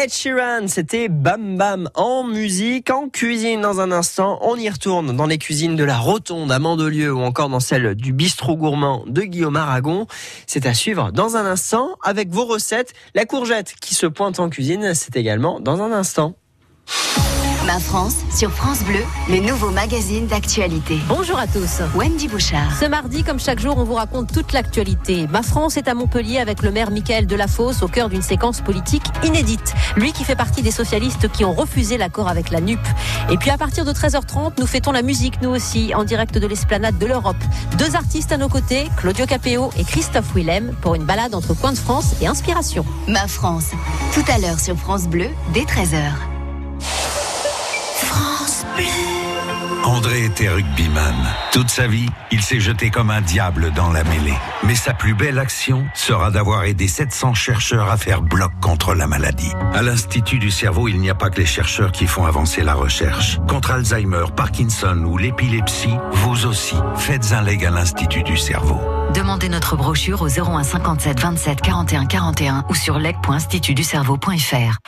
Ed 0.00 0.12
Sheeran, 0.12 0.68
c'était 0.68 1.08
Bam 1.08 1.56
Bam 1.56 1.90
en 1.94 2.22
musique, 2.22 2.88
en 2.90 3.08
cuisine 3.08 3.60
dans 3.60 3.80
un 3.80 3.90
instant. 3.90 4.38
On 4.42 4.54
y 4.54 4.68
retourne 4.70 5.16
dans 5.16 5.26
les 5.26 5.38
cuisines 5.38 5.74
de 5.74 5.82
la 5.82 5.98
Rotonde 5.98 6.52
à 6.52 6.60
Mandelieu 6.60 7.12
ou 7.12 7.20
encore 7.22 7.48
dans 7.48 7.58
celle 7.58 7.96
du 7.96 8.12
bistrot 8.12 8.56
gourmand 8.56 9.02
de 9.08 9.22
Guillaume 9.22 9.56
Aragon. 9.56 10.06
C'est 10.46 10.66
à 10.66 10.74
suivre 10.74 11.10
dans 11.10 11.36
un 11.36 11.44
instant 11.46 11.96
avec 12.04 12.28
vos 12.28 12.44
recettes. 12.44 12.92
La 13.16 13.24
courgette 13.24 13.74
qui 13.80 13.96
se 13.96 14.06
pointe 14.06 14.38
en 14.38 14.48
cuisine, 14.50 14.94
c'est 14.94 15.16
également 15.16 15.58
dans 15.58 15.82
un 15.82 15.90
instant. 15.90 16.36
Ma 17.68 17.80
France, 17.80 18.14
sur 18.34 18.50
France 18.50 18.82
Bleu, 18.82 19.02
le 19.28 19.40
nouveau 19.40 19.68
magazine 19.68 20.26
d'actualité. 20.26 20.96
Bonjour 21.06 21.38
à 21.38 21.46
tous. 21.46 21.82
Wendy 21.94 22.26
Bouchard. 22.26 22.74
Ce 22.80 22.86
mardi, 22.86 23.22
comme 23.22 23.38
chaque 23.38 23.60
jour, 23.60 23.76
on 23.76 23.84
vous 23.84 23.92
raconte 23.92 24.32
toute 24.32 24.54
l'actualité. 24.54 25.26
Ma 25.26 25.42
France 25.42 25.76
est 25.76 25.86
à 25.86 25.92
Montpellier 25.92 26.38
avec 26.38 26.62
le 26.62 26.70
maire 26.70 26.90
Michael 26.90 27.26
Delafosse 27.26 27.82
au 27.82 27.88
cœur 27.88 28.08
d'une 28.08 28.22
séquence 28.22 28.62
politique 28.62 29.02
inédite. 29.22 29.74
Lui 29.96 30.12
qui 30.12 30.24
fait 30.24 30.34
partie 30.34 30.62
des 30.62 30.70
socialistes 30.70 31.30
qui 31.30 31.44
ont 31.44 31.52
refusé 31.52 31.98
l'accord 31.98 32.28
avec 32.28 32.48
la 32.48 32.62
NUP. 32.62 32.80
Et 33.30 33.36
puis 33.36 33.50
à 33.50 33.58
partir 33.58 33.84
de 33.84 33.92
13h30, 33.92 34.52
nous 34.58 34.66
fêtons 34.66 34.92
la 34.92 35.02
musique, 35.02 35.42
nous 35.42 35.50
aussi, 35.50 35.92
en 35.94 36.04
direct 36.04 36.38
de 36.38 36.46
l'esplanade 36.46 36.96
de 36.96 37.04
l'Europe. 37.04 37.36
Deux 37.76 37.96
artistes 37.96 38.32
à 38.32 38.38
nos 38.38 38.48
côtés, 38.48 38.88
Claudio 38.96 39.26
Capéo 39.26 39.68
et 39.78 39.84
Christophe 39.84 40.34
Willem, 40.34 40.74
pour 40.80 40.94
une 40.94 41.04
balade 41.04 41.34
entre 41.34 41.52
coin 41.52 41.72
de 41.72 41.78
France 41.78 42.14
et 42.22 42.26
inspiration. 42.26 42.86
Ma 43.08 43.28
France, 43.28 43.72
tout 44.14 44.24
à 44.32 44.38
l'heure 44.38 44.58
sur 44.58 44.78
France 44.78 45.06
Bleu, 45.06 45.28
dès 45.52 45.64
13h. 45.64 46.37
André 49.84 50.24
était 50.24 50.48
rugbyman. 50.48 51.14
Toute 51.50 51.70
sa 51.70 51.86
vie, 51.86 52.08
il 52.30 52.42
s'est 52.42 52.60
jeté 52.60 52.90
comme 52.90 53.10
un 53.10 53.20
diable 53.20 53.72
dans 53.72 53.90
la 53.90 54.04
mêlée. 54.04 54.36
Mais 54.62 54.74
sa 54.74 54.92
plus 54.92 55.14
belle 55.14 55.38
action 55.38 55.86
sera 55.94 56.30
d'avoir 56.30 56.64
aidé 56.64 56.88
700 56.88 57.34
chercheurs 57.34 57.90
à 57.90 57.96
faire 57.96 58.20
bloc 58.20 58.52
contre 58.60 58.94
la 58.94 59.06
maladie. 59.06 59.52
À 59.74 59.82
l'Institut 59.82 60.38
du 60.38 60.50
cerveau, 60.50 60.88
il 60.88 61.00
n'y 61.00 61.08
a 61.08 61.14
pas 61.14 61.30
que 61.30 61.38
les 61.38 61.46
chercheurs 61.46 61.90
qui 61.90 62.06
font 62.06 62.26
avancer 62.26 62.62
la 62.62 62.74
recherche. 62.74 63.38
Contre 63.48 63.70
Alzheimer, 63.70 64.26
Parkinson 64.36 65.04
ou 65.06 65.16
l'épilepsie, 65.16 65.96
vous 66.12 66.46
aussi, 66.46 66.76
faites 66.96 67.32
un 67.32 67.42
leg 67.42 67.64
à 67.64 67.70
l'Institut 67.70 68.22
du 68.22 68.36
cerveau. 68.36 68.78
Demandez 69.14 69.48
notre 69.48 69.76
brochure 69.76 70.20
au 70.20 70.28
01 70.28 70.64
57 70.64 71.18
27 71.20 71.60
41 71.62 72.06
41 72.06 72.64
ou 72.68 72.74
sur 72.74 72.98
leg.institutducerveau.fr. 72.98 74.78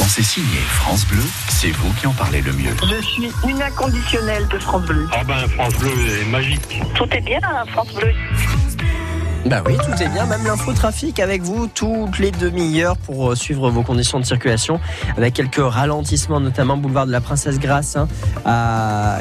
Quand 0.00 0.08
c'est 0.08 0.22
signé 0.22 0.60
France 0.60 1.06
Bleu, 1.06 1.22
c'est 1.50 1.72
vous 1.72 1.92
qui 1.92 2.06
en 2.06 2.14
parlez 2.14 2.40
le 2.40 2.54
mieux. 2.54 2.74
Je 2.80 3.02
suis 3.04 3.30
une 3.46 3.60
inconditionnelle 3.60 4.48
de 4.48 4.58
France 4.58 4.86
Bleu. 4.86 5.06
Ah 5.12 5.22
ben 5.24 5.46
France 5.48 5.74
Bleu 5.74 5.92
est 6.22 6.24
magique. 6.24 6.80
Tout 6.94 7.06
est 7.12 7.20
bien 7.20 7.38
à 7.42 7.66
France 7.66 7.92
Bleu. 7.92 8.10
Bah 9.46 9.62
oui, 9.66 9.74
tout 9.78 10.02
est 10.02 10.08
bien, 10.08 10.26
même 10.26 10.44
l'infotrafic 10.44 11.18
avec 11.18 11.40
vous 11.40 11.66
toutes 11.66 12.18
les 12.18 12.30
demi-heures 12.30 12.98
pour 12.98 13.30
euh, 13.30 13.34
suivre 13.34 13.70
vos 13.70 13.82
conditions 13.82 14.20
de 14.20 14.24
circulation 14.24 14.78
avec 15.16 15.32
quelques 15.32 15.62
ralentissements, 15.62 16.40
notamment 16.40 16.76
boulevard 16.76 17.06
de 17.06 17.10
la 17.10 17.22
Princesse 17.22 17.58
Grasse 17.58 17.96
hein, 17.96 18.06
à, 18.44 19.20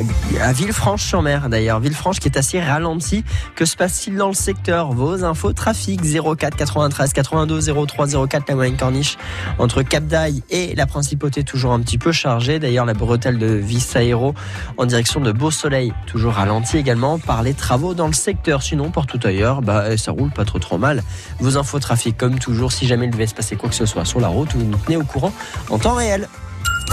Villefranche-sur-Mer 0.52 1.48
d'ailleurs. 1.48 1.80
Villefranche 1.80 2.20
qui 2.20 2.28
est 2.28 2.38
assez 2.38 2.60
ralenti. 2.60 3.24
Que 3.56 3.64
se 3.64 3.78
passe-t-il 3.78 4.18
dans 4.18 4.28
le 4.28 4.34
secteur? 4.34 4.92
Vos 4.92 5.24
infos 5.24 5.54
trafic 5.54 6.02
04 6.02 6.58
93 6.58 7.14
82 7.14 7.86
03 7.88 8.28
04 8.28 8.50
la 8.50 8.56
moyenne 8.56 8.78
corniche 8.78 9.18
entre 9.58 9.84
Cap 9.84 10.06
d'Aille 10.06 10.44
et 10.50 10.76
la 10.76 10.86
Principauté 10.86 11.44
toujours 11.44 11.72
un 11.72 11.80
petit 11.80 11.98
peu 11.98 12.12
chargée. 12.12 12.60
D'ailleurs 12.60 12.86
la 12.86 12.94
bretelle 12.94 13.38
de 13.38 13.48
Vis 13.48 13.96
Aéro 13.96 14.34
en 14.78 14.86
direction 14.86 15.22
de 15.22 15.32
Beau 15.32 15.50
Soleil 15.50 15.94
toujours 16.08 16.34
ralenti 16.34 16.78
également 16.78 17.20
par 17.20 17.42
les 17.42 17.54
travaux 17.54 17.94
dans 17.94 18.08
le 18.08 18.14
secteur. 18.14 18.62
Sinon 18.64 18.92
pour 18.92 19.06
tout 19.06 19.20
ailleurs, 19.24 19.62
bah, 19.62 19.96
ça 19.98 20.09
roule 20.12 20.32
pas 20.32 20.46
trop 20.46 20.60
trop 20.60 20.78
mal. 20.78 21.04
Vos 21.40 21.58
infos 21.58 21.80
trafic 21.80 22.18
comme 22.18 22.40
toujours, 22.40 22.72
si 22.72 22.88
jamais 22.88 23.06
il 23.06 23.12
devait 23.12 23.28
se 23.28 23.36
passer 23.36 23.56
quoi 23.56 23.70
que 23.70 23.76
ce 23.76 23.86
soit 23.86 24.06
sur 24.06 24.20
la 24.20 24.28
route, 24.28 24.54
vous 24.54 24.64
nous 24.64 24.78
tenez 24.78 24.98
au 24.98 25.04
courant 25.04 25.34
en 25.70 25.80
temps 25.80 25.96
réel. 25.96 26.28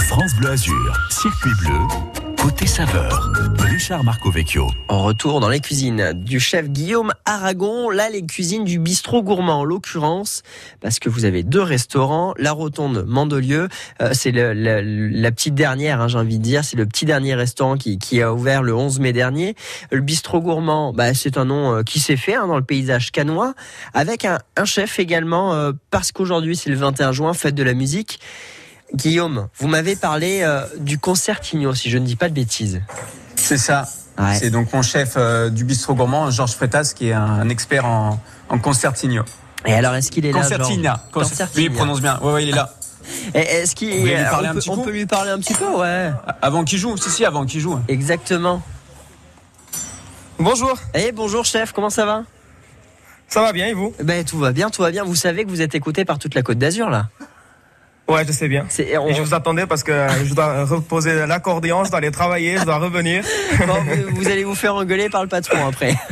France 0.08 0.34
Bleu 0.38 0.50
Azur, 0.50 0.98
circuit 1.10 1.50
bleu, 1.60 1.78
côté 2.36 2.66
saveur. 2.66 3.30
Richard 3.58 4.04
Marco 4.04 4.30
Vecchio. 4.30 4.68
En 4.88 5.02
retour 5.02 5.40
dans 5.40 5.48
les 5.48 5.60
cuisines 5.60 6.12
du 6.12 6.40
chef 6.40 6.68
Guillaume 6.68 7.12
Aragon, 7.24 7.90
là 7.90 8.08
les 8.10 8.24
cuisines 8.24 8.64
du 8.64 8.78
bistrot 8.78 9.22
gourmand 9.22 9.60
en 9.60 9.64
l'occurrence, 9.64 10.42
parce 10.80 10.98
que 10.98 11.08
vous 11.08 11.24
avez 11.24 11.42
deux 11.42 11.62
restaurants, 11.62 12.34
la 12.38 12.52
Rotonde 12.52 13.04
Mandelieu, 13.06 13.68
euh, 14.00 14.10
c'est 14.12 14.32
la 14.32 15.30
petite 15.30 15.54
dernière, 15.54 16.00
hein, 16.00 16.08
j'ai 16.08 16.18
envie 16.18 16.38
de 16.38 16.42
dire, 16.42 16.64
c'est 16.64 16.76
le 16.76 16.86
petit 16.86 17.04
dernier 17.04 17.34
restaurant 17.34 17.76
qui, 17.76 17.98
qui 17.98 18.22
a 18.22 18.32
ouvert 18.32 18.62
le 18.62 18.74
11 18.74 19.00
mai 19.00 19.12
dernier. 19.12 19.54
Le 19.90 20.00
bistrot 20.00 20.40
gourmand, 20.40 20.92
bah, 20.92 21.14
c'est 21.14 21.38
un 21.38 21.44
nom 21.44 21.76
euh, 21.76 21.82
qui 21.82 22.00
s'est 22.00 22.16
fait 22.16 22.34
hein, 22.34 22.46
dans 22.46 22.56
le 22.56 22.64
paysage 22.64 23.12
canois, 23.12 23.54
avec 23.94 24.24
un, 24.24 24.38
un 24.56 24.64
chef 24.64 24.98
également, 24.98 25.54
euh, 25.54 25.72
parce 25.90 26.12
qu'aujourd'hui 26.12 26.56
c'est 26.56 26.70
le 26.70 26.76
21 26.76 27.12
juin, 27.12 27.34
fête 27.34 27.54
de 27.54 27.62
la 27.62 27.74
musique. 27.74 28.20
Guillaume, 28.94 29.48
vous 29.58 29.68
m'avez 29.68 29.96
parlé 29.96 30.40
euh, 30.42 30.62
du 30.78 30.98
concertino, 30.98 31.74
si 31.74 31.90
je 31.90 31.98
ne 31.98 32.06
dis 32.06 32.16
pas 32.16 32.28
de 32.28 32.34
bêtises. 32.34 32.82
C'est 33.36 33.58
ça. 33.58 33.88
C'est 34.38 34.50
donc 34.50 34.72
mon 34.72 34.80
chef 34.82 35.14
euh, 35.16 35.50
du 35.50 35.64
bistrot 35.64 35.94
gourmand, 35.94 36.30
Georges 36.30 36.52
Freitas, 36.54 36.92
qui 36.96 37.08
est 37.08 37.12
un, 37.12 37.22
un 37.22 37.48
expert 37.50 37.84
en, 37.84 38.18
en 38.48 38.58
concertino. 38.58 39.22
Et 39.66 39.74
alors, 39.74 39.94
est-ce 39.94 40.10
qu'il 40.10 40.24
est 40.24 40.32
là, 40.32 40.40
Concertina. 40.40 40.82
Georges 40.82 41.00
Concer- 41.12 41.28
Concertina. 41.30 41.60
Oui, 41.60 41.64
il 41.64 41.72
prononce 41.72 42.00
bien. 42.00 42.18
Ouais, 42.22 42.32
ouais, 42.32 42.42
il 42.44 42.48
est 42.50 42.52
là. 42.52 42.72
Et 43.34 43.40
Est-ce 43.40 43.74
voulez 43.78 44.16
lui 44.16 44.22
on 44.26 44.30
parler 44.30 44.48
un 44.48 44.52
peut- 44.54 44.58
petit 44.60 44.70
on 44.70 44.78
peut 44.78 44.90
lui 44.90 45.06
parler 45.06 45.30
un 45.30 45.38
petit 45.38 45.54
peu, 45.54 45.68
ouais. 45.76 46.10
Avant 46.40 46.64
qu'il 46.64 46.78
joue, 46.78 46.96
si, 46.96 47.10
si, 47.10 47.24
avant 47.24 47.44
qu'il 47.44 47.60
joue. 47.60 47.78
Exactement. 47.88 48.62
Bonjour. 50.38 50.78
Eh 50.94 51.12
bonjour 51.12 51.44
chef, 51.44 51.72
comment 51.72 51.90
ça 51.90 52.04
va? 52.06 52.24
Ça 53.28 53.40
va 53.42 53.52
bien 53.52 53.66
et 53.66 53.74
vous? 53.74 53.94
Ben 54.02 54.24
tout 54.24 54.38
va 54.38 54.52
bien, 54.52 54.70
tout 54.70 54.82
va 54.82 54.90
bien. 54.90 55.04
Vous 55.04 55.14
savez 55.16 55.44
que 55.44 55.50
vous 55.50 55.60
êtes 55.62 55.74
écouté 55.74 56.04
par 56.04 56.18
toute 56.18 56.34
la 56.34 56.42
Côte 56.42 56.58
d'Azur 56.58 56.90
là. 56.90 57.08
Ouais, 58.08 58.24
je 58.26 58.32
sais 58.32 58.46
bien. 58.48 58.66
On- 59.00 59.08
Et 59.08 59.14
je 59.14 59.20
vous 59.22 59.34
attendais 59.34 59.66
parce 59.66 59.82
que 59.82 60.06
je 60.24 60.32
dois 60.32 60.64
reposer 60.64 61.26
l'accordéon, 61.26 61.84
je 61.84 61.90
dois 61.90 61.98
aller 61.98 62.10
travailler, 62.12 62.56
je 62.58 62.64
dois 62.64 62.78
revenir. 62.78 63.24
Bon, 63.66 63.74
vous, 64.12 64.28
allez 64.28 64.44
vous 64.44 64.54
faire 64.54 64.74
engueuler 64.76 65.08
par 65.08 65.22
le 65.22 65.28
patron 65.28 65.66
après. 65.66 65.94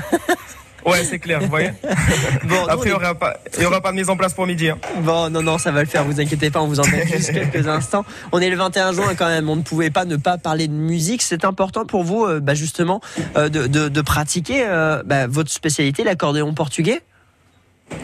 Ouais, 0.87 1.03
c'est 1.03 1.19
clair, 1.19 1.41
vous 1.41 1.49
voyez. 1.49 1.71
Bon, 2.45 2.63
Après, 2.69 2.89
il 2.89 2.91
n'y 2.91 2.93
aura, 2.93 3.15
pas- 3.15 3.39
il 3.57 3.63
y 3.63 3.65
aura 3.65 3.81
pas 3.81 3.91
de 3.91 3.97
mise 3.97 4.11
en 4.11 4.19
place 4.19 4.35
pour 4.35 4.47
midi. 4.47 4.69
hein. 4.69 4.77
Bon, 5.01 5.31
non, 5.31 5.41
non, 5.43 5.57
ça 5.57 5.71
va 5.71 5.81
le 5.81 5.87
faire, 5.87 6.05
vous 6.05 6.21
inquiétez 6.21 6.51
pas, 6.51 6.61
on 6.61 6.67
vous 6.67 6.79
embête 6.79 7.09
juste 7.11 7.33
quelques 7.33 7.67
instants. 7.67 8.05
On 8.33 8.39
est 8.39 8.51
le 8.51 8.57
21 8.57 8.93
juin 8.93 9.15
quand 9.17 9.29
même, 9.29 9.49
on 9.49 9.57
ne 9.57 9.63
pouvait 9.63 9.89
pas 9.89 10.05
ne 10.05 10.17
pas 10.17 10.37
parler 10.37 10.69
de 10.69 10.75
musique. 10.75 11.23
C'est 11.23 11.47
important 11.47 11.87
pour 11.87 12.05
vous, 12.05 12.27
euh, 12.27 12.39
bah, 12.39 12.53
justement, 12.53 13.01
euh, 13.39 13.49
de, 13.49 13.67
de- 13.67 13.89
de 13.89 14.01
pratiquer 14.03 14.65
euh, 14.67 15.03
bah, 15.07 15.27
votre 15.27 15.51
spécialité, 15.51 16.05
l'accordéon 16.05 16.53
portugais? 16.53 17.01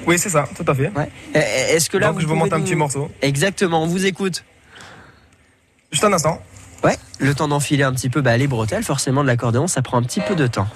Oui, 0.06 0.18
c'est 0.18 0.28
ça, 0.30 0.48
tout 0.56 0.64
à 0.66 0.74
fait. 0.74 0.90
Ouais. 0.96 1.10
Euh, 1.36 1.74
Est-ce 1.76 1.88
que 1.90 1.96
là, 1.96 2.08
Donc, 2.08 2.20
je 2.20 2.26
vous 2.26 2.34
monte 2.34 2.52
un 2.52 2.60
petit 2.60 2.74
morceau. 2.74 3.10
Exactement, 3.22 3.82
on 3.82 3.86
vous 3.86 4.06
écoute. 4.06 4.44
Juste 5.92 6.04
un 6.04 6.12
instant. 6.12 6.40
Ouais, 6.84 6.96
le 7.18 7.34
temps 7.34 7.48
d'enfiler 7.48 7.82
un 7.82 7.92
petit 7.92 8.08
peu 8.08 8.20
bah, 8.22 8.36
les 8.36 8.46
bretelles, 8.46 8.84
forcément 8.84 9.22
de 9.22 9.26
l'accordéon, 9.26 9.66
ça 9.66 9.82
prend 9.82 9.98
un 9.98 10.02
petit 10.02 10.20
peu 10.20 10.34
de 10.34 10.46
temps. 10.46 10.68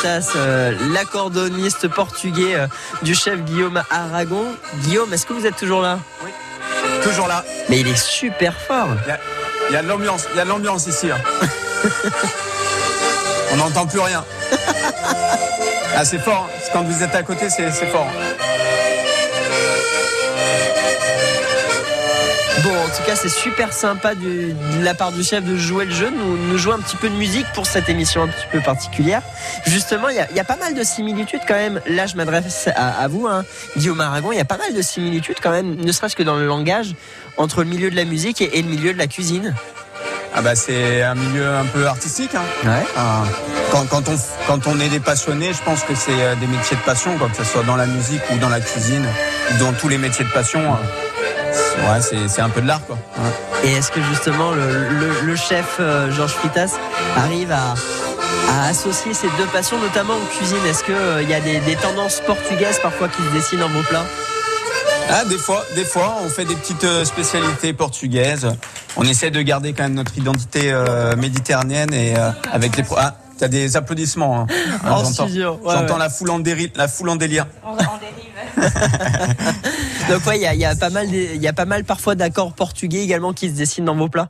Fritas, 0.00 0.32
euh, 0.36 0.72
l'accordoniste 0.94 1.88
portugais 1.88 2.54
euh, 2.54 2.66
du 3.02 3.14
chef 3.14 3.38
Guillaume 3.44 3.82
Aragon. 3.90 4.46
Guillaume, 4.82 5.12
est-ce 5.12 5.26
que 5.26 5.34
vous 5.34 5.44
êtes 5.44 5.56
toujours 5.56 5.82
là? 5.82 5.98
Toujours 7.02 7.26
là. 7.28 7.44
Mais 7.68 7.80
il 7.80 7.88
est 7.88 7.96
super 7.96 8.54
fort. 8.58 8.88
Il 9.68 9.74
y 9.74 9.76
a, 9.76 9.82
l'ambiance, 9.82 10.24
il 10.32 10.38
y 10.38 10.40
a 10.40 10.46
l'ambiance 10.46 10.86
ici. 10.86 11.10
hein. 11.10 11.18
On 13.52 13.56
n'entend 13.56 13.86
plus 13.86 14.00
rien. 14.00 14.24
Ah, 15.96 16.04
c'est 16.04 16.20
fort. 16.20 16.48
hein. 16.48 16.68
Quand 16.72 16.82
vous 16.84 17.02
êtes 17.02 17.14
à 17.16 17.22
côté, 17.24 17.50
c'est 17.50 17.68
fort. 17.90 18.06
Bon, 22.62 22.70
en 22.76 22.88
tout 22.88 23.02
cas, 23.06 23.16
c'est 23.16 23.28
super 23.30 23.72
sympa 23.72 24.14
de 24.14 24.52
la 24.82 24.92
part 24.94 25.12
du 25.12 25.22
chef 25.22 25.44
de 25.44 25.56
jouer 25.56 25.86
le 25.86 25.94
jeu, 25.94 26.10
nous, 26.10 26.36
nous 26.36 26.58
jouer 26.58 26.74
un 26.74 26.80
petit 26.80 26.96
peu 26.96 27.08
de 27.08 27.14
musique 27.14 27.46
pour 27.54 27.64
cette 27.66 27.88
émission 27.88 28.24
un 28.24 28.28
petit 28.28 28.46
peu 28.52 28.60
particulière. 28.60 29.22
Justement, 29.66 30.08
il 30.10 30.16
y 30.16 30.18
a, 30.18 30.28
il 30.30 30.36
y 30.36 30.40
a 30.40 30.44
pas 30.44 30.56
mal 30.56 30.74
de 30.74 30.82
similitudes 30.82 31.40
quand 31.48 31.54
même. 31.54 31.80
Là, 31.86 32.06
je 32.06 32.16
m'adresse 32.16 32.68
à, 32.74 33.00
à 33.02 33.08
vous, 33.08 33.26
hein, 33.26 33.44
Guillaume 33.78 34.00
Aragon. 34.00 34.32
Il 34.32 34.36
y 34.36 34.40
a 34.40 34.44
pas 34.44 34.58
mal 34.58 34.74
de 34.74 34.82
similitudes 34.82 35.36
quand 35.42 35.52
même, 35.52 35.76
ne 35.76 35.90
serait-ce 35.92 36.16
que 36.16 36.22
dans 36.22 36.36
le 36.36 36.46
langage, 36.46 36.94
entre 37.38 37.62
le 37.62 37.68
milieu 37.68 37.90
de 37.90 37.96
la 37.96 38.04
musique 38.04 38.42
et, 38.42 38.58
et 38.58 38.62
le 38.62 38.68
milieu 38.68 38.92
de 38.92 38.98
la 38.98 39.06
cuisine. 39.06 39.54
Ah 40.34 40.42
bah 40.42 40.54
c'est 40.54 41.02
un 41.02 41.16
milieu 41.16 41.48
un 41.48 41.64
peu 41.64 41.86
artistique. 41.86 42.34
hein. 42.36 42.42
Ouais. 42.64 42.84
Ah, 42.96 43.24
quand, 43.72 43.84
quand, 43.86 44.08
on, 44.08 44.16
quand 44.46 44.66
on 44.68 44.78
est 44.78 44.88
des 44.88 45.00
passionnés, 45.00 45.52
je 45.52 45.62
pense 45.64 45.82
que 45.82 45.94
c'est 45.94 46.12
euh, 46.12 46.34
des 46.36 46.46
métiers 46.46 46.76
de 46.76 46.82
passion, 46.82 47.16
quoi, 47.18 47.28
que 47.28 47.36
ce 47.36 47.44
soit 47.44 47.64
dans 47.64 47.74
la 47.76 47.86
musique 47.86 48.22
ou 48.32 48.36
dans 48.38 48.48
la 48.48 48.60
cuisine, 48.60 49.06
ou 49.50 49.58
dans 49.58 49.72
tous 49.72 49.88
les 49.88 49.98
métiers 49.98 50.24
de 50.24 50.30
passion. 50.30 50.60
Euh, 51.60 51.74
c'est- 51.76 51.80
Ouais, 51.80 52.00
c'est 52.26 52.28
c'est 52.28 52.40
un 52.42 52.48
peu 52.50 52.60
de 52.60 52.66
l'art, 52.66 52.84
quoi. 52.86 52.96
Ouais. 53.18 53.68
Et 53.68 53.72
est-ce 53.74 53.90
que 53.90 54.00
justement 54.02 54.52
le, 54.52 54.88
le- 54.88 55.20
le 55.26 55.36
chef 55.36 55.76
euh, 55.80 56.10
Georges 56.12 56.32
Fritas 56.32 56.72
arrive 57.16 57.52
à, 57.52 57.74
à 58.52 58.68
associer 58.68 59.12
ces 59.14 59.28
deux 59.38 59.46
passions, 59.52 59.78
notamment 59.78 60.14
en 60.14 60.36
cuisine? 60.36 60.58
Est-ce 60.68 60.84
qu'il 60.84 61.28
y 61.28 61.34
a 61.34 61.40
des, 61.40 61.58
des 61.60 61.76
tendances 61.76 62.20
portugaises 62.26 62.78
parfois 62.82 63.08
qui 63.08 63.22
se 63.22 63.28
dessinent 63.36 63.60
dans 63.60 63.68
vos 63.68 63.82
plats? 63.82 64.04
Ah, 65.12 65.24
des 65.24 65.38
fois, 65.38 65.64
des 65.74 65.84
fois, 65.84 66.18
on 66.24 66.28
fait 66.28 66.44
des 66.44 66.54
petites 66.54 66.84
euh, 66.84 67.04
spécialités 67.04 67.72
portugaises. 67.72 68.48
On 68.96 69.02
essaie 69.02 69.30
de 69.30 69.42
garder 69.42 69.72
quand 69.72 69.82
même 69.84 69.94
notre 69.94 70.16
identité 70.16 70.70
euh, 70.72 71.16
méditerranéenne 71.16 71.92
et 71.92 72.14
euh, 72.16 72.30
avec 72.52 72.80
pro- 72.84 72.96
Ah, 72.98 73.14
t'as 73.38 73.48
des 73.48 73.76
applaudissements. 73.76 74.42
hein. 74.42 74.46
En 74.88 75.04
j'entends 75.04 75.24
ouais, 75.26 75.46
ouais. 75.74 75.98
la 75.98 76.10
foule 76.10 76.30
en 76.30 76.38
dérive, 76.38 76.70
la 76.76 76.86
foule 76.88 77.08
en 77.10 77.16
délire. 77.16 77.46
Donc 80.10 80.26
ouais, 80.26 80.40
il 80.40 80.58
y 80.58 80.64
a, 80.64 80.74
pas 80.74 80.90
mal, 80.90 81.06
il 81.14 81.40
y 81.40 81.46
a 81.46 81.52
pas 81.52 81.66
mal 81.66 81.84
parfois 81.84 82.16
d'accords 82.16 82.52
portugais 82.52 83.00
également 83.00 83.32
qui 83.32 83.48
se 83.48 83.54
dessinent 83.54 83.84
dans 83.84 83.94
vos 83.94 84.08
plats. 84.08 84.28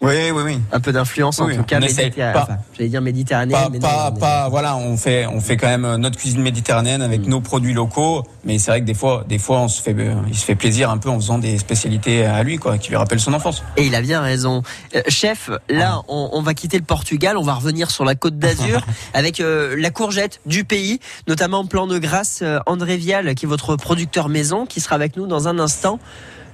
Oui, 0.00 0.30
oui, 0.32 0.42
oui. 0.44 0.58
Un 0.70 0.80
peu 0.80 0.92
d'influence 0.92 1.40
en 1.40 1.48
tout 1.48 1.62
cas. 1.62 1.80
méditerra- 1.80 2.42
enfin, 2.42 2.58
J'allais 2.76 2.90
dire 2.90 3.00
méditerranéenne. 3.00 3.58
Pas, 3.62 3.68
mais 3.70 3.78
pas, 3.78 4.10
non, 4.10 4.18
pas, 4.18 4.48
voilà, 4.50 4.76
on 4.76 4.96
fait, 4.98 5.26
on 5.26 5.40
fait 5.40 5.56
quand 5.56 5.68
même 5.68 5.96
notre 5.96 6.18
cuisine 6.18 6.42
méditerranéenne 6.42 7.00
avec 7.00 7.22
Mm. 7.26 7.30
nos 7.30 7.40
produits 7.40 7.72
locaux. 7.72 8.22
Mais 8.44 8.58
c'est 8.58 8.70
vrai 8.70 8.80
que 8.80 8.86
des 8.86 8.92
fois, 8.94 9.24
des 9.26 9.38
fois, 9.38 9.60
on 9.60 9.68
se 9.68 9.80
fait, 9.80 9.94
euh, 9.98 10.14
il 10.28 10.36
se 10.36 10.44
fait 10.44 10.56
plaisir 10.56 10.90
un 10.90 10.98
peu 10.98 11.08
en 11.08 11.16
faisant 11.16 11.38
des 11.38 11.56
spécialités 11.58 12.26
à 12.26 12.42
lui, 12.42 12.58
quoi, 12.58 12.76
qui 12.76 12.90
lui 12.90 12.96
rappellent 12.96 13.20
son 13.20 13.32
enfance. 13.32 13.62
Et 13.78 13.86
il 13.86 13.94
a 13.94 14.02
bien 14.02 14.20
raison. 14.20 14.62
Euh, 14.94 15.00
chef, 15.08 15.48
là, 15.70 16.02
on, 16.08 16.28
on 16.32 16.42
va 16.42 16.52
quitter 16.52 16.76
le 16.76 16.84
Portugal, 16.84 17.38
on 17.38 17.42
va 17.42 17.54
revenir 17.54 17.90
sur 17.90 18.04
la 18.04 18.14
côte 18.14 18.38
d'Azur 18.38 18.84
avec 19.14 19.40
euh, 19.40 19.74
la 19.78 19.90
courgette 19.90 20.40
du 20.44 20.64
pays, 20.64 21.00
notamment 21.28 21.64
plan 21.64 21.86
de 21.86 21.98
grâce 21.98 22.40
euh, 22.42 22.58
André 22.66 22.98
Vial, 22.98 23.34
qui 23.34 23.46
est 23.46 23.48
votre 23.48 23.76
producteur 23.76 24.28
maison, 24.28 24.66
qui 24.66 24.80
sera 24.80 24.96
avec 24.96 25.16
nous 25.16 25.26
dans 25.26 25.48
un 25.48 25.58
instant. 25.58 25.98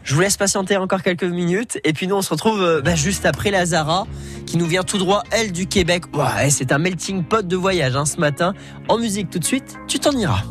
Je 0.03 0.15
vous 0.15 0.21
laisse 0.21 0.37
patienter 0.37 0.77
encore 0.77 1.03
quelques 1.03 1.25
minutes 1.25 1.79
et 1.85 1.93
puis 1.93 2.07
nous 2.07 2.17
on 2.17 2.23
se 2.23 2.31
retrouve 2.31 2.63
euh, 2.63 2.81
bah, 2.81 2.95
juste 2.95 3.27
après 3.27 3.51
la 3.51 3.67
Zara 3.67 4.07
qui 4.47 4.57
nous 4.57 4.67
vient 4.67 4.83
tout 4.83 4.99
droit 4.99 5.23
elle 5.31 5.53
du 5.53 5.67
Québec. 5.67 6.05
Ouais, 6.15 6.51
c'est 6.51 6.73
un 6.73 6.79
melting 6.79 7.23
pot 7.23 7.47
de 7.47 7.57
voyage 7.57 7.97
hein, 7.97 8.07
ce 8.07 8.19
matin. 8.19 8.55
En 8.89 8.99
musique 8.99 9.31
tout 9.31 9.39
de 9.39 9.45
suite, 9.45 9.77
tu 9.87 9.99
t'en 9.99 10.13
iras. 10.13 10.43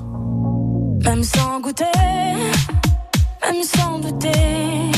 Même 1.04 1.24
sans 1.24 1.60
goûter, 1.60 1.86
même 3.42 3.64
sans 3.64 4.00
douter, 4.00 4.92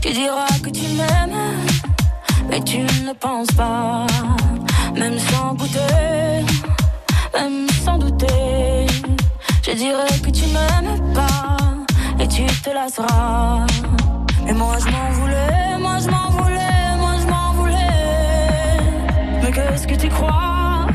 tu 0.00 0.12
diras 0.12 0.46
que 0.62 0.70
tu 0.70 0.86
m'aimes, 0.96 1.36
mais 2.48 2.62
tu 2.62 2.78
ne 2.78 3.12
penses 3.12 3.52
pas. 3.56 4.06
Même 4.96 5.18
sans 5.18 5.54
goûter, 5.54 6.44
même 7.34 7.66
sans 7.84 7.98
douter, 7.98 8.86
je 9.62 9.72
dirais 9.72 10.20
que 10.22 10.30
tu 10.30 10.44
m'aimes 10.46 11.12
pas 11.14 11.63
tu 12.34 12.44
te 12.62 12.70
lasseras. 12.70 13.64
Mais 14.44 14.52
moi 14.52 14.76
je 14.80 14.86
m'en 14.90 15.10
voulais, 15.20 15.78
moi 15.78 15.98
je 16.04 16.10
m'en 16.10 16.30
voulais, 16.30 16.96
moi 16.98 17.14
je 17.22 17.26
m'en 17.32 17.52
voulais. 17.52 18.80
Mais 19.42 19.50
qu'est-ce 19.52 19.86
que 19.86 19.94
tu 19.94 20.08
crois? 20.08 20.86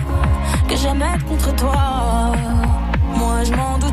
Que 0.68 0.76
j'aime 0.76 1.02
être 1.02 1.26
contre 1.26 1.56
toi? 1.56 2.34
Moi 3.16 3.44
je 3.46 3.54
m'en 3.54 3.78
doutais, 3.78 3.89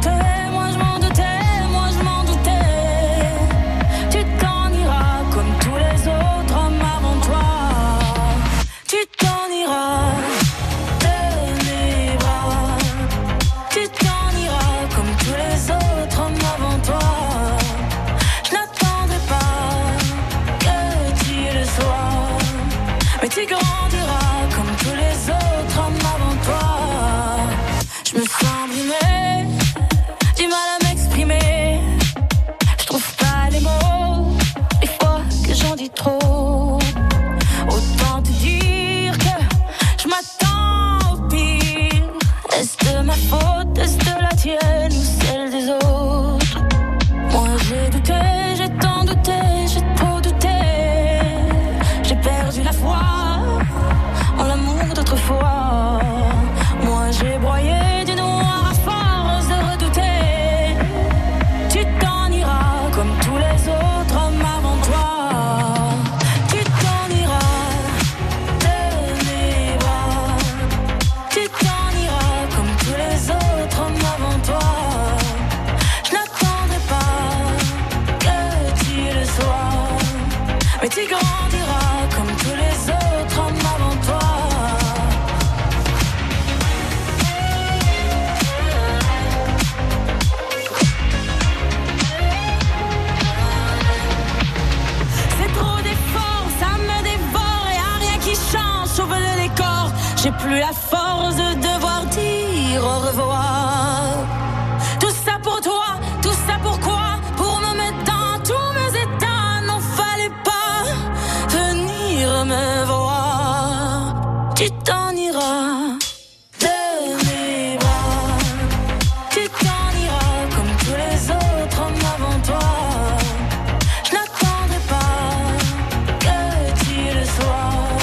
le 127.14 127.24
sois. 127.24 127.98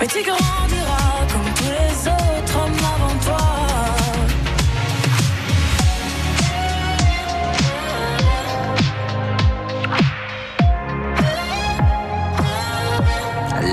Mais 0.00 0.06
tu 0.06 0.22
grandiras 0.22 1.26
comme 1.32 1.50
tous 1.56 1.70
les 1.78 1.94
autres 2.08 2.56
hommes 2.56 2.84
avant 2.94 3.16
toi. 3.26 3.44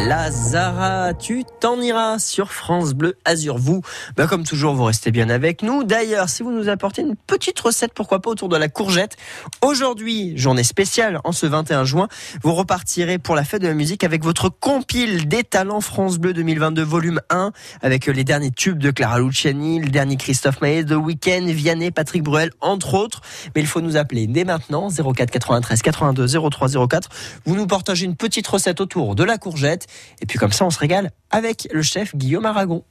Lazara, 0.07 1.13
tu 1.13 1.43
t'en 1.71 1.81
iras 1.81 2.19
sur 2.19 2.51
France 2.51 2.93
Bleu 2.93 3.17
Azur. 3.23 3.57
Vous, 3.57 3.81
bah 4.17 4.27
comme 4.27 4.43
toujours, 4.43 4.73
vous 4.73 4.83
restez 4.83 5.11
bien 5.11 5.29
avec 5.29 5.61
nous. 5.61 5.85
D'ailleurs, 5.85 6.27
si 6.27 6.43
vous 6.43 6.51
nous 6.51 6.67
apportez 6.67 7.01
une 7.01 7.15
petite 7.15 7.57
recette, 7.61 7.93
pourquoi 7.93 8.19
pas 8.19 8.29
autour 8.29 8.49
de 8.49 8.57
la 8.57 8.67
courgette. 8.67 9.15
Aujourd'hui, 9.61 10.37
journée 10.37 10.65
spéciale 10.65 11.21
en 11.23 11.31
ce 11.31 11.45
21 11.45 11.85
juin, 11.85 12.09
vous 12.43 12.53
repartirez 12.53 13.19
pour 13.19 13.35
la 13.35 13.45
fête 13.45 13.61
de 13.61 13.69
la 13.69 13.73
musique 13.73 14.03
avec 14.03 14.21
votre 14.21 14.49
compile 14.49 15.29
des 15.29 15.45
talents 15.45 15.79
France 15.79 16.17
Bleu 16.17 16.33
2022 16.33 16.83
volume 16.83 17.21
1 17.29 17.53
avec 17.81 18.07
les 18.07 18.25
derniers 18.25 18.51
tubes 18.51 18.79
de 18.79 18.91
Clara 18.91 19.19
Luciani, 19.19 19.79
le 19.79 19.89
dernier 19.89 20.17
Christophe 20.17 20.59
Maé, 20.59 20.83
The 20.83 20.95
Weeknd, 20.97 21.45
Vianney, 21.45 21.91
Patrick 21.91 22.23
Bruel, 22.23 22.49
entre 22.59 22.95
autres. 22.95 23.21
Mais 23.55 23.61
il 23.61 23.67
faut 23.67 23.79
nous 23.79 23.95
appeler 23.95 24.27
dès 24.27 24.43
maintenant 24.43 24.89
04 24.89 25.31
93 25.31 25.81
82 25.81 26.27
03 26.49 26.87
04. 26.89 27.09
Vous 27.45 27.55
nous 27.55 27.67
partagez 27.67 28.03
une 28.03 28.17
petite 28.17 28.47
recette 28.47 28.81
autour 28.81 29.15
de 29.15 29.23
la 29.23 29.37
courgette 29.37 29.87
et 30.21 30.25
puis 30.25 30.37
comme 30.37 30.51
ça 30.51 30.65
on 30.65 30.69
se 30.69 30.79
régale 30.79 31.11
avec 31.31 31.60
le 31.71 31.81
chef 31.81 32.15
Guillaume 32.15 32.45
Aragon. 32.45 32.83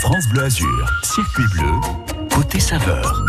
France 0.00 0.24
Bleu 0.32 0.44
Azur, 0.44 0.90
circuit 1.02 1.44
bleu, 1.52 1.70
côté 2.34 2.58
saveur. 2.58 3.22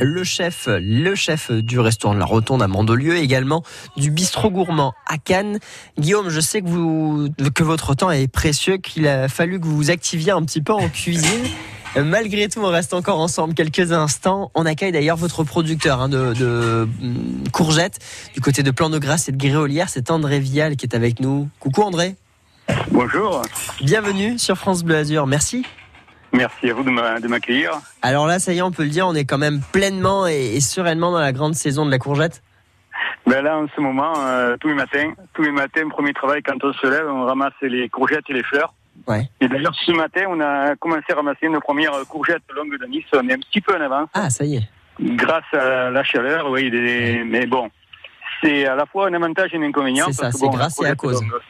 Le 0.00 0.24
chef, 0.24 0.68
le 0.68 1.14
chef 1.14 1.50
du 1.50 1.78
restaurant 1.78 2.14
de 2.14 2.18
la 2.18 2.24
Rotonde 2.24 2.62
à 2.62 2.68
Mandelieu, 2.68 3.16
également 3.16 3.62
du 3.96 4.10
bistrot 4.10 4.50
gourmand 4.50 4.94
à 5.06 5.18
Cannes. 5.18 5.58
Guillaume, 5.98 6.30
je 6.30 6.40
sais 6.40 6.62
que 6.62 6.68
vous, 6.68 7.28
que 7.54 7.62
votre 7.62 7.94
temps 7.94 8.10
est 8.10 8.28
précieux, 8.28 8.78
qu'il 8.78 9.06
a 9.06 9.28
fallu 9.28 9.60
que 9.60 9.66
vous 9.66 9.76
vous 9.76 9.90
activiez 9.90 10.30
un 10.30 10.42
petit 10.42 10.62
peu 10.62 10.72
en 10.72 10.88
cuisine. 10.88 11.44
Malgré 11.96 12.48
tout, 12.48 12.60
on 12.60 12.68
reste 12.68 12.94
encore 12.94 13.18
ensemble 13.18 13.52
quelques 13.54 13.92
instants. 13.92 14.50
On 14.54 14.64
accueille 14.64 14.92
d'ailleurs 14.92 15.16
votre 15.16 15.42
producteur 15.42 16.00
hein, 16.00 16.08
de, 16.08 16.34
de 16.34 16.88
hum, 17.02 17.44
courgettes 17.52 17.98
du 18.32 18.40
côté 18.40 18.62
de 18.62 18.70
Plan 18.70 18.90
de 18.90 18.98
Grasse 18.98 19.28
et 19.28 19.32
de 19.32 19.36
Gréolière. 19.36 19.88
C'est 19.88 20.10
André 20.10 20.38
Vial 20.38 20.76
qui 20.76 20.86
est 20.86 20.94
avec 20.94 21.20
nous. 21.20 21.48
Coucou 21.58 21.82
André. 21.82 22.14
Bonjour. 22.90 23.42
Bienvenue 23.82 24.38
sur 24.38 24.56
France 24.56 24.82
Bleu 24.84 24.96
Azur. 24.96 25.26
Merci. 25.26 25.66
Merci 26.32 26.70
à 26.70 26.74
vous 26.74 26.82
de 26.84 26.90
m'a- 26.90 27.18
de 27.20 27.26
m'accueillir. 27.28 27.72
Alors 28.02 28.26
là, 28.26 28.38
ça 28.38 28.52
y 28.52 28.58
est, 28.58 28.62
on 28.62 28.70
peut 28.70 28.84
le 28.84 28.88
dire, 28.90 29.06
on 29.06 29.14
est 29.14 29.24
quand 29.24 29.38
même 29.38 29.60
pleinement 29.72 30.26
et, 30.28 30.54
et 30.56 30.60
sereinement 30.60 31.10
dans 31.10 31.18
la 31.20 31.32
grande 31.32 31.54
saison 31.54 31.84
de 31.86 31.90
la 31.90 31.98
courgette. 31.98 32.42
Ben 33.26 33.42
là, 33.42 33.58
en 33.58 33.66
ce 33.74 33.80
moment, 33.80 34.12
euh, 34.18 34.56
tous 34.60 34.68
les 34.68 34.74
matins, 34.74 35.12
tous 35.34 35.42
les 35.42 35.50
matins, 35.50 35.88
premier 35.88 36.12
travail, 36.12 36.42
quand 36.42 36.62
on 36.62 36.72
se 36.72 36.86
lève, 36.86 37.06
on 37.08 37.24
ramasse 37.24 37.52
les 37.62 37.88
courgettes 37.88 38.24
et 38.28 38.32
les 38.34 38.42
fleurs. 38.42 38.74
Ouais. 39.06 39.28
Et 39.40 39.48
d'ailleurs, 39.48 39.74
ce 39.86 39.92
matin, 39.92 40.22
on 40.28 40.40
a 40.40 40.76
commencé 40.76 41.04
à 41.10 41.14
ramasser 41.16 41.48
nos 41.48 41.60
premières 41.60 41.92
courgettes 42.08 42.42
longues 42.54 42.78
de 42.78 42.86
Nice. 42.86 43.04
On 43.12 43.28
est 43.28 43.32
un 43.34 43.38
petit 43.38 43.60
peu 43.60 43.74
en 43.76 43.80
avance. 43.80 44.08
Ah, 44.14 44.30
ça 44.30 44.44
y 44.44 44.56
est. 44.56 44.68
Grâce 45.00 45.44
à 45.52 45.90
la 45.90 46.04
chaleur, 46.04 46.50
oui. 46.50 46.70
des- 46.70 47.22
Mais 47.24 47.46
bon, 47.46 47.70
c'est 48.42 48.66
à 48.66 48.74
la 48.76 48.86
fois 48.86 49.08
un 49.08 49.14
avantage 49.14 49.50
et 49.54 49.56
un 49.56 49.62
inconvénient. 49.62 50.06
C'est 50.08 50.12
ça, 50.12 50.30
c'est 50.32 50.40
bon, 50.46 50.50
grâce 50.50 50.80
et 50.82 50.86
à 50.86 50.94
cause. 50.94 51.20
longue- 51.22 51.40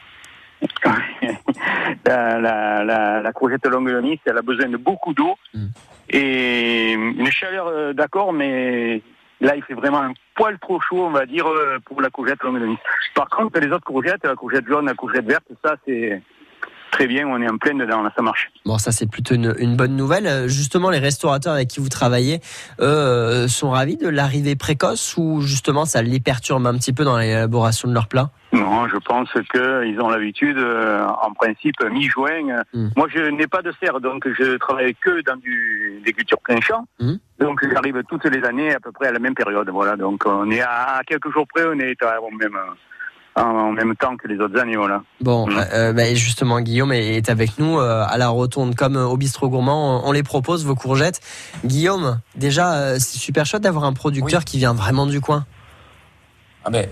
la, 2.05 2.39
la, 2.39 2.83
la, 2.83 3.21
la 3.21 3.31
courgette 3.33 3.65
longue 3.67 3.89
de 3.91 4.01
Nice, 4.01 4.19
elle 4.25 4.37
a 4.37 4.41
besoin 4.41 4.67
de 4.69 4.77
beaucoup 4.77 5.13
d'eau 5.13 5.35
Mm. 5.53 5.67
et 6.09 6.93
une 6.93 7.31
chaleur, 7.31 7.67
euh, 7.67 7.93
d'accord, 7.93 8.31
mais 8.33 9.01
là, 9.41 9.55
il 9.55 9.63
fait 9.63 9.73
vraiment 9.73 10.01
un 10.01 10.13
poil 10.35 10.57
trop 10.59 10.79
chaud, 10.79 11.05
on 11.05 11.11
va 11.11 11.25
dire, 11.25 11.47
euh, 11.47 11.79
pour 11.85 12.01
la 12.01 12.09
courgette 12.09 12.41
longue 12.43 12.59
de 12.59 12.65
Nice. 12.67 12.79
Par 13.15 13.29
contre, 13.29 13.59
les 13.59 13.71
autres 13.71 13.85
courgettes, 13.85 14.23
la 14.23 14.35
courgette 14.35 14.67
jaune, 14.67 14.85
la 14.85 14.93
courgette 14.93 15.25
verte, 15.25 15.45
ça, 15.63 15.75
c'est 15.85 16.21
très 16.91 17.07
bien, 17.07 17.27
on 17.27 17.41
est 17.41 17.49
en 17.49 17.57
plein 17.57 17.73
dedans, 17.75 18.01
là, 18.03 18.11
ça 18.15 18.21
marche. 18.21 18.51
Bon, 18.65 18.77
ça 18.77 18.91
c'est 18.91 19.09
plutôt 19.09 19.33
une, 19.35 19.55
une 19.57 19.75
bonne 19.75 19.95
nouvelle. 19.95 20.27
Euh, 20.27 20.47
Justement, 20.47 20.89
les 20.89 20.99
restaurateurs 20.99 21.53
avec 21.53 21.69
qui 21.69 21.79
vous 21.79 21.89
travaillez, 21.89 22.35
eux, 22.79 22.83
euh, 22.83 23.47
sont 23.47 23.71
ravis 23.71 23.97
de 23.97 24.07
l'arrivée 24.09 24.55
précoce 24.55 25.15
ou 25.17 25.41
justement 25.41 25.85
ça 25.85 26.01
les 26.01 26.19
perturbe 26.19 26.67
un 26.67 26.77
petit 26.77 26.93
peu 26.93 27.03
dans 27.03 27.17
l'élaboration 27.17 27.87
de 27.87 27.93
leurs 27.93 28.07
plats? 28.07 28.29
Non, 28.53 28.85
je 28.89 28.97
pense 28.97 29.29
qu'ils 29.51 30.01
ont 30.01 30.09
l'habitude, 30.09 30.57
euh, 30.57 31.05
en 31.07 31.31
principe, 31.33 31.75
mi-juin. 31.89 32.49
euh, 32.49 32.63
Mm. 32.73 32.89
Moi, 32.97 33.07
je 33.13 33.19
n'ai 33.31 33.47
pas 33.47 33.61
de 33.61 33.71
serre, 33.81 33.99
donc 34.01 34.27
je 34.37 34.57
travaille 34.57 34.93
que 34.95 35.21
dans 35.23 35.37
du, 35.37 36.01
des 36.05 36.13
cultures 36.13 36.39
plein 36.41 36.59
champ. 36.61 36.85
Mm. 36.99 37.13
Donc, 37.39 37.61
j'arrive 37.71 38.01
toutes 38.09 38.25
les 38.25 38.43
années 38.43 38.73
à 38.75 38.79
peu 38.79 38.91
près 38.91 39.07
à 39.07 39.11
la 39.11 39.19
même 39.19 39.33
période. 39.35 39.69
Voilà, 39.69 39.95
donc 39.95 40.23
on 40.25 40.49
est 40.51 40.61
à, 40.61 41.01
quelques 41.07 41.31
jours 41.31 41.47
près, 41.53 41.63
on 41.65 41.79
est 41.79 42.01
à- 42.03 42.21
au 42.21 42.29
même, 42.31 42.57
en, 43.41 43.71
même 43.71 43.95
temps 43.95 44.15
que 44.17 44.27
les 44.27 44.39
autres 44.39 44.59
années. 44.59 44.75
Voilà. 44.75 45.01
Bon, 45.19 45.47
euh, 45.49 45.93
bah, 45.93 46.07
et 46.07 46.15
justement, 46.15 46.59
Guillaume 46.61 46.91
est 46.93 47.29
avec 47.29 47.57
nous 47.59 47.79
euh, 47.79 48.05
à 48.07 48.17
la 48.17 48.29
rotonde, 48.29 48.75
comme 48.75 48.95
euh, 48.95 49.05
au 49.05 49.17
bistrot 49.17 49.49
gourmand. 49.49 50.07
On, 50.07 50.11
les 50.11 50.23
propose 50.23 50.65
vos 50.65 50.75
courgettes. 50.75 51.21
Guillaume, 51.65 52.19
déjà, 52.35 52.73
euh, 52.73 52.95
c'est 52.99 53.17
super 53.17 53.45
chouette 53.45 53.63
d'avoir 53.63 53.85
un 53.85 53.93
producteur 53.93 54.45
qui 54.45 54.57
vient 54.57 54.73
vraiment 54.73 55.05
du 55.05 55.21
coin. 55.21 55.45
Ah 56.63 56.69
ben, 56.69 56.87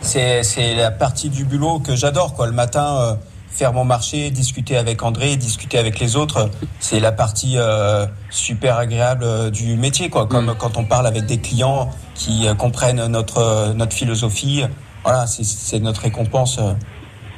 c'est 0.00 0.42
c'est 0.42 0.74
la 0.74 0.90
partie 0.90 1.30
du 1.30 1.44
boulot 1.44 1.78
que 1.78 1.94
j'adore 1.94 2.34
quoi. 2.34 2.46
Le 2.46 2.52
matin, 2.52 2.96
euh, 2.98 3.14
faire 3.54 3.72
mon 3.72 3.84
marché, 3.84 4.30
discuter 4.30 4.76
avec 4.76 5.02
André, 5.02 5.36
discuter 5.36 5.78
avec 5.78 6.00
les 6.00 6.16
autres, 6.16 6.50
c'est 6.80 6.98
la 6.98 7.12
partie 7.12 7.54
euh, 7.56 8.04
super 8.28 8.78
agréable 8.78 9.24
euh, 9.24 9.50
du 9.50 9.76
métier 9.76 10.10
quoi. 10.10 10.26
Comme 10.26 10.54
quand 10.58 10.76
on 10.76 10.84
parle 10.84 11.06
avec 11.06 11.24
des 11.26 11.38
clients 11.38 11.90
qui 12.14 12.48
euh, 12.48 12.54
comprennent 12.54 13.06
notre 13.06 13.38
euh, 13.38 13.72
notre 13.72 13.92
philosophie. 13.92 14.64
Voilà, 15.04 15.26
c'est- 15.26 15.78
notre 15.80 16.02
récompense. 16.02 16.58
euh, 16.58 16.72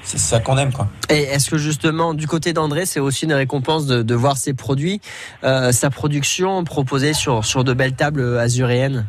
c'est 0.03 0.19
ça 0.19 0.39
qu'on 0.39 0.57
aime 0.57 0.73
quoi. 0.73 0.87
Et 1.11 1.23
est-ce 1.23 1.51
que 1.51 1.59
justement, 1.59 2.15
du 2.15 2.29
côté 2.29 2.53
d'André, 2.53 2.87
c'est 2.87 3.01
aussi 3.01 3.25
une 3.25 3.33
récompense 3.33 3.87
de, 3.87 4.03
de 4.03 4.15
voir 4.15 4.37
ses 4.37 4.55
produits, 4.55 5.01
euh, 5.43 5.73
sa 5.73 5.91
production 5.91 6.63
proposée 6.63 7.13
sur, 7.13 7.45
sur 7.45 7.65
de 7.65 7.73
belles 7.73 7.97
tables 7.97 8.39
azuréennes? 8.39 9.07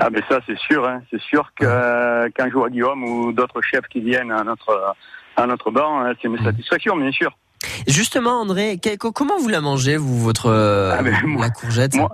Ah 0.00 0.08
ben 0.08 0.22
ça, 0.28 0.38
c'est 0.46 0.56
sûr. 0.58 0.86
Hein. 0.88 1.02
C'est 1.10 1.20
sûr 1.20 1.50
que 1.58 1.64
euh, 1.66 2.28
quand 2.36 2.46
je 2.48 2.54
vois 2.54 2.70
Guillaume 2.70 3.02
ou 3.02 3.32
d'autres 3.32 3.60
chefs 3.60 3.86
qui 3.90 4.00
viennent 4.00 4.30
à 4.30 4.44
notre, 4.44 4.94
à 5.36 5.46
notre 5.46 5.72
banc, 5.72 6.00
hein, 6.04 6.12
c'est 6.22 6.28
une 6.28 6.38
satisfaction, 6.44 6.96
bien 6.96 7.10
sûr. 7.10 7.36
Justement, 7.88 8.40
André, 8.40 8.78
quel- 8.80 8.98
comment 8.98 9.36
vous 9.38 9.48
la 9.48 9.60
mangez, 9.60 9.96
vous, 9.96 10.18
votre 10.20 10.46
euh, 10.46 10.94
Ah 10.96 11.02
ben, 11.02 11.14
moi- 11.24 11.42
la 11.46 11.50
courgette? 11.50 11.94
Moi, 11.96 12.08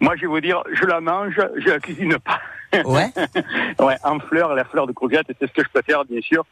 moi, 0.00 0.14
je 0.16 0.22
vais 0.22 0.26
vous 0.26 0.40
dire, 0.40 0.62
je 0.72 0.84
la 0.86 1.00
mange, 1.02 1.34
je 1.62 1.68
la 1.68 1.78
cuisine 1.80 2.16
pas. 2.24 2.40
Ouais. 2.84 3.12
ouais, 3.78 3.96
en 4.04 4.18
fleurs, 4.20 4.54
la 4.54 4.64
fleur 4.64 4.86
de 4.86 4.92
courgette, 4.92 5.26
c'est 5.28 5.46
ce 5.46 5.52
que 5.52 5.62
je 5.62 5.68
préfère, 5.68 6.04
bien 6.04 6.20
sûr. 6.20 6.44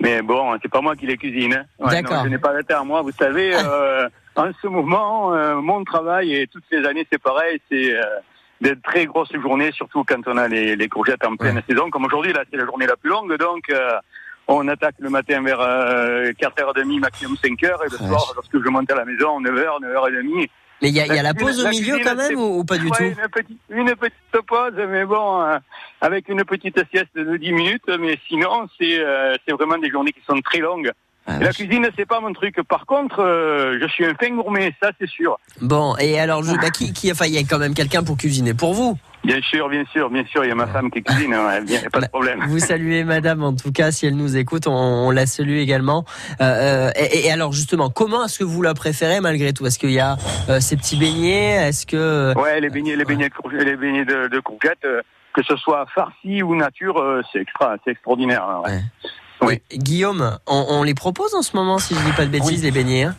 Mais 0.00 0.22
bon, 0.22 0.56
c'est 0.62 0.70
pas 0.70 0.80
moi 0.80 0.94
qui 0.94 1.06
les 1.06 1.16
cuisine. 1.16 1.54
hein. 1.54 1.64
Ouais, 1.78 1.90
D'accord. 2.02 2.18
non, 2.18 2.24
Je 2.24 2.28
n'ai 2.28 2.38
pas 2.38 2.52
la 2.52 2.62
terre, 2.62 2.84
moi. 2.84 3.02
Vous 3.02 3.10
savez, 3.12 3.52
euh, 3.54 4.08
en 4.36 4.50
ce 4.62 4.68
moment, 4.68 5.34
euh, 5.34 5.56
mon 5.56 5.82
travail, 5.84 6.34
et 6.34 6.46
toutes 6.46 6.64
ces 6.70 6.84
années, 6.84 7.06
c'est 7.10 7.20
pareil, 7.20 7.60
c'est 7.68 7.94
euh, 7.96 8.02
des 8.60 8.74
très 8.80 9.06
grosses 9.06 9.32
journées, 9.32 9.72
surtout 9.72 10.04
quand 10.04 10.20
on 10.26 10.36
a 10.36 10.46
les, 10.46 10.76
les 10.76 10.88
courgettes 10.88 11.24
en 11.24 11.34
pleine 11.36 11.60
saison. 11.68 11.90
Comme 11.90 12.04
aujourd'hui, 12.04 12.32
là, 12.32 12.44
c'est 12.50 12.56
la 12.56 12.64
journée 12.64 12.86
la 12.86 12.96
plus 12.96 13.10
longue, 13.10 13.36
donc 13.38 13.64
euh, 13.70 13.98
on 14.46 14.66
attaque 14.68 14.94
le 15.00 15.10
matin 15.10 15.42
vers 15.42 15.60
euh, 15.60 16.30
4h30, 16.40 17.00
maximum 17.00 17.34
5h, 17.42 17.64
et 17.86 17.90
le 17.90 17.96
soir, 17.98 18.32
lorsque 18.36 18.62
je 18.62 18.68
monte 18.68 18.90
à 18.92 18.94
la 18.94 19.04
maison, 19.04 19.40
9h, 19.40 19.80
9h30. 19.82 20.48
Mais 20.80 20.90
il 20.90 20.96
y 20.96 20.98
y 20.98 21.18
a 21.18 21.22
la 21.22 21.34
pause 21.34 21.64
au 21.64 21.68
milieu 21.68 21.98
quand 22.04 22.14
même 22.14 22.38
ou, 22.38 22.60
ou 22.60 22.64
pas 22.64 22.78
du 22.78 22.86
Ouais, 22.86 22.96
tout 22.96 23.20
une 23.20 23.28
petite, 23.28 23.60
une 23.70 23.96
petite 23.96 24.46
pause, 24.46 24.74
mais 24.76 25.04
bon, 25.04 25.42
euh, 25.42 25.58
avec 26.00 26.28
une 26.28 26.44
petite 26.44 26.80
sieste 26.92 27.16
de 27.16 27.36
10 27.36 27.52
minutes, 27.52 27.90
mais 27.98 28.18
sinon, 28.28 28.68
c'est 28.78 29.00
euh, 29.00 29.34
c'est 29.44 29.52
vraiment 29.54 29.78
des 29.78 29.90
journées 29.90 30.12
qui 30.12 30.22
sont 30.28 30.40
très 30.40 30.60
longues. 30.60 30.92
Ah, 31.30 31.38
la 31.40 31.52
cuisine, 31.52 31.86
c'est 31.96 32.06
pas 32.06 32.20
mon 32.20 32.32
truc. 32.32 32.56
Par 32.66 32.86
contre, 32.86 33.20
euh, 33.20 33.78
je 33.82 33.86
suis 33.88 34.04
un 34.06 34.14
fin 34.14 34.30
gourmet, 34.30 34.74
ça 34.82 34.92
c'est 34.98 35.08
sûr. 35.08 35.38
Bon, 35.60 35.94
et 35.98 36.18
alors, 36.18 36.42
je, 36.42 36.52
bah, 36.56 36.70
qui, 36.70 36.92
qui, 36.94 37.12
enfin, 37.12 37.26
il 37.26 37.34
y 37.34 37.38
a 37.38 37.42
quand 37.42 37.58
même 37.58 37.74
quelqu'un 37.74 38.02
pour 38.02 38.16
cuisiner 38.16 38.54
pour 38.54 38.72
vous. 38.72 38.96
Bien 39.24 39.40
sûr, 39.42 39.68
bien 39.68 39.84
sûr, 39.92 40.08
bien 40.08 40.24
sûr, 40.24 40.44
il 40.44 40.48
y 40.48 40.50
a 40.50 40.54
ma 40.54 40.68
femme 40.68 40.90
qui 40.90 41.02
cuisine, 41.02 41.36
bien, 41.66 41.80
pas 41.92 42.00
de 42.00 42.06
problème. 42.06 42.44
Vous 42.48 42.60
saluez 42.60 43.04
Madame, 43.04 43.42
en 43.42 43.54
tout 43.54 43.72
cas, 43.72 43.90
si 43.90 44.06
elle 44.06 44.16
nous 44.16 44.36
écoute, 44.36 44.66
on, 44.66 44.72
on 44.72 45.10
la 45.10 45.26
salue 45.26 45.58
également. 45.58 46.04
Euh, 46.40 46.44
euh, 46.88 46.90
et, 46.96 47.26
et 47.26 47.30
alors, 47.32 47.52
justement, 47.52 47.90
comment 47.90 48.24
est-ce 48.24 48.38
que 48.38 48.44
vous 48.44 48.62
la 48.62 48.74
préférez 48.74 49.20
malgré 49.20 49.52
tout? 49.52 49.66
Est-ce 49.66 49.78
qu'il 49.78 49.90
y 49.90 50.00
a 50.00 50.16
euh, 50.48 50.60
ces 50.60 50.76
petits 50.76 50.96
beignets? 50.96 51.68
Est-ce 51.68 51.84
que 51.84 52.32
Ouais, 52.38 52.60
les 52.60 52.70
beignets, 52.70 52.96
les 52.96 53.04
beignets, 53.04 53.28
de 53.28 53.56
les 53.64 53.76
beignets 53.76 54.04
de, 54.04 54.28
de 54.28 54.40
courgettes, 54.40 54.78
euh, 54.84 55.02
que 55.34 55.42
ce 55.42 55.56
soit 55.56 55.84
farci 55.94 56.42
ou 56.42 56.54
nature, 56.54 57.02
c'est 57.32 57.40
extra, 57.40 57.74
c'est 57.84 57.90
extraordinaire. 57.90 58.44
hein, 58.44 58.62
ouais. 58.66 58.80
Oui. 59.40 59.60
Guillaume, 59.72 60.38
on, 60.46 60.66
on 60.68 60.82
les 60.82 60.94
propose 60.94 61.34
en 61.34 61.42
ce 61.42 61.56
moment, 61.56 61.78
si 61.78 61.94
je 61.94 62.00
dis 62.00 62.12
pas 62.12 62.24
de 62.24 62.30
bêtises, 62.30 62.62
les 62.62 62.70
beignets. 62.70 63.04
hein? 63.04 63.14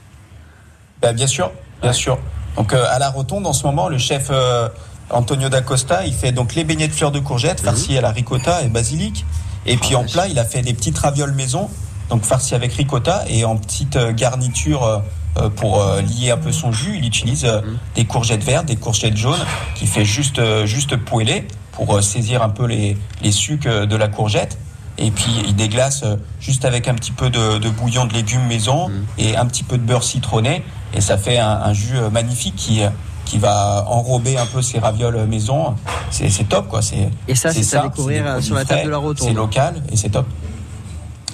Bah, 1.01 1.13
bien 1.13 1.27
sûr, 1.27 1.51
bien 1.81 1.93
sûr. 1.93 2.17
Donc 2.57 2.73
euh, 2.73 2.85
à 2.89 2.99
la 2.99 3.09
rotonde 3.09 3.47
en 3.47 3.53
ce 3.53 3.65
moment, 3.65 3.87
le 3.87 3.97
chef 3.97 4.27
euh, 4.31 4.67
Antonio 5.09 5.47
D'Acosta, 5.49 6.05
il 6.05 6.13
fait 6.13 6.31
donc 6.31 6.55
les 6.55 6.63
beignets 6.65 6.87
de 6.89 6.93
fleurs 6.93 7.11
de 7.11 7.19
courgettes 7.19 7.61
farcis 7.61 7.97
à 7.97 8.01
la 8.01 8.11
ricotta 8.11 8.63
et 8.63 8.67
basilic. 8.67 9.25
Et 9.65 9.77
puis 9.77 9.95
en 9.95 10.03
plat, 10.03 10.27
il 10.27 10.37
a 10.39 10.45
fait 10.45 10.61
des 10.61 10.73
petites 10.73 10.97
ravioles 10.97 11.33
maison, 11.33 11.69
donc 12.09 12.23
farcis 12.23 12.53
avec 12.55 12.73
ricotta 12.73 13.23
et 13.29 13.45
en 13.45 13.55
petite 13.55 13.95
euh, 13.95 14.11
garniture 14.11 14.83
euh, 14.83 14.99
euh, 15.37 15.49
pour 15.49 15.81
lier 16.01 16.31
un 16.31 16.37
peu 16.37 16.51
son 16.51 16.71
jus, 16.71 16.97
il 16.97 17.05
utilise 17.05 17.45
euh, 17.45 17.61
des 17.95 18.03
courgettes 18.05 18.43
vertes, 18.43 18.65
des 18.65 18.75
courgettes 18.75 19.15
jaunes, 19.15 19.39
qui 19.75 19.85
fait 19.87 20.03
juste 20.05 20.41
juste 20.65 20.97
poêler 20.97 21.47
pour 21.71 22.03
saisir 22.03 22.41
un 22.43 22.49
peu 22.49 22.65
les 22.65 22.97
les 23.21 23.31
sucs 23.31 23.67
de 23.67 23.95
la 23.95 24.07
courgette. 24.09 24.57
Et 25.01 25.11
puis 25.11 25.31
il 25.47 25.55
déglace 25.55 26.03
euh, 26.03 26.17
juste 26.41 26.65
avec 26.65 26.87
un 26.89 26.93
petit 26.93 27.11
peu 27.13 27.29
de, 27.29 27.57
de 27.57 27.69
bouillon 27.69 28.05
de 28.05 28.13
légumes 28.13 28.45
maison 28.47 28.91
et 29.17 29.37
un 29.37 29.45
petit 29.45 29.63
peu 29.63 29.77
de 29.77 29.83
beurre 29.83 30.03
citronné. 30.03 30.63
Et 30.93 30.99
ça 31.01 31.17
fait 31.17 31.37
un, 31.39 31.49
un 31.49 31.73
jus 31.73 31.95
euh, 31.97 32.09
magnifique 32.09 32.55
qui, 32.57 32.83
euh, 32.83 32.89
qui 33.23 33.37
va 33.37 33.85
enrober 33.87 34.37
un 34.37 34.45
peu 34.45 34.61
ces 34.61 34.77
ravioles 34.79 35.25
maison. 35.25 35.75
C'est 36.11 36.29
c'est 36.29 36.43
top 36.43 36.67
quoi. 36.67 36.81
C'est- 36.81 37.09
Et 37.29 37.35
ça, 37.35 37.53
c'est 37.53 37.77
à 37.77 37.83
découvrir, 37.83 38.43
sur 38.43 38.55
la 38.55 38.65
table 38.65 38.85
de 38.85 38.89
la 38.89 38.97
rotonde. 38.97 39.27
C'est 39.27 39.33
local 39.33 39.81
et 39.91 39.95
c'est 39.95 40.09
top. 40.09 40.25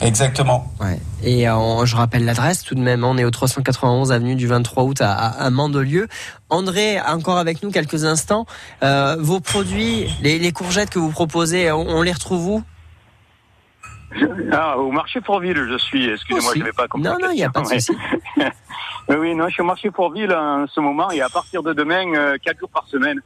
Exactement. 0.01 0.71
Ouais. 0.81 0.99
Et 1.23 1.49
on- 1.49 1.85
je 1.85 1.95
rappelle 1.95 2.25
l'adresse 2.25 2.63
tout 2.63 2.75
de 2.75 2.81
même. 2.81 3.03
On 3.05 3.17
est 3.17 3.23
au 3.23 3.31
391 3.31 4.11
avenue 4.11 4.35
du 4.35 4.45
23 4.45 4.83
août 4.83 4.99
à, 5.01 5.13
à, 5.13 5.45
à 5.45 5.49
Mandelieu. 5.49 6.07
André, 6.49 6.99
encore 7.01 7.37
avec 7.37 7.63
nous 7.63 7.71
quelques 7.71 8.03
instants. 8.03 8.45
Euh, 8.83 9.15
vos 9.19 9.39
produits, 9.39 10.05
les, 10.21 10.37
les 10.37 10.51
courgettes 10.51 10.89
que 10.89 10.99
vous 10.99 11.11
proposez, 11.11 11.71
on, 11.71 11.87
on 11.87 12.01
les 12.01 12.11
retrouve 12.11 12.45
où? 12.47 12.63
Ah, 14.51 14.77
au 14.77 14.91
marché 14.91 15.19
Fourville, 15.21 15.67
je 15.69 15.77
suis. 15.77 16.09
Excusez-moi, 16.09 16.53
je 16.53 16.59
n'avais 16.59 16.71
pas 16.71 16.87
compris. 16.87 17.07
Non, 17.07 17.17
non, 17.21 17.31
il 17.31 17.35
n'y 17.35 17.43
a 17.43 17.49
pas 17.49 17.61
de 17.61 17.67
souci. 17.67 17.91
oui, 19.09 19.35
non, 19.35 19.47
je 19.47 19.53
suis 19.53 19.61
au 19.61 19.65
marché 19.65 19.89
Fourville 19.91 20.33
en 20.33 20.65
ce 20.67 20.79
moment 20.79 21.11
et 21.11 21.21
à 21.21 21.29
partir 21.29 21.63
de 21.63 21.73
demain, 21.73 22.13
euh, 22.15 22.37
quatre 22.43 22.59
jours 22.59 22.69
par 22.69 22.87
semaine. 22.87 23.21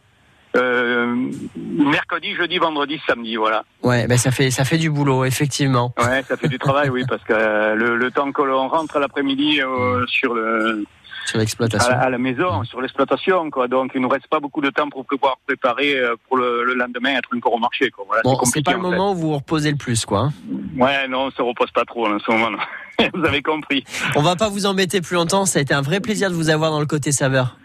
Euh, 0.55 1.29
mercredi, 1.55 2.33
jeudi, 2.33 2.57
vendredi, 2.57 2.99
samedi, 3.05 3.35
voilà. 3.35 3.63
Ouais, 3.83 4.07
ben 4.07 4.17
ça 4.17 4.31
fait 4.31 4.49
ça 4.49 4.65
fait 4.65 4.79
du 4.79 4.89
boulot, 4.89 5.25
effectivement. 5.25 5.93
Ouais, 5.99 6.23
ça 6.23 6.37
fait 6.37 6.47
du 6.47 6.57
travail, 6.57 6.89
oui, 6.89 7.03
parce 7.09 7.23
que 7.23 7.33
euh, 7.33 7.75
le, 7.75 7.97
le 7.97 8.11
temps 8.11 8.31
que 8.31 8.41
l'on 8.41 8.67
rentre 8.67 8.97
l'après-midi 8.97 9.61
euh, 9.61 10.05
sur 10.07 10.33
le 10.33 10.85
Sur 11.29 11.39
l'exploitation. 11.39 11.91
à, 11.91 11.95
la- 11.95 12.01
à 12.03 12.09
la 12.09 12.17
maison, 12.17 12.63
sur 12.63 12.81
l'exploitation, 12.81 13.49
quoi. 13.51 13.67
Donc, 13.67 13.91
il 13.95 14.01
nous 14.01 14.09
reste 14.09 14.27
pas 14.27 14.39
beaucoup 14.39 14.61
de 14.61 14.69
temps 14.69 14.89
pour 14.89 15.05
pouvoir 15.05 15.37
préparer 15.45 15.95
euh, 15.97 16.15
pour 16.27 16.37
le, 16.37 16.63
le 16.63 16.73
lendemain 16.73 17.15
être 17.17 17.29
encore 17.35 17.53
au 17.53 17.59
marché, 17.59 17.89
quoi. 17.91 18.03
Voilà, 18.07 18.23
Bon, 18.23 18.39
c'est 18.45 18.63
pas 18.63 18.71
le 18.73 18.77
fait. 18.77 18.81
moment 18.83 19.11
où 19.11 19.15
vous 19.15 19.27
vous 19.29 19.35
reposez 19.35 19.69
le 19.71 19.77
plus, 19.77 20.05
quoi. 20.05 20.19
hein. 20.21 20.33
Ouais, 20.77 21.07
non, 21.07 21.25
on 21.27 21.31
se 21.31 21.41
repose 21.41 21.69
pas 21.71 21.85
trop 21.85 22.07
en 22.07 22.17
ce 22.19 22.31
moment. 22.31 22.57
vous 23.13 23.23
avez 23.25 23.41
compris. 23.43 23.83
On 24.15 24.21
va 24.21 24.35
pas 24.35 24.49
vous 24.49 24.65
embêter 24.65 25.01
plus 25.01 25.15
longtemps. 25.15 25.45
Ça 25.45 25.59
a 25.59 25.61
été 25.61 25.73
un 25.73 25.81
vrai 25.81 25.99
plaisir 25.99 26.29
de 26.31 26.35
vous 26.35 26.49
avoir 26.49 26.71
dans 26.71 26.79
le 26.79 26.85
côté 26.87 27.11
saveur. 27.11 27.55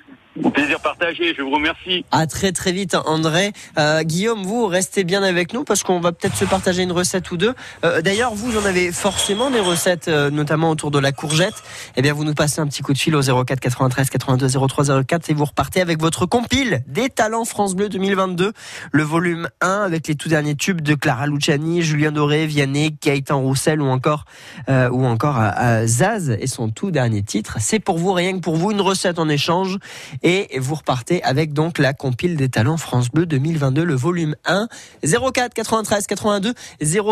Plaisir 0.53 0.81
partagé, 0.81 1.33
je 1.37 1.43
vous 1.43 1.51
remercie. 1.51 2.05
À 2.11 2.27
très 2.27 2.51
très 2.51 2.73
vite 2.73 2.97
André. 3.07 3.53
Euh, 3.79 4.03
Guillaume, 4.03 4.43
vous 4.43 4.67
restez 4.67 5.05
bien 5.05 5.23
avec 5.23 5.53
nous 5.53 5.63
parce 5.63 5.85
qu'on 5.85 6.01
va 6.01 6.11
peut-être 6.11 6.37
se 6.37 6.45
partager 6.45 6.83
une 6.83 6.91
recette 6.91 7.31
ou 7.31 7.37
deux. 7.37 7.55
Euh, 7.85 8.03
D'ailleurs, 8.03 8.35
vous 8.35 8.59
en 8.59 8.65
avez 8.65 8.91
forcément 8.91 9.51
des 9.51 9.61
recettes, 9.61 10.09
euh, 10.09 10.31
notamment 10.31 10.71
autour 10.71 10.91
de 10.91 10.99
la 10.99 11.13
courgette. 11.13 11.55
Eh 11.97 12.03
bien, 12.03 12.13
vous 12.13 12.25
nous 12.25 12.35
passez 12.35 12.61
un 12.61 12.67
petit 12.67 12.83
coup 12.83 12.93
de 12.93 12.99
fil 12.99 13.15
au 13.15 13.23
04 13.23 13.61
93 13.61 14.11
82 14.11 14.49
03 14.67 15.05
04 15.05 15.31
et 15.31 15.35
vous 15.35 15.45
repartez 15.45 15.81
avec 15.81 16.01
votre 16.01 16.27
compile 16.27 16.83
des 16.89 17.11
talents 17.11 17.45
France 17.45 17.77
Bleu 17.77 17.89
2022, 17.89 18.53
le 18.91 19.03
volume 19.03 19.49
1 19.61 19.83
avec 19.83 20.09
les 20.09 20.17
tout 20.17 20.29
derniers 20.29 20.57
tubes 20.57 20.81
de 20.81 20.95
Clara 20.95 21.29
Luciani, 21.29 21.83
Julien 21.83 22.11
Doré, 22.11 22.47
Vianney, 22.47 22.97
Gaëtan 23.01 23.41
Roussel 23.41 23.81
ou 23.81 23.87
encore 23.87 24.25
euh, 24.69 24.89
ou 24.91 25.05
encore 25.05 25.39
euh, 25.41 25.51
euh, 25.61 25.87
Zaz 25.87 26.31
et 26.31 26.47
son 26.47 26.71
tout 26.71 26.91
dernier 26.91 27.23
titre. 27.23 27.59
C'est 27.61 27.79
pour 27.79 27.99
vous, 27.99 28.13
rien 28.13 28.33
que 28.33 28.41
pour 28.41 28.57
vous, 28.57 28.73
une 28.73 28.81
recette 28.81 29.19
en 29.19 29.29
échange 29.29 29.79
et 30.25 30.59
vous 30.59 30.75
repartez 30.75 31.23
avec 31.23 31.53
donc 31.53 31.79
la 31.79 31.93
compile 31.93 32.37
des 32.37 32.49
talents 32.49 32.79
France 32.79 33.11
Bleu 33.11 33.27
2022, 33.27 33.85
le 33.85 33.95
volume 33.95 34.35
1, 34.47 34.69
04 35.05 35.55
93 35.55 36.07
82 36.07 36.55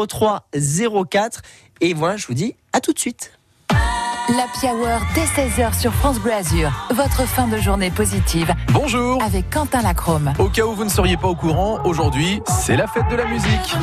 03 0.08 0.48
04. 1.10 1.42
Et 1.82 1.94
voilà, 1.94 2.16
je 2.16 2.26
vous 2.26 2.34
dis 2.34 2.56
à 2.72 2.80
tout 2.80 2.92
de 2.92 2.98
suite. 2.98 3.32
La 4.28 4.46
Hour 4.72 5.00
dès 5.14 5.24
16h 5.24 5.78
sur 5.78 5.92
France 5.92 6.18
Bleu 6.20 6.32
Azur. 6.32 6.70
Votre 6.94 7.26
fin 7.26 7.48
de 7.48 7.58
journée 7.58 7.90
positive. 7.90 8.54
Bonjour. 8.68 9.22
Avec 9.22 9.50
Quentin 9.50 9.82
Lacrome. 9.82 10.32
Au 10.38 10.48
cas 10.48 10.64
où 10.64 10.74
vous 10.74 10.84
ne 10.84 10.90
seriez 10.90 11.16
pas 11.16 11.28
au 11.28 11.34
courant, 11.34 11.80
aujourd'hui, 11.84 12.40
c'est 12.46 12.76
la 12.76 12.86
fête 12.86 13.08
de 13.10 13.16
la 13.16 13.26
musique. 13.26 13.76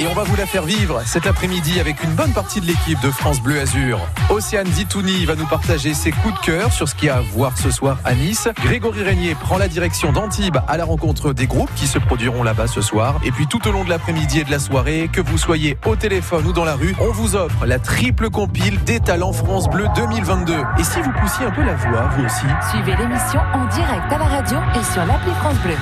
Et 0.00 0.06
on 0.06 0.14
va 0.14 0.22
vous 0.22 0.36
la 0.36 0.46
faire 0.46 0.62
vivre 0.62 1.02
cet 1.04 1.26
après-midi 1.26 1.80
avec 1.80 2.04
une 2.04 2.12
bonne 2.12 2.32
partie 2.32 2.60
de 2.60 2.66
l'équipe 2.66 3.00
de 3.00 3.10
France 3.10 3.40
Bleu 3.40 3.58
Azur. 3.58 3.98
Océane 4.30 4.68
Ditouni 4.68 5.24
va 5.24 5.34
nous 5.34 5.46
partager 5.46 5.92
ses 5.92 6.12
coups 6.12 6.40
de 6.40 6.46
cœur 6.46 6.72
sur 6.72 6.88
ce 6.88 6.94
qu'il 6.94 7.06
y 7.06 7.10
a 7.10 7.16
à 7.16 7.20
voir 7.20 7.58
ce 7.58 7.72
soir 7.72 7.98
à 8.04 8.14
Nice. 8.14 8.48
Grégory 8.62 9.02
Régnier 9.02 9.34
prend 9.34 9.58
la 9.58 9.66
direction 9.66 10.12
d'Antibes 10.12 10.58
à 10.68 10.76
la 10.76 10.84
rencontre 10.84 11.32
des 11.32 11.48
groupes 11.48 11.70
qui 11.74 11.88
se 11.88 11.98
produiront 11.98 12.44
là-bas 12.44 12.68
ce 12.68 12.80
soir. 12.80 13.18
Et 13.24 13.32
puis 13.32 13.48
tout 13.48 13.66
au 13.66 13.72
long 13.72 13.82
de 13.82 13.90
l'après-midi 13.90 14.38
et 14.38 14.44
de 14.44 14.52
la 14.52 14.60
soirée, 14.60 15.10
que 15.12 15.20
vous 15.20 15.36
soyez 15.36 15.76
au 15.84 15.96
téléphone 15.96 16.46
ou 16.46 16.52
dans 16.52 16.64
la 16.64 16.76
rue, 16.76 16.94
on 17.00 17.10
vous 17.10 17.34
offre 17.34 17.66
la 17.66 17.80
triple 17.80 18.30
compile 18.30 18.78
des 18.84 19.00
talents 19.00 19.32
France 19.32 19.68
Bleu 19.68 19.86
2022. 19.96 20.54
Et 20.78 20.84
si 20.84 21.00
vous 21.00 21.12
poussiez 21.20 21.46
un 21.46 21.50
peu 21.50 21.64
la 21.64 21.74
voix, 21.74 22.08
vous 22.16 22.24
aussi 22.24 22.46
Suivez 22.70 22.96
l'émission 22.96 23.40
en 23.52 23.66
direct 23.66 24.12
à 24.12 24.18
la 24.18 24.26
radio 24.26 24.58
et 24.78 24.92
sur 24.92 25.04
l'appli 25.04 25.32
France 25.40 25.58
Bleu. 25.64 25.74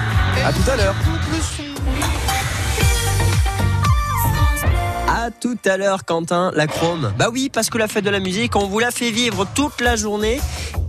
À 0.42 0.52
tout 0.54 0.70
à 0.70 0.76
l'heure. 0.76 0.94
Tout 5.40 5.58
à 5.64 5.76
l'heure, 5.76 6.04
Quentin 6.04 6.52
Lacrome. 6.54 7.12
Bah 7.18 7.28
oui, 7.32 7.50
parce 7.52 7.68
que 7.68 7.78
la 7.78 7.88
fête 7.88 8.04
de 8.04 8.10
la 8.10 8.20
musique, 8.20 8.54
on 8.54 8.68
vous 8.68 8.78
la 8.78 8.92
fait 8.92 9.10
vivre 9.10 9.44
toute 9.54 9.80
la 9.80 9.96
journée, 9.96 10.40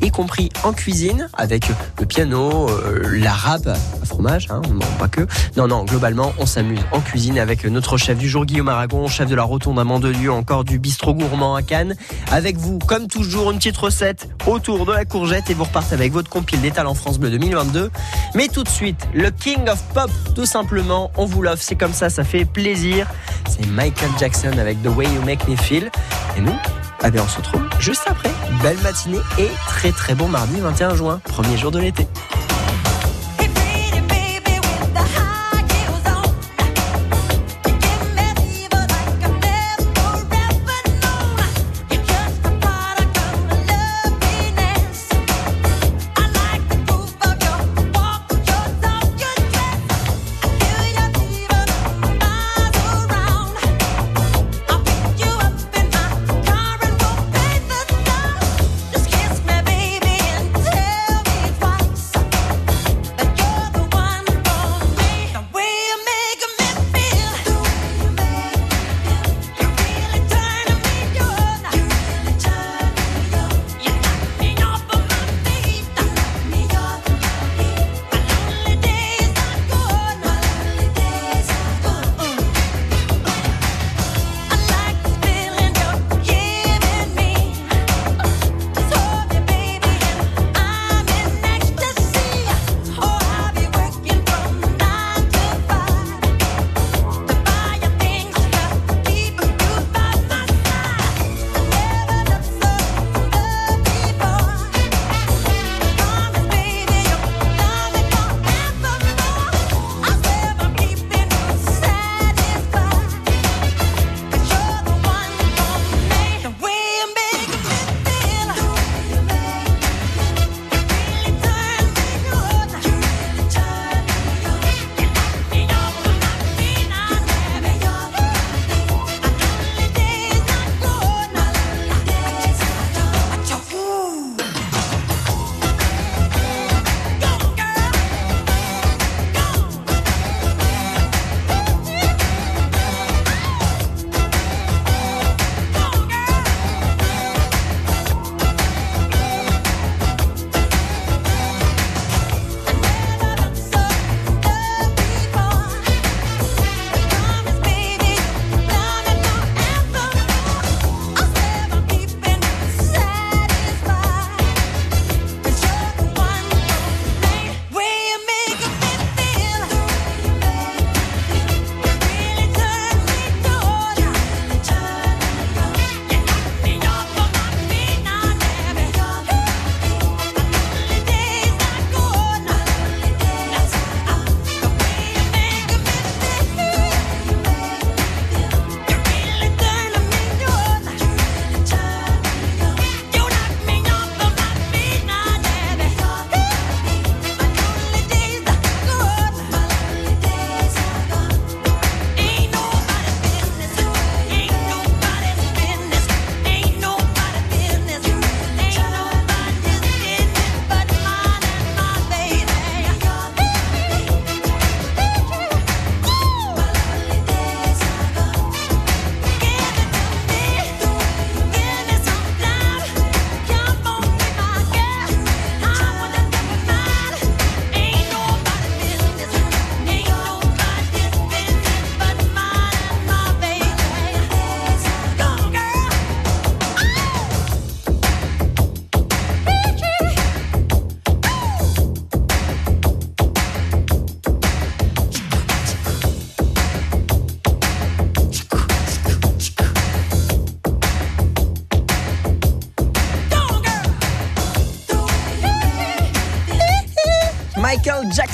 y 0.01 0.11
compris 0.11 0.49
en 0.63 0.73
cuisine, 0.73 1.27
avec 1.33 1.65
le 1.99 2.05
piano, 2.05 2.69
euh, 2.69 3.17
la 3.19 3.33
râpe 3.33 3.67
à 3.67 4.05
fromage, 4.05 4.47
hein, 4.51 4.61
pas 4.99 5.07
que. 5.07 5.25
Non, 5.55 5.67
non, 5.67 5.85
globalement, 5.85 6.33
on 6.37 6.45
s'amuse 6.45 6.79
en 6.91 6.99
cuisine 6.99 7.39
avec 7.39 7.65
notre 7.65 7.97
chef 7.97 8.17
du 8.17 8.29
jour, 8.29 8.45
Guillaume 8.45 8.69
Aragon, 8.69 9.07
chef 9.07 9.27
de 9.27 9.35
la 9.35 9.43
Rotonde 9.43 9.79
à 9.79 9.83
Mandelieu, 9.83 10.31
encore 10.31 10.63
du 10.63 10.77
bistrot 10.77 11.15
gourmand 11.15 11.55
à 11.55 11.63
Cannes. 11.63 11.95
Avec 12.31 12.57
vous, 12.57 12.77
comme 12.77 13.07
toujours, 13.07 13.49
une 13.51 13.57
petite 13.57 13.77
recette 13.77 14.29
autour 14.45 14.85
de 14.85 14.91
la 14.91 15.05
courgette 15.05 15.49
et 15.49 15.55
vous 15.55 15.63
repartez 15.63 15.95
avec 15.95 16.11
votre 16.13 16.29
compile 16.29 16.61
des 16.61 16.71
talents 16.71 16.93
France 16.93 17.17
Bleu 17.17 17.31
2022. 17.31 17.89
Mais 18.35 18.49
tout 18.49 18.63
de 18.63 18.69
suite, 18.69 19.07
le 19.15 19.31
King 19.31 19.67
of 19.67 19.81
Pop, 19.95 20.11
tout 20.35 20.45
simplement, 20.45 21.11
on 21.17 21.25
vous 21.25 21.41
l'offre, 21.41 21.63
c'est 21.63 21.75
comme 21.75 21.93
ça, 21.93 22.09
ça 22.09 22.23
fait 22.23 22.45
plaisir. 22.45 23.07
C'est 23.49 23.65
Michael 23.67 24.09
Jackson 24.19 24.26
avec 24.59 24.81
The 24.83 24.87
Way 24.87 25.05
You 25.05 25.21
Make 25.25 25.47
Me 25.47 25.55
Feel. 25.55 25.89
Et 26.37 26.41
nous, 26.41 26.55
eh 27.05 27.11
bien, 27.11 27.23
on 27.23 27.27
se 27.27 27.37
retrouve 27.37 27.63
juste 27.79 28.03
après. 28.07 28.29
Belle 28.61 28.77
matinée 28.79 29.19
et 29.39 29.47
très 29.67 29.91
très 29.91 30.15
bon 30.15 30.27
mardi 30.27 30.59
21 30.59 30.95
juin, 30.95 31.21
premier 31.23 31.57
jour 31.57 31.71
de 31.71 31.79
l'été. 31.79 32.07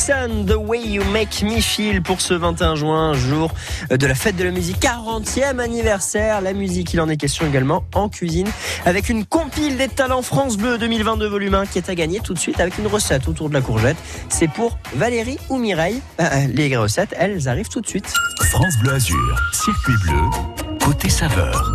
The 0.06 0.58
Way 0.58 0.82
You 0.82 1.04
Make 1.14 1.44
Me 1.44 1.62
Feel 1.62 2.02
pour 2.02 2.20
ce 2.20 2.34
21 2.34 2.76
juin, 2.76 3.14
jour 3.14 3.54
de 3.90 4.06
la 4.06 4.16
fête 4.16 4.36
de 4.36 4.44
la 4.44 4.52
musique, 4.52 4.82
40e 4.82 5.60
anniversaire. 5.60 6.42
La 6.42 6.52
musique, 6.52 6.94
il 6.94 7.00
en 7.00 7.08
est 7.08 7.16
question 7.16 7.48
également 7.48 7.86
en 7.96 8.10
cuisine 8.10 8.50
avec 8.86 9.08
une 9.08 9.26
compile 9.26 9.78
des 9.78 9.88
talents 9.88 10.22
France 10.22 10.58
Bleu 10.58 10.78
2022 10.78 11.26
volume 11.28 11.54
1 11.54 11.68
qui 11.68 11.78
est 11.78 11.90
à 11.90 11.96
gagner 11.96 12.20
tout 12.20 12.34
de 12.34 12.40
suite 12.40 12.60
avec 12.60 12.78
une 12.80 12.88
recette 12.88 13.30
autour 13.30 13.48
de 13.48 13.54
la 13.54 13.62
courgette. 13.62 13.96
C'est 14.28 14.50
pour 14.50 14.78
Valérie 14.94 15.38
ou 15.48 15.58
Mireille. 15.58 16.02
Euh, 16.20 16.48
les 16.54 16.76
recettes, 16.76 17.16
elles 17.18 17.48
arrivent 17.48 17.70
tout 17.70 17.80
de 17.80 17.88
suite. 17.88 18.14
France 18.42 18.74
Bleu 18.82 18.96
Azur, 18.96 19.42
circuit 19.54 19.96
bleu, 20.04 20.20
côté 20.84 21.08
saveur. 21.08 21.74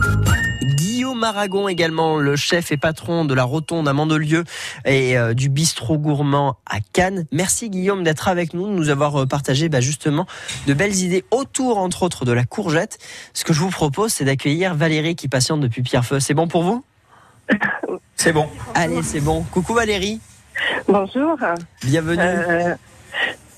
Guillaume 1.18 1.34
Aragon 1.34 1.66
également, 1.66 2.18
le 2.18 2.36
chef 2.36 2.70
et 2.70 2.76
patron 2.76 3.24
de 3.24 3.34
la 3.34 3.42
Rotonde 3.42 3.88
à 3.88 3.92
Mandelieu 3.92 4.44
et 4.84 5.18
euh, 5.18 5.34
du 5.34 5.48
bistrot 5.48 5.98
gourmand 5.98 6.58
à 6.64 6.78
Cannes. 6.92 7.26
Merci 7.32 7.70
Guillaume 7.70 8.04
d'être 8.04 8.28
avec 8.28 8.54
nous, 8.54 8.68
de 8.68 8.72
nous 8.72 8.88
avoir 8.88 9.22
euh, 9.22 9.26
partagé 9.26 9.68
bah, 9.68 9.80
justement 9.80 10.26
de 10.68 10.74
belles 10.74 10.94
idées 10.94 11.24
autour 11.32 11.78
entre 11.78 12.04
autres 12.04 12.24
de 12.24 12.30
la 12.30 12.44
courgette. 12.44 12.98
Ce 13.34 13.42
que 13.44 13.52
je 13.52 13.58
vous 13.58 13.70
propose, 13.70 14.12
c'est 14.12 14.26
d'accueillir 14.26 14.76
Valérie 14.76 15.16
qui 15.16 15.26
patiente 15.26 15.60
depuis 15.60 15.82
Pierrefeu. 15.82 16.20
C'est 16.20 16.34
bon 16.34 16.46
pour 16.46 16.62
vous? 16.62 16.84
C'est 18.14 18.32
bon. 18.32 18.46
Allez, 18.76 19.02
c'est 19.02 19.20
bon. 19.20 19.42
Coucou 19.50 19.74
Valérie. 19.74 20.20
Bonjour. 20.86 21.36
Bienvenue. 21.82 22.20
Euh, 22.22 22.74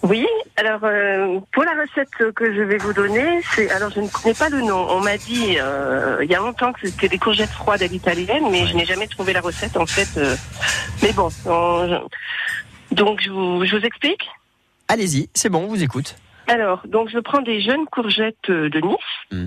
oui, 0.02 0.26
alors 0.56 0.80
euh, 0.84 1.38
pour 1.52 1.62
la 1.64 1.72
recette 1.72 2.32
que 2.34 2.54
je 2.54 2.62
vais 2.62 2.78
vous 2.78 2.92
donner, 2.94 3.40
c'est 3.54 3.70
alors 3.70 3.90
je 3.90 4.00
ne 4.00 4.08
connais 4.08 4.34
pas 4.34 4.48
le 4.48 4.60
nom. 4.62 4.86
On 4.90 5.00
m'a 5.00 5.16
dit 5.18 5.56
euh, 5.60 6.18
il 6.22 6.30
y 6.30 6.34
a 6.34 6.38
longtemps 6.38 6.72
que 6.72 6.80
c'était 6.88 7.08
des 7.08 7.18
courgettes 7.18 7.50
froides 7.50 7.82
à 7.82 7.86
l'italienne, 7.86 8.44
mais 8.50 8.66
je 8.66 8.74
n'ai 8.76 8.86
jamais 8.86 9.06
trouvé 9.06 9.32
la 9.32 9.40
recette 9.42 9.76
en 9.76 9.86
fait. 9.86 10.08
euh, 10.16 10.34
mais 11.02 11.12
bon, 11.12 11.28
on- 11.46 12.00
donc 12.92 13.20
je 13.22 13.30
vous, 13.30 13.64
je 13.64 13.76
vous 13.76 13.84
explique. 13.84 14.26
Allez-y, 14.88 15.28
c'est 15.34 15.48
bon, 15.50 15.64
on 15.64 15.68
vous 15.68 15.82
écoute. 15.82 16.16
Alors, 16.50 16.82
donc 16.86 17.08
je 17.10 17.18
prends 17.20 17.42
des 17.42 17.60
jeunes 17.60 17.84
courgettes 17.86 18.50
euh, 18.50 18.68
de 18.68 18.80
Nice, 18.80 18.96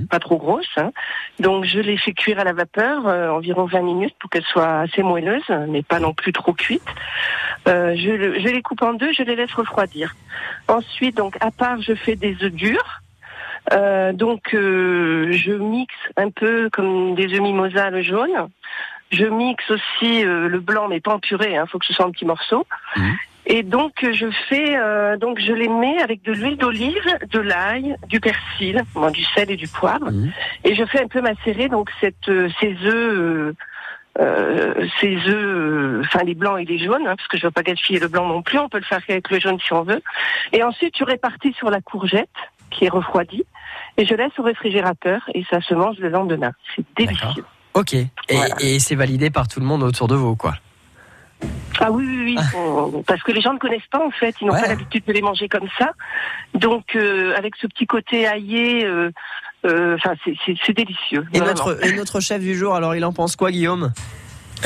pas 0.09 0.19
trop 0.19 0.37
grosses. 0.37 0.65
hein. 0.77 0.91
Donc 1.39 1.65
je 1.65 1.79
les 1.79 1.97
fais 1.97 2.13
cuire 2.13 2.39
à 2.39 2.45
la 2.45 2.53
vapeur 2.53 3.07
euh, 3.07 3.29
environ 3.29 3.65
20 3.65 3.81
minutes 3.81 4.15
pour 4.19 4.29
qu'elles 4.29 4.45
soient 4.45 4.79
assez 4.79 5.03
moelleuses, 5.03 5.49
mais 5.67 5.83
pas 5.83 5.99
non 5.99 6.13
plus 6.13 6.31
trop 6.31 6.53
cuites. 6.53 6.81
Euh, 7.67 7.93
je, 7.97 8.09
le- 8.09 8.39
je 8.39 8.47
les 8.47 8.61
coupe 8.61 8.81
en 8.83 8.93
deux, 8.93 9.11
je 9.11 9.23
les 9.23 9.35
laisse 9.35 9.51
refroidir. 9.53 10.15
Ensuite, 10.69 11.17
donc 11.17 11.35
à 11.41 11.51
part, 11.51 11.81
je 11.81 11.93
fais 11.93 12.15
des 12.15 12.37
œufs 12.41 12.51
durs. 12.53 13.01
Euh, 13.73 14.13
donc 14.13 14.41
je 14.51 15.51
mixe 15.57 15.93
un 16.17 16.29
peu 16.29 16.69
comme 16.71 17.15
des 17.15 17.33
œufs 17.33 17.41
mimosa 17.41 17.89
le 17.89 18.01
jaune. 18.01 18.47
Je 19.11 19.25
mixe 19.25 19.69
aussi 19.69 20.23
le 20.23 20.59
blanc, 20.59 20.87
mais 20.87 20.99
pas 21.01 21.13
en 21.15 21.19
purée. 21.19 21.53
Il 21.61 21.67
faut 21.69 21.79
que 21.79 21.85
ce 21.85 21.93
soit 21.93 22.05
en 22.05 22.11
petits 22.11 22.25
morceaux. 22.25 22.65
Et 23.45 23.61
donc 23.61 23.93
je 24.01 24.27
fais, 24.47 24.77
euh, 24.77 25.17
donc 25.17 25.39
je 25.39 25.51
les 25.51 25.67
mets 25.67 26.01
avec 26.01 26.23
de 26.23 26.31
l'huile 26.31 26.57
d'olive, 26.57 27.05
de 27.29 27.39
l'ail, 27.39 27.97
du 28.07 28.19
persil, 28.21 28.83
bon, 28.93 29.11
du 29.11 29.23
sel 29.35 29.51
et 29.51 29.57
du 29.57 29.67
poivre, 29.67 30.09
et 30.63 30.75
je 30.75 30.85
fais 30.85 31.03
un 31.03 31.07
peu 31.07 31.21
macérer 31.21 31.67
donc 31.67 31.89
cette, 31.99 32.29
euh, 32.29 32.49
ces 32.61 32.73
œufs, 32.85 32.93
euh, 32.93 33.53
euh, 34.19 34.87
ces 35.01 35.15
œufs, 35.15 35.27
euh, 35.27 36.01
enfin 36.05 36.23
les 36.23 36.35
blancs 36.35 36.57
et 36.61 36.65
les 36.65 36.79
jaunes, 36.79 37.05
hein, 37.05 37.15
parce 37.17 37.27
que 37.27 37.37
je 37.37 37.45
veux 37.45 37.51
pas 37.51 37.63
gaspiller 37.63 37.99
le 37.99 38.07
blanc 38.07 38.25
non 38.27 38.41
plus. 38.41 38.59
On 38.59 38.69
peut 38.69 38.79
le 38.79 38.85
faire 38.85 39.01
avec 39.09 39.29
le 39.29 39.39
jaune 39.39 39.59
si 39.59 39.73
on 39.73 39.83
veut. 39.83 40.01
Et 40.53 40.63
ensuite 40.63 40.93
tu 40.93 41.03
répartis 41.03 41.51
sur 41.53 41.69
la 41.69 41.81
courgette 41.81 42.29
qui 42.69 42.85
est 42.85 42.89
refroidie, 42.89 43.43
et 43.97 44.05
je 44.05 44.15
laisse 44.15 44.31
au 44.39 44.43
réfrigérateur 44.43 45.21
et 45.35 45.43
ça 45.49 45.59
se 45.61 45.73
mange 45.73 45.97
le 45.99 46.09
lendemain. 46.09 46.53
C'est 46.75 46.85
délicieux. 46.95 47.43
Ok. 47.73 47.93
Et, 47.93 48.09
et 48.61 48.79
c'est 48.79 48.95
validé 48.95 49.29
par 49.29 49.47
tout 49.47 49.59
le 49.59 49.65
monde 49.65 49.83
autour 49.83 50.07
de 50.07 50.15
vous, 50.15 50.35
quoi. 50.35 50.53
Ah 51.79 51.91
oui, 51.91 52.05
oui, 52.07 52.35
oui. 52.37 52.43
On- 52.55 53.03
Parce 53.03 53.21
que 53.23 53.31
les 53.31 53.41
gens 53.41 53.53
ne 53.53 53.59
connaissent 53.59 53.81
pas 53.91 54.05
en 54.05 54.11
fait, 54.11 54.35
ils 54.41 54.47
n'ont 54.47 54.53
pas 54.53 54.67
l'habitude 54.67 55.03
de 55.05 55.13
les 55.13 55.21
manger 55.21 55.49
comme 55.49 55.67
ça. 55.77 55.91
Donc 56.53 56.95
euh, 56.95 57.33
avec 57.37 57.55
ce 57.55 57.67
petit 57.67 57.85
côté 57.87 58.27
aillé, 58.27 58.85
euh, 58.85 59.11
euh, 59.65 59.95
enfin 59.95 60.13
c'est- 60.23 60.35
c'est 60.45 60.55
c'est 60.65 60.73
délicieux. 60.73 61.25
Et 61.33 61.39
notre, 61.39 61.83
et 61.85 61.93
notre 61.93 62.19
chef 62.19 62.41
du 62.41 62.55
jour, 62.55 62.75
alors 62.75 62.95
il 62.95 63.03
en 63.05 63.13
pense 63.13 63.35
quoi, 63.35 63.51
Guillaume? 63.51 63.91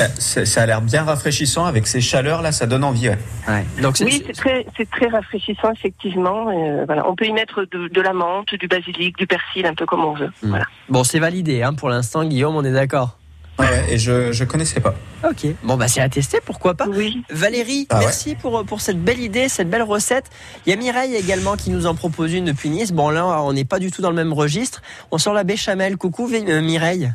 Euh, 0.00 0.06
Ça 0.18 0.62
a 0.62 0.66
l'air 0.66 0.80
bien 0.80 1.02
rafraîchissant 1.02 1.64
avec 1.64 1.88
ces 1.88 2.00
chaleurs 2.00 2.40
là, 2.40 2.52
ça 2.52 2.66
donne 2.66 2.84
envie. 2.84 3.08
Ouais. 3.08 3.64
Donc 3.82 3.96
oui, 4.00 4.22
c'est 4.24 4.32
très, 4.32 4.64
c'est 4.76 4.88
très 4.88 5.06
rafraîchissant 5.08 5.72
effectivement. 5.72 6.50
Euh, 6.50 6.84
voilà, 6.86 7.08
on 7.08 7.16
peut 7.16 7.24
y 7.26 7.32
mettre 7.32 7.64
de, 7.64 7.88
de 7.88 8.00
la 8.00 8.12
menthe, 8.12 8.54
du 8.54 8.68
basilic, 8.68 9.16
du 9.18 9.26
persil, 9.26 9.66
un 9.66 9.74
peu 9.74 9.86
comme 9.86 10.04
on 10.04 10.12
veut. 10.12 10.30
Voilà. 10.42 10.66
Bon, 10.88 11.02
c'est 11.02 11.18
validé 11.18 11.62
hein, 11.64 11.74
pour 11.74 11.88
l'instant, 11.88 12.22
Guillaume, 12.24 12.54
on 12.54 12.62
est 12.64 12.70
d'accord. 12.72 13.17
Ouais, 13.58 13.92
et 13.92 13.98
je 13.98 14.30
je 14.32 14.44
connaissais 14.44 14.80
pas. 14.80 14.94
Ok. 15.28 15.46
Bon, 15.64 15.76
bah 15.76 15.88
c'est 15.88 16.00
à 16.00 16.08
tester, 16.08 16.38
pourquoi 16.44 16.74
pas. 16.74 16.86
Valérie, 17.30 17.86
Ah 17.90 17.96
ouais. 17.98 18.04
merci 18.04 18.36
pour, 18.36 18.64
pour 18.64 18.80
cette 18.80 19.02
belle 19.02 19.18
idée, 19.20 19.48
cette 19.48 19.68
belle 19.68 19.82
recette. 19.82 20.26
Il 20.64 20.70
y 20.70 20.72
a 20.72 20.76
Mireille 20.76 21.16
également 21.16 21.56
qui 21.56 21.70
nous 21.70 21.86
en 21.86 21.94
propose 21.96 22.32
une 22.34 22.44
depuis 22.44 22.68
Nice. 22.70 22.92
Bon, 22.92 23.10
là, 23.10 23.26
on 23.42 23.52
n'est 23.52 23.64
pas 23.64 23.78
du 23.80 23.90
tout 23.90 24.00
dans 24.00 24.10
le 24.10 24.16
même 24.16 24.32
registre. 24.32 24.80
On 25.10 25.18
sort 25.18 25.34
la 25.34 25.42
béchamel. 25.44 25.96
Coucou, 25.96 26.28
euh, 26.32 26.60
Mireille. 26.60 27.10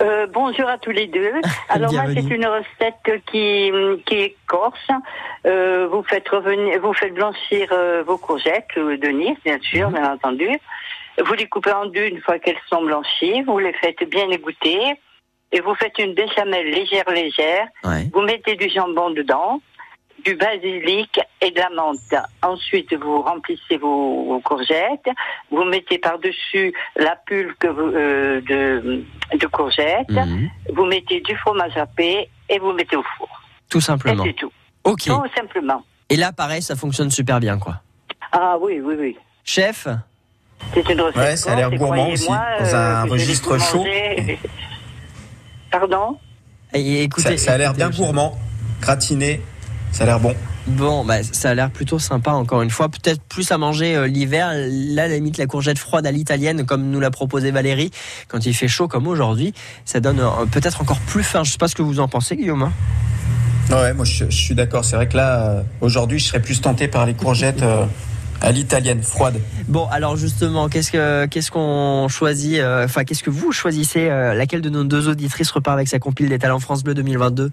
Euh, 0.00 0.26
bonjour 0.32 0.68
à 0.68 0.78
tous 0.78 0.90
les 0.90 1.06
deux. 1.06 1.32
Alors 1.68 1.92
moi 1.92 2.04
c'est 2.14 2.20
une 2.34 2.46
recette 2.46 3.22
qui, 3.30 3.70
qui 4.06 4.14
est 4.14 4.36
corse. 4.46 4.88
Euh, 5.46 5.86
vous 5.90 6.02
faites 6.04 6.28
revenir, 6.28 6.80
vous 6.80 6.92
faites 6.92 7.14
blanchir 7.14 7.68
euh, 7.72 8.02
vos 8.06 8.18
courgettes 8.18 8.74
de 8.76 9.08
Nice, 9.08 9.38
bien 9.44 9.58
sûr, 9.62 9.88
Mhm. 9.90 9.94
bien 9.94 10.12
entendu. 10.12 10.48
Vous 11.24 11.34
les 11.34 11.46
coupez 11.46 11.72
en 11.72 11.86
deux 11.86 12.06
une 12.06 12.20
fois 12.20 12.38
qu'elles 12.38 12.56
sont 12.70 12.82
blanchies. 12.82 13.42
Vous 13.42 13.58
les 13.58 13.72
faites 13.74 14.08
bien 14.08 14.28
égoutter 14.30 14.78
et 15.52 15.60
vous 15.60 15.74
faites 15.74 15.98
une 15.98 16.14
béchamel 16.14 16.66
légère, 16.66 17.04
légère. 17.10 17.66
Vous 18.12 18.22
mettez 18.22 18.56
du 18.56 18.68
jambon 18.70 19.10
dedans, 19.10 19.60
du 20.24 20.34
basilic 20.34 21.20
et 21.40 21.50
de 21.50 21.58
la 21.58 21.68
menthe. 21.70 22.14
Ensuite, 22.42 22.94
vous 22.94 23.22
remplissez 23.22 23.76
vos, 23.76 24.24
vos 24.24 24.40
courgettes. 24.40 25.08
Vous 25.50 25.64
mettez 25.64 25.98
par-dessus 25.98 26.72
la 26.96 27.16
pulpe 27.26 27.64
vous- 27.66 27.92
euh, 27.94 28.40
de, 28.40 29.04
de 29.36 29.46
courgettes. 29.48 30.08
Mhm. 30.10 30.48
Vous 30.74 30.84
mettez 30.86 31.20
du 31.20 31.36
fromage 31.36 31.72
râpé 31.74 32.28
et 32.48 32.58
vous 32.58 32.72
mettez 32.72 32.96
au 32.96 33.02
four. 33.18 33.28
Tout 33.68 33.80
simplement. 33.80 34.24
Et 34.24 34.28
c'est 34.28 34.34
tout. 34.34 34.52
Ok. 34.84 35.02
Tout 35.06 35.22
simplement. 35.36 35.82
Et 36.08 36.16
là, 36.16 36.32
pareil, 36.32 36.62
ça 36.62 36.76
fonctionne 36.76 37.10
super 37.10 37.40
bien, 37.40 37.58
quoi. 37.58 37.76
Ah 38.32 38.56
oui, 38.60 38.80
oui, 38.80 38.94
oui. 38.98 39.16
Chef 39.44 39.86
C'est 40.72 40.88
une 40.88 41.00
recette. 41.00 41.16
Ouais, 41.16 41.36
ça 41.36 41.52
a 41.52 41.56
l'air 41.56 41.70
gourmand 41.72 42.10
aussi, 42.10 42.28
dans 42.28 42.74
un 42.74 43.06
euh, 43.06 43.10
registre 43.10 43.58
chaud. 43.58 43.84
Pardon 45.72 46.18
Et 46.74 47.02
écoutez, 47.02 47.36
ça, 47.38 47.46
ça 47.46 47.52
a 47.54 47.58
l'air 47.58 47.72
bien 47.72 47.90
gourmand, 47.90 48.38
gratiné, 48.80 49.40
ça 49.90 50.04
a 50.04 50.06
l'air 50.06 50.20
bon. 50.20 50.34
Bon, 50.68 51.04
bah, 51.04 51.24
ça 51.24 51.50
a 51.50 51.54
l'air 51.54 51.70
plutôt 51.70 51.98
sympa, 51.98 52.30
encore 52.30 52.62
une 52.62 52.70
fois. 52.70 52.88
Peut-être 52.88 53.20
plus 53.22 53.50
à 53.50 53.58
manger 53.58 53.96
euh, 53.96 54.06
l'hiver. 54.06 54.52
Là, 54.54 55.04
à 55.04 55.08
la 55.08 55.14
limite, 55.16 55.36
la 55.36 55.46
courgette 55.46 55.78
froide 55.78 56.06
à 56.06 56.12
l'italienne, 56.12 56.64
comme 56.64 56.88
nous 56.88 57.00
l'a 57.00 57.10
proposé 57.10 57.50
Valérie, 57.50 57.90
quand 58.28 58.46
il 58.46 58.54
fait 58.54 58.68
chaud 58.68 58.86
comme 58.86 59.08
aujourd'hui, 59.08 59.54
ça 59.84 59.98
donne 59.98 60.20
euh, 60.20 60.46
peut-être 60.52 60.80
encore 60.80 61.00
plus 61.00 61.24
faim. 61.24 61.42
Je 61.42 61.50
sais 61.50 61.58
pas 61.58 61.66
ce 61.66 61.74
que 61.74 61.82
vous 61.82 61.98
en 61.98 62.06
pensez, 62.06 62.36
Guillaume. 62.36 62.62
hein 62.62 62.72
Ouais, 63.70 63.92
moi 63.94 64.04
je, 64.04 64.24
je 64.28 64.36
suis 64.36 64.54
d'accord. 64.54 64.84
C'est 64.84 64.96
vrai 64.96 65.08
que 65.08 65.16
là, 65.16 65.48
euh, 65.48 65.62
aujourd'hui, 65.80 66.18
je 66.18 66.26
serais 66.26 66.42
plus 66.42 66.60
tenté 66.60 66.86
par 66.88 67.06
les 67.06 67.14
courgettes 67.14 67.62
euh, 67.62 67.84
à 68.42 68.50
l'italienne, 68.50 69.02
froides. 69.02 69.40
Bon, 69.68 69.86
alors 69.86 70.16
justement, 70.16 70.68
qu'est-ce 70.68 70.90
que 70.90 71.26
qu'est-ce 71.26 71.50
qu'on 71.50 72.08
choisit 72.08 72.58
euh, 72.58 72.84
Enfin, 72.84 73.04
qu'est-ce 73.04 73.22
que 73.22 73.30
vous 73.30 73.52
choisissez 73.52 74.08
euh, 74.10 74.34
Laquelle 74.34 74.60
de 74.60 74.68
nos 74.68 74.84
deux 74.84 75.08
auditrices 75.08 75.50
repart 75.50 75.76
avec 75.76 75.88
sa 75.88 76.00
compile 76.00 76.28
des 76.28 76.38
talents 76.38 76.58
France 76.58 76.82
Bleu 76.82 76.94
2022 76.94 77.50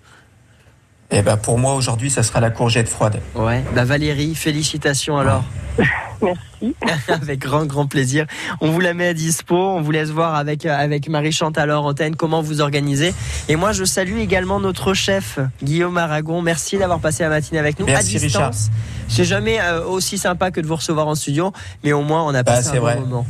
Et 1.12 1.24
ben 1.24 1.38
pour 1.38 1.58
moi 1.58 1.74
aujourd'hui, 1.74 2.12
ça 2.12 2.22
sera 2.22 2.40
la 2.40 2.52
courgette 2.52 2.88
froide. 2.88 3.20
Ouais. 3.34 3.64
Bah 3.74 3.84
Valérie, 3.84 4.36
félicitations 4.36 5.18
alors. 5.18 5.44
Merci. 6.22 6.76
avec 7.08 7.40
grand 7.40 7.66
grand 7.66 7.88
plaisir. 7.88 8.26
On 8.62 8.70
vous 8.70 8.80
la 8.82 8.94
met 8.94 9.08
à 9.08 9.14
dispo. 9.14 9.56
On 9.56 9.82
vous 9.82 9.92
laisse 9.92 10.10
voir 10.10 10.36
avec 10.36 10.66
euh, 10.66 10.78
avec 10.78 11.08
Marie 11.10 11.32
Chantal 11.32 11.72
antenne 11.72 12.16
comment 12.16 12.42
vous 12.42 12.60
organisez. 12.62 13.14
Et 13.48 13.56
moi, 13.56 13.72
je 13.72 13.86
salue 13.86 14.18
également 14.20 14.60
notre 14.60 14.94
chef 14.94 15.40
Guillaume 15.64 15.98
Aragon. 15.98 16.42
Merci 16.42 16.78
d'avoir 16.78 17.00
passé 17.00 17.24
la 17.24 17.30
matinée 17.30 17.60
avec 17.60 17.80
nous 17.80 17.86
Merci, 17.86 18.18
à 18.18 18.20
Richard. 18.20 18.50
distance. 18.52 18.70
C'est 19.08 19.24
jamais 19.24 19.60
euh, 19.62 19.84
aussi 19.86 20.18
sympa 20.18 20.52
que 20.52 20.60
de 20.62 20.68
vous 20.68 20.76
recevoir 20.76 21.08
en 21.08 21.16
studio, 21.16 21.54
mais 21.84 21.94
au 21.94 22.02
moins 22.04 22.24
on 22.24 22.30
a 22.36 22.44
Bah, 22.44 22.54
passé 22.56 22.72
un 22.72 22.74
bon 22.76 22.80
vrai. 22.82 23.00
moment. 23.00 23.26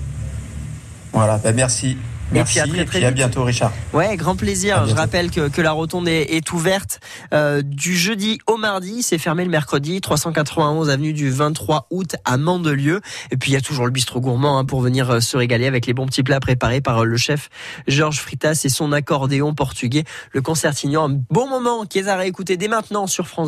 Voilà, 1.14 1.38
ben 1.38 1.56
merci. 1.56 1.98
Merci 2.32 2.54
puis 2.54 2.60
à 2.60 2.68
très, 2.68 2.86
très 2.86 3.02
et 3.02 3.06
à 3.06 3.10
vite. 3.10 3.16
bientôt 3.16 3.44
Richard. 3.44 3.72
Ouais, 3.94 4.16
grand 4.18 4.36
plaisir. 4.36 4.86
Je 4.88 4.94
rappelle 4.94 5.32
que, 5.32 5.50
que 5.50 5.62
la 5.62 5.72
rotonde 5.72 6.08
est, 6.08 6.36
est 6.36 6.52
ouverte 6.52 7.00
euh, 7.34 7.62
du 7.64 7.96
jeudi 7.96 8.40
au 8.48 8.58
mardi. 8.58 9.02
C'est 9.02 9.18
fermé 9.18 9.44
le 9.44 9.50
mercredi, 9.50 10.02
391 10.02 10.90
avenue 10.90 11.14
du 11.14 11.32
23 11.32 11.88
août 11.90 12.16
à 12.26 12.38
Mandelieu. 12.38 13.02
Et 13.32 13.38
puis 13.38 13.52
il 13.52 13.54
y 13.54 13.58
a 13.58 13.62
toujours 13.62 13.86
le 13.86 13.92
bistrot 13.92 14.22
gourmand 14.22 14.60
hein, 14.60 14.66
pour 14.66 14.82
venir 14.82 15.10
euh, 15.10 15.20
se 15.22 15.38
régaler 15.38 15.66
avec 15.66 15.86
les 15.88 15.94
bons 15.94 16.06
petits 16.06 16.24
plats 16.24 16.40
préparés 16.40 16.82
par 16.82 17.00
euh, 17.00 17.06
le 17.06 17.18
chef 17.18 17.50
Georges 17.88 18.20
Fritas 18.20 18.62
et 18.64 18.70
son 18.70 18.92
accordéon 18.92 19.54
portugais, 19.54 20.04
le 20.32 20.42
concertignon. 20.42 21.06
Un 21.06 21.20
bon 21.30 21.48
moment 21.48 21.86
qui 21.86 22.00
est 22.00 22.08
à 22.08 22.16
réécouter 22.16 22.58
dès 22.58 22.68
maintenant 22.68 23.08
sur 23.08 23.28
France. 23.28 23.48